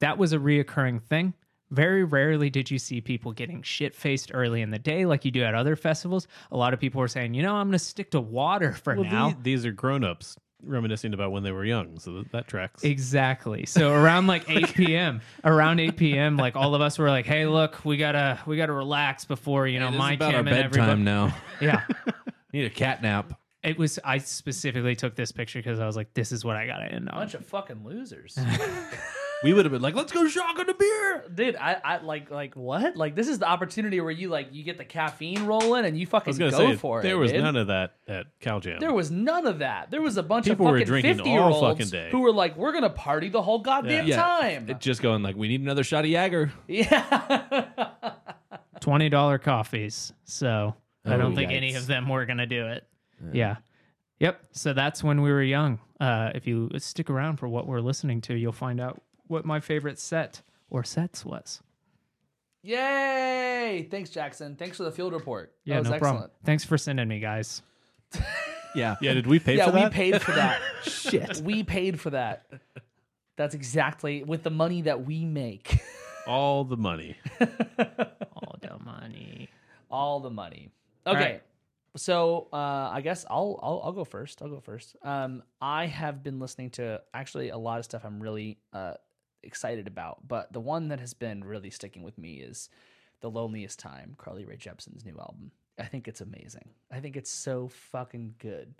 [0.00, 1.34] that was a reoccurring thing
[1.70, 5.30] very rarely did you see people getting shit faced early in the day like you
[5.30, 8.10] do at other festivals a lot of people were saying you know i'm gonna stick
[8.10, 11.64] to water for Well, now the- these are grown ups reminiscing about when they were
[11.66, 12.84] young, so that, that tracks.
[12.84, 13.66] Exactly.
[13.66, 17.44] So around like 8 p.m., around 8 p.m., like all of us were like, "Hey,
[17.44, 20.54] look, we gotta we gotta relax before you know It is my about cam our
[20.54, 21.34] and everybody." bedtime now.
[21.60, 21.82] Yeah,
[22.54, 23.38] Need a cat nap.
[23.62, 23.98] it was.
[24.04, 27.08] I specifically took this picture because I was like, "This is what I gotta end
[27.08, 28.38] on." A bunch of fucking losers,
[29.42, 31.24] We would have been like, let's go shotgun a beer.
[31.34, 31.56] dude.
[31.56, 32.96] I, I like like what?
[32.96, 36.06] Like this is the opportunity where you like you get the caffeine rolling and you
[36.06, 37.18] I fucking was gonna go say for there it.
[37.18, 37.42] was dude.
[37.42, 38.78] none of that at Cal Jam.
[38.80, 39.90] There was none of that.
[39.90, 42.08] There was a bunch People of were fucking drinking fifty year all olds fucking day.
[42.10, 44.16] who were like, "We're gonna party the whole goddamn Yeah.
[44.16, 46.50] time." It just going like, we need another shot of Jagger.
[46.66, 47.64] Yeah.
[48.80, 50.12] Twenty dollar coffees.
[50.24, 50.74] So
[51.04, 52.86] I Oh, don't think any of them were gonna do it.
[53.32, 53.56] Yeah.
[54.20, 54.40] Yep.
[54.52, 55.78] So that's when we were young.
[56.00, 59.60] Uh, if you stick around for what we're listening to, you'll find out what my
[59.60, 61.60] favorite set or sets was.
[62.62, 63.86] Yay!
[63.90, 64.56] Thanks, Jackson.
[64.56, 65.52] Thanks for the field report.
[65.64, 66.12] Yeah, that was no excellent.
[66.14, 66.30] problem.
[66.44, 67.62] Thanks for sending me, guys.
[68.76, 68.96] Yeah.
[69.00, 69.78] yeah, did we pay Yeah, for that?
[69.78, 70.60] Yeah, we paid for that.
[70.82, 71.36] Shit.
[71.44, 72.44] we paid for that.
[73.36, 75.78] That's exactly with the money that we make.
[76.26, 77.16] all the money.
[78.34, 79.48] All the money.
[79.92, 80.70] All the money.
[81.06, 81.18] Okay.
[81.18, 81.42] right.
[81.96, 84.42] So uh, I guess I'll, I'll I'll go first.
[84.42, 84.96] I'll go first.
[85.02, 88.94] Um, I have been listening to actually a lot of stuff I'm really uh,
[89.42, 92.68] excited about, but the one that has been really sticking with me is
[93.20, 95.52] "The Loneliest Time," Carly Rae Jepsen's new album.
[95.78, 96.70] I think it's amazing.
[96.90, 98.74] I think it's so fucking good.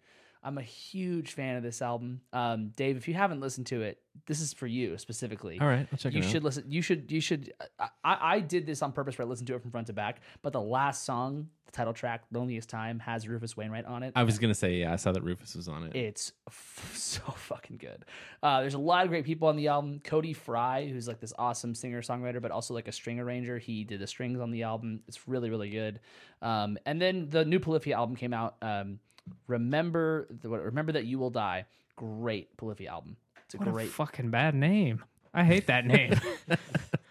[0.45, 2.21] I'm a huge fan of this album.
[2.33, 5.59] Um, Dave, if you haven't listened to it, this is for you specifically.
[5.61, 6.31] All right, I'll check you it out.
[6.31, 6.65] should listen.
[6.69, 7.11] You should.
[7.11, 7.53] You should.
[7.79, 9.93] I, I I did this on purpose where I listened to it from front to
[9.95, 10.21] back.
[10.43, 14.12] But the last song, the title track, "Loneliest Time," has Rufus Wainwright on it.
[14.15, 15.97] I was gonna say, yeah, I saw that Rufus was on it.
[15.97, 18.05] It's f- so fucking good.
[18.43, 20.01] Uh, there's a lot of great people on the album.
[20.05, 23.59] Cody Fry, who's like this awesome singer songwriter, but also like a string arranger.
[23.59, 25.01] He did the strings on the album.
[25.09, 26.01] It's really really good.
[26.43, 28.57] Um, and then the new Polyphia album came out.
[28.62, 29.01] Um,
[29.46, 31.66] remember, the, remember that you will die.
[31.96, 33.16] Great Polyphia album.
[33.46, 33.88] It's a What great.
[33.88, 35.05] a fucking bad name.
[35.32, 36.14] I hate that name.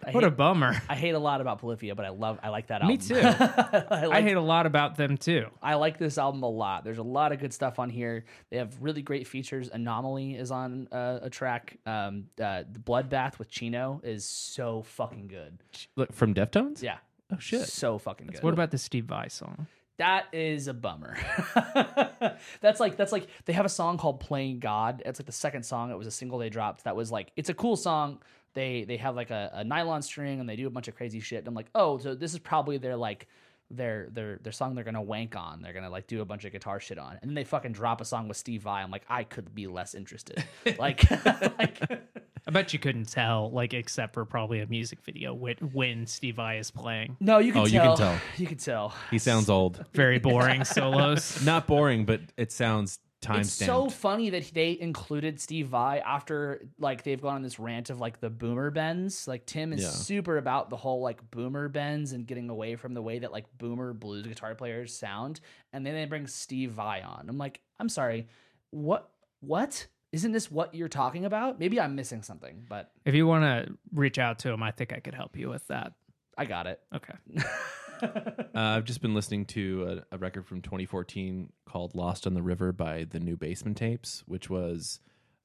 [0.05, 0.81] I what a hate- bummer.
[0.89, 2.39] I hate a lot about Polyphia, but I love.
[2.41, 2.87] I like that album.
[2.89, 3.15] Me too.
[3.21, 5.47] I, I hate a lot about them too.
[5.61, 6.83] I like this album a lot.
[6.85, 8.23] There's a lot of good stuff on here.
[8.49, 9.69] They have really great features.
[9.69, 11.77] Anomalie is on uh, a track.
[11.85, 15.59] Um, uh, the Bloodbath with Chino is so fucking good.
[15.95, 16.81] Look, from Deftones.
[16.81, 16.97] Yeah.
[17.31, 17.67] Oh shit.
[17.67, 18.43] So fucking good.
[18.43, 19.67] What about the Steve Vai song?
[19.97, 21.17] That is a bummer.
[22.61, 25.63] that's like that's like they have a song called "Playing God." It's like the second
[25.63, 25.91] song.
[25.91, 26.85] It was a single they dropped.
[26.85, 28.19] That was like it's a cool song.
[28.55, 31.19] They they have like a, a nylon string and they do a bunch of crazy
[31.19, 31.39] shit.
[31.39, 33.27] And I'm like, oh, so this is probably their like
[33.75, 35.61] their their their song they're gonna wank on.
[35.61, 37.17] They're gonna like do a bunch of guitar shit on.
[37.21, 38.81] And then they fucking drop a song with Steve Vai.
[38.81, 40.43] I'm like, I could be less interested.
[40.79, 41.09] like,
[41.57, 41.79] like
[42.45, 46.35] I bet you couldn't tell, like, except for probably a music video when, when Steve
[46.35, 47.15] Vai is playing.
[47.21, 47.73] no, you can Oh, tell.
[47.73, 48.19] you can tell.
[48.37, 48.93] You can tell.
[49.11, 49.83] He sounds old.
[49.93, 51.41] Very boring solos.
[51.45, 56.67] Not boring, but it sounds time it's so funny that they included Steve Vai after
[56.77, 59.27] like they've gone on this rant of like the boomer bends.
[59.27, 59.89] Like Tim is Yeah.
[59.89, 63.45] super about the whole like boomer bends and getting away from the way that like
[63.57, 65.39] boomer blues guitar players sound.
[65.71, 67.25] And then they bring Steve Vai on.
[67.27, 68.27] I'm like, I'm sorry,
[68.69, 69.09] what?
[69.39, 69.87] What?
[70.11, 71.59] Isn't this what you're talking about?
[71.59, 74.93] Maybe I'm missing something, but If you want to reach out to him, I think
[74.93, 75.93] I could help you with that.
[76.37, 76.79] I got it.
[76.95, 77.13] Okay.
[78.55, 82.43] Uh, I've just been listening to a, a record from 2014 called "Lost on the
[82.43, 84.99] River" by the New Basement Tapes, which was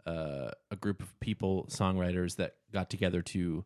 [0.07, 3.65] uh, a group of people, songwriters that got together to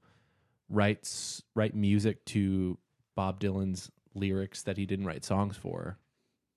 [0.68, 1.08] write
[1.56, 2.78] write music to
[3.16, 5.98] Bob Dylan's lyrics that he didn't write songs for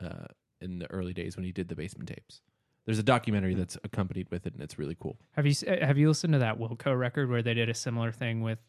[0.04, 0.28] uh,
[0.62, 2.42] in the early days when he did the Basement Tapes.
[2.86, 5.18] There's a documentary that's accompanied with it, and it's really cool.
[5.32, 8.12] Have you uh, have you listened to that Wilco record where they did a similar
[8.12, 8.60] thing with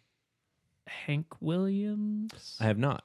[0.86, 2.56] Hank Williams?
[2.60, 3.04] I have not.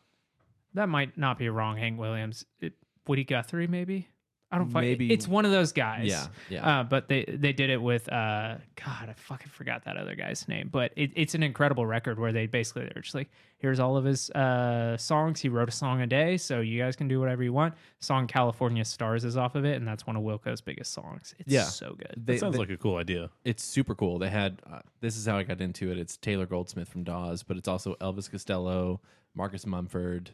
[0.74, 1.78] That might not be wrong.
[1.78, 2.74] Hank Williams, it,
[3.08, 4.08] Woody Guthrie, maybe.
[4.54, 4.74] I don't.
[4.74, 6.08] Maybe Maybe- it's one of those guys.
[6.10, 6.80] Yeah, yeah.
[6.80, 10.46] Uh, but they they did it with uh God, I fucking forgot that other guy's
[10.50, 10.68] name.
[10.70, 13.30] But it, it's an incredible record where they basically they're just like,
[13.60, 15.40] here's all of his uh songs.
[15.40, 17.76] He wrote a song a day, so you guys can do whatever you want.
[18.02, 21.34] Song California Stars is off of it, and that's one of Wilco's biggest songs.
[21.40, 21.64] It's Yeah.
[21.64, 22.16] so good.
[22.18, 23.30] They- That sounds they- like a cool idea.
[23.46, 24.20] it's super cool.
[24.20, 25.98] They had uh, this is how I got into it.
[25.98, 29.00] It's Taylor Goldsmith from Dawes, but it's also Elvis Costello,
[29.34, 30.32] Marcus Mumford.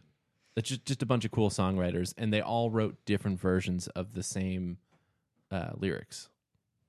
[0.57, 4.13] It's just just a bunch of cool songwriters, and they all wrote different versions of
[4.13, 4.77] the same
[5.51, 6.27] uh, lyrics.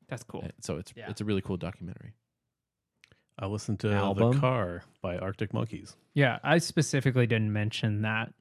[0.09, 0.43] That's cool.
[0.45, 1.09] Uh, So it's Yeah.
[1.11, 2.15] it's a really cool documentary.
[3.39, 4.33] I listened to Album?
[4.33, 5.97] The Car by Arctic Monkeys.
[6.15, 8.33] Yeah, I specifically didn't mention that.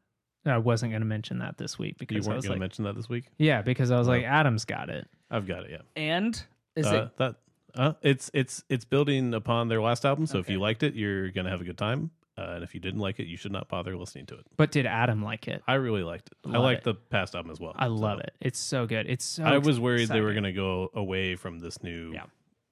[0.45, 2.57] I wasn't going to mention that this week You because I weren't was going like,
[2.57, 3.25] to mention that this week?
[3.37, 4.11] yeah, because I was Oh.
[4.11, 5.07] like, Adam's got it.
[5.29, 5.81] I've got it, yeah.
[5.97, 6.41] And
[6.77, 7.35] is uh, it that
[7.75, 10.25] uh, it's it's it's building upon their last album.
[10.25, 12.11] So if you liked it, you're gonna have a good time.
[12.37, 14.45] Uh, and if you didn't like it, you should not bother listening to it.
[14.57, 15.63] But did Adam like it?
[15.67, 16.37] I really liked it.
[16.45, 16.83] I Love liked it.
[16.85, 17.73] the past album as well.
[17.75, 18.33] I love it.
[18.39, 19.07] It's so good.
[19.09, 19.43] It's so.
[19.43, 22.25] I was worried they were gonna go away from this new Yeah.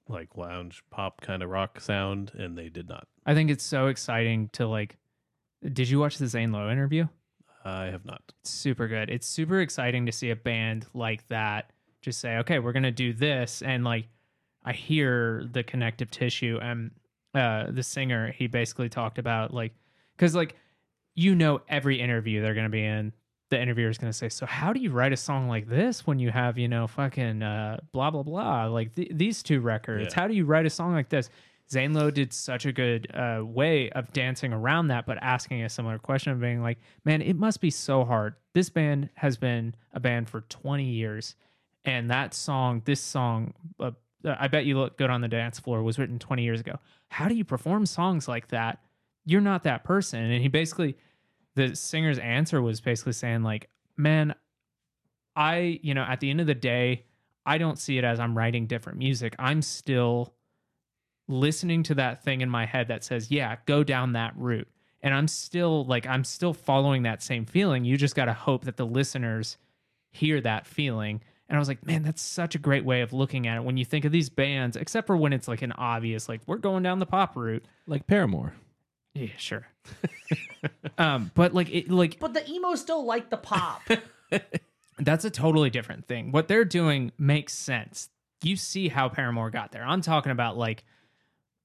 [0.08, 3.08] like lounge pop kind of rock sound, and they did not.
[3.24, 4.96] I think it's so exciting to like.
[5.64, 7.08] Did you watch the Zane Lowe interview?
[7.64, 8.22] I have not.
[8.42, 9.10] It's super good.
[9.10, 11.72] It's super exciting to see a band like that
[12.02, 14.06] just say, "Okay, we're gonna do this," and like,
[14.64, 16.60] I hear the connective tissue.
[16.62, 16.92] And
[17.36, 19.72] uh, the singer, he basically talked about like,
[20.16, 20.56] because like,
[21.14, 23.12] you know, every interview they're gonna be in,
[23.50, 26.18] the interviewer is gonna say, "So how do you write a song like this when
[26.18, 30.08] you have you know fucking uh, blah blah blah like th- these two records?
[30.10, 30.20] Yeah.
[30.20, 31.30] How do you write a song like this?"
[31.70, 35.68] Zane Lowe did such a good uh, way of dancing around that, but asking a
[35.68, 38.34] similar question of being like, man, it must be so hard.
[38.54, 41.34] This band has been a band for 20 years.
[41.84, 43.90] And that song, this song, uh,
[44.24, 46.78] I bet you look good on the dance floor, was written 20 years ago.
[47.08, 48.80] How do you perform songs like that?
[49.24, 50.22] You're not that person.
[50.22, 50.96] And he basically,
[51.54, 54.34] the singer's answer was basically saying, like, man,
[55.34, 57.04] I, you know, at the end of the day,
[57.44, 59.34] I don't see it as I'm writing different music.
[59.38, 60.34] I'm still
[61.28, 64.68] listening to that thing in my head that says, yeah, go down that route.
[65.02, 67.84] And I'm still like, I'm still following that same feeling.
[67.84, 69.56] You just got to hope that the listeners
[70.10, 71.20] hear that feeling.
[71.48, 73.76] And I was like, man, that's such a great way of looking at it when
[73.76, 76.82] you think of these bands, except for when it's like an obvious, like, we're going
[76.82, 77.64] down the pop route.
[77.86, 78.54] Like Paramore.
[79.14, 79.66] Yeah, sure.
[80.98, 83.82] um, but like, it, like, but the emo still like the pop.
[84.98, 86.32] that's a totally different thing.
[86.32, 88.08] What they're doing makes sense.
[88.42, 89.84] You see how Paramore got there.
[89.84, 90.84] I'm talking about like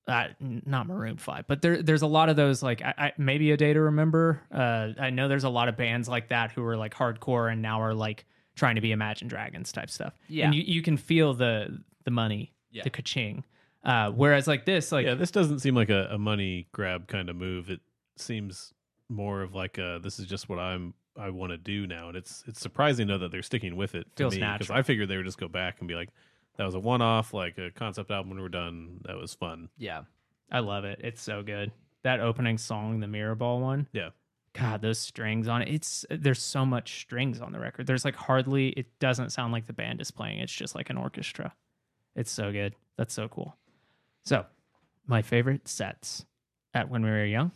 [0.07, 3.51] uh, not Maroon Five, but there there's a lot of those like I, I, maybe
[3.51, 4.41] a day to remember.
[4.51, 7.61] Uh, I know there's a lot of bands like that who are like hardcore and
[7.61, 8.25] now are like
[8.61, 10.13] trying to be Imagine Dragons type stuff.
[10.29, 10.45] Yeah.
[10.45, 12.83] and you, you can feel the the money, Yeah.
[12.83, 13.43] the ka-ching.
[13.83, 17.29] Uh, whereas like this, like yeah, this doesn't seem like a, a money grab kind
[17.29, 17.69] of move.
[17.71, 17.79] It
[18.17, 18.73] seems
[19.09, 22.15] more of like a this is just what I'm I want to do now, and
[22.15, 24.05] it's it's surprising though that they're sticking with it.
[24.15, 24.77] to Feels me, natural.
[24.77, 26.09] I figured they would just go back and be like,
[26.57, 29.01] that was a one off, like a concept album when we're done.
[29.05, 29.69] That was fun.
[29.77, 30.03] yeah.
[30.53, 30.99] I love it.
[31.01, 31.71] It's so good.
[32.03, 33.87] That opening song, the Mirror Ball one.
[33.93, 34.09] Yeah.
[34.53, 35.69] God, those strings on it.
[35.69, 37.87] It's there's so much strings on the record.
[37.87, 40.39] There's like hardly it doesn't sound like the band is playing.
[40.39, 41.53] It's just like an orchestra.
[42.15, 42.75] It's so good.
[42.97, 43.55] That's so cool.
[44.23, 44.45] So,
[45.07, 46.25] my favorite sets
[46.73, 47.51] at when we were young,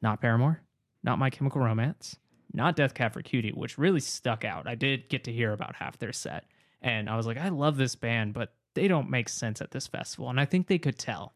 [0.00, 0.62] not Paramore,
[1.02, 2.16] not My Chemical Romance,
[2.52, 4.66] not Death Cab for Cutie, which really stuck out.
[4.68, 6.44] I did get to hear about half their set,
[6.80, 9.86] and I was like, I love this band, but they don't make sense at this
[9.86, 11.34] festival, and I think they could tell.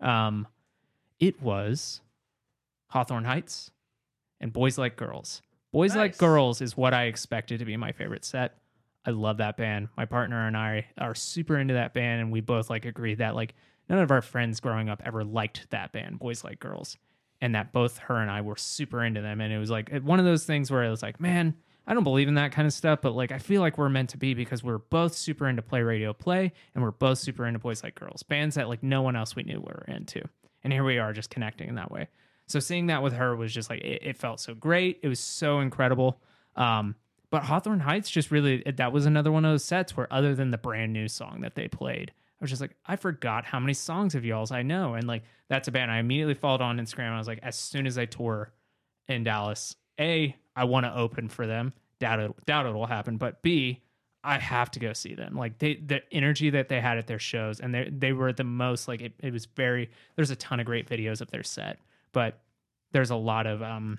[0.00, 0.48] Um,
[1.20, 2.00] it was
[2.88, 3.70] Hawthorne Heights
[4.42, 5.40] and Boys Like Girls.
[5.72, 8.58] Boys Like Girls is what I expected to be my favorite set.
[9.06, 9.88] I love that band.
[9.96, 13.34] My partner and I are super into that band, and we both like agree that
[13.34, 13.54] like
[13.88, 16.98] none of our friends growing up ever liked that band, Boys Like Girls,
[17.40, 19.40] and that both her and I were super into them.
[19.40, 21.54] And it was like one of those things where it was like, man,
[21.86, 24.10] I don't believe in that kind of stuff, but like I feel like we're meant
[24.10, 27.58] to be because we're both super into Play Radio Play, and we're both super into
[27.58, 30.22] Boys Like Girls, bands that like no one else we knew were into.
[30.62, 32.08] And here we are just connecting in that way.
[32.52, 35.00] So seeing that with her was just like it, it felt so great.
[35.02, 36.20] It was so incredible.
[36.54, 36.96] Um,
[37.30, 40.50] but Hawthorne Heights just really that was another one of those sets where other than
[40.50, 43.72] the brand new song that they played, I was just like, I forgot how many
[43.72, 44.92] songs of y'all's I know.
[44.92, 47.12] And like that's a band I immediately followed on Instagram.
[47.12, 48.52] I was like, as soon as I tour
[49.08, 51.72] in Dallas, A, I want to open for them.
[52.00, 53.16] Doubt it doubt it will happen.
[53.16, 53.80] But B,
[54.22, 55.34] I have to go see them.
[55.34, 58.44] Like they the energy that they had at their shows and they they were the
[58.44, 61.78] most like it, it was very there's a ton of great videos of their set,
[62.12, 62.40] but
[62.92, 63.98] there's a lot of um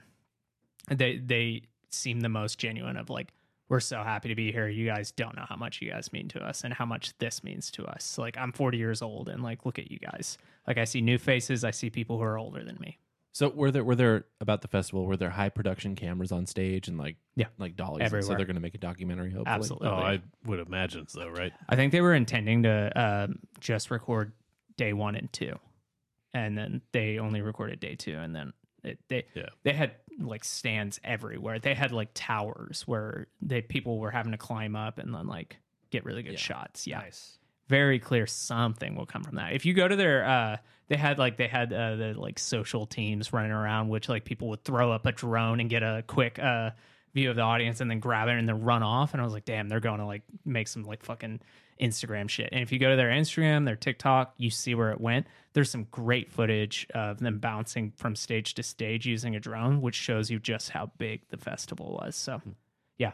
[0.90, 3.34] they they seem the most genuine of like
[3.70, 4.68] we're so happy to be here.
[4.68, 7.44] You guys don't know how much you guys mean to us and how much this
[7.44, 8.18] means to us.
[8.18, 10.38] Like I'm 40 years old and like look at you guys.
[10.68, 13.00] Like I see new faces, I see people who are older than me.
[13.32, 15.06] So were there were there about the festival?
[15.08, 17.48] Were there high production cameras on stage and like Yeah.
[17.58, 18.14] like dollies?
[18.14, 19.32] and So they're going to make a documentary.
[19.32, 19.88] Hopefully, Absolutely.
[19.88, 21.52] Oh, I would imagine so, right?
[21.68, 24.34] I think they were intending to um, just record
[24.78, 25.58] day one and two,
[26.34, 28.54] and then they only recorded day two, and then
[28.84, 29.50] it, they Yeah.
[29.64, 31.60] they had like stands everywhere.
[31.60, 35.58] They had like towers where they people were having to climb up and then like
[35.90, 36.38] get really good Yeah.
[36.40, 36.86] shots.
[36.88, 37.38] Yeah, Nice.
[37.68, 39.54] very clear something will come from that.
[39.54, 40.58] If you go to their uh
[40.90, 44.50] they had like they had uh, the like social teams running around which like people
[44.50, 46.72] would throw up a drone and get a quick uh
[47.14, 49.34] view of the audience and then grab it and then run off and I was
[49.34, 51.42] like damn they're going to like make some like fucking
[51.82, 52.50] Instagram shit.
[52.52, 55.28] And if you go to their Instagram, their TikTok, you see where it went.
[55.54, 59.96] There's some great footage of them bouncing from stage to stage using a drone which
[59.96, 62.16] shows you just how big the festival was.
[62.16, 62.52] So, hmm.
[62.98, 63.14] yeah.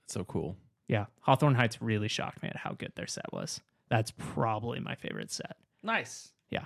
[0.00, 0.56] That's so cool.
[0.88, 3.60] Yeah, Hawthorne Heights really shocked me at how good their set was.
[3.88, 5.56] That's probably my favorite set.
[5.82, 6.32] Nice.
[6.50, 6.64] Yeah.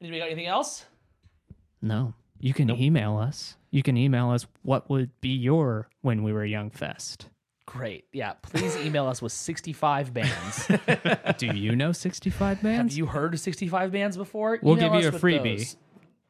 [0.00, 0.84] Anybody got anything else?
[1.82, 3.56] No, you can email us.
[3.70, 7.28] You can email us what would be your when we were young fest.
[7.66, 8.04] Great.
[8.12, 8.34] Yeah.
[8.42, 10.68] Please email us with 65 bands.
[11.38, 12.92] Do you know 65 bands?
[12.94, 14.58] Have you heard of 65 bands before?
[14.62, 15.58] we'll Email give you a freebie.
[15.58, 15.76] those.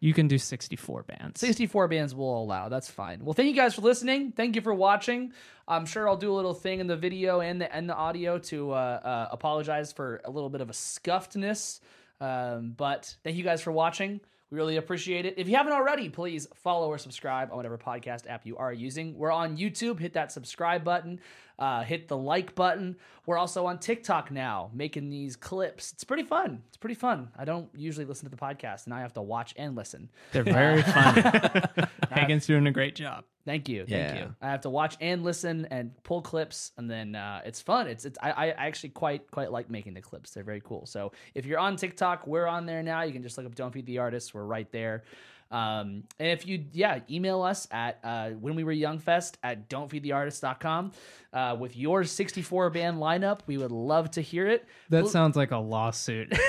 [0.01, 1.41] You can do 64 bands.
[1.41, 2.69] 64 bands will allow.
[2.69, 3.25] That's fine.
[3.25, 4.33] Well, thank you guys for listening.
[4.33, 5.33] Thank you for watching.
[5.67, 8.39] I'm sure I'll do a little thing in the video and the and the audio
[8.39, 11.81] to uh, uh, apologize for a little bit of a scuffedness.
[12.21, 14.21] Um, but thank you guys for watching.
[14.51, 15.35] We really appreciate it.
[15.39, 19.17] If you haven't already, please follow or subscribe on whatever podcast app you are using.
[19.19, 19.99] We're on YouTube.
[19.99, 21.21] Hit that subscribe button.
[21.59, 22.97] Uh, hit the like button.
[23.27, 25.93] We're also on TikTok now, making these clips.
[25.93, 26.63] It's pretty fun.
[26.69, 27.31] It's pretty fun.
[27.37, 30.11] I don't usually listen to the podcast, and I have to watch and listen.
[30.33, 31.89] They're very fun.
[32.13, 33.25] Hagen's doing a great job.
[33.47, 33.87] Thank you.
[33.87, 34.35] Thank you.
[34.43, 37.87] I have to watch and listen and pull clips, and then uh, it's fun.
[37.87, 40.33] It's it's I, I actually quite quite like making the clips.
[40.33, 40.85] They're very cool.
[40.85, 43.03] So if you're on TikTok, we're on there now.
[43.03, 45.05] You can just look up "Don't Feed the Artist." We're right there.
[45.51, 49.69] Um, and if you yeah email us at uh, when we were young fest at
[49.69, 50.93] don'tfeedtheartist.com
[51.33, 55.53] uh, with your 64 band lineup we would love to hear it That sounds like
[55.53, 56.33] a lawsuit.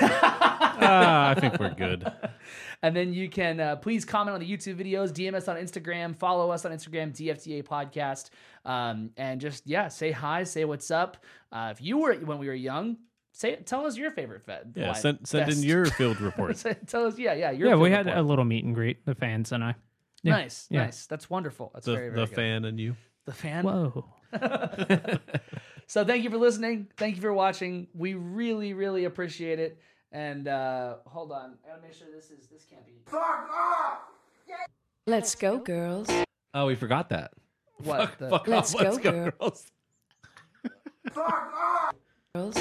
[0.80, 2.10] Ah, I think we're good.
[2.82, 6.14] And then you can uh, please comment on the YouTube videos, DM us on Instagram,
[6.14, 8.30] follow us on Instagram, DFTA Podcast,
[8.64, 11.16] um, and just yeah, say hi, say what's up.
[11.50, 12.96] Uh, if you were when we were young,
[13.32, 14.72] say tell us your favorite fed.
[14.76, 16.62] Yeah, line- send send in your field report.
[16.86, 19.14] tell us yeah yeah your yeah, we field had a little meet and greet, the
[19.14, 19.74] fans and I.
[20.24, 20.32] Yeah.
[20.32, 20.84] nice yeah.
[20.86, 22.34] nice that's wonderful that's The very very the good.
[22.34, 22.96] fan and you.
[23.24, 24.04] the fan Whoa.
[25.86, 29.78] so thank you for listening thank you for watching we really really appreciate it
[30.12, 33.98] and uh hold on I gotta make sure this is this can't be Fuck off!
[35.06, 36.08] Let's go, girls.
[36.52, 37.30] Oh, we forgot that.
[37.78, 38.80] what the, Fuck Let's off.
[38.82, 39.32] Let's go, go, girl.
[39.40, 39.70] girls.
[41.12, 41.94] Fuck off!
[42.34, 42.56] Girls.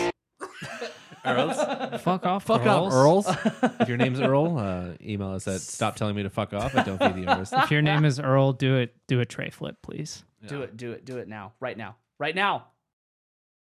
[1.26, 2.02] Earls.
[2.02, 2.94] Fuck off, Fuck girls.
[2.94, 3.72] off, Earls.
[3.82, 6.86] if your name's Earl, uh, email us at stop telling me to fuck off at
[6.86, 7.54] don't feed the artist.
[7.54, 8.96] If your name is Earl, do it.
[9.08, 10.24] Do a tray flip, please.
[10.48, 12.68] do it do it do it now right now right now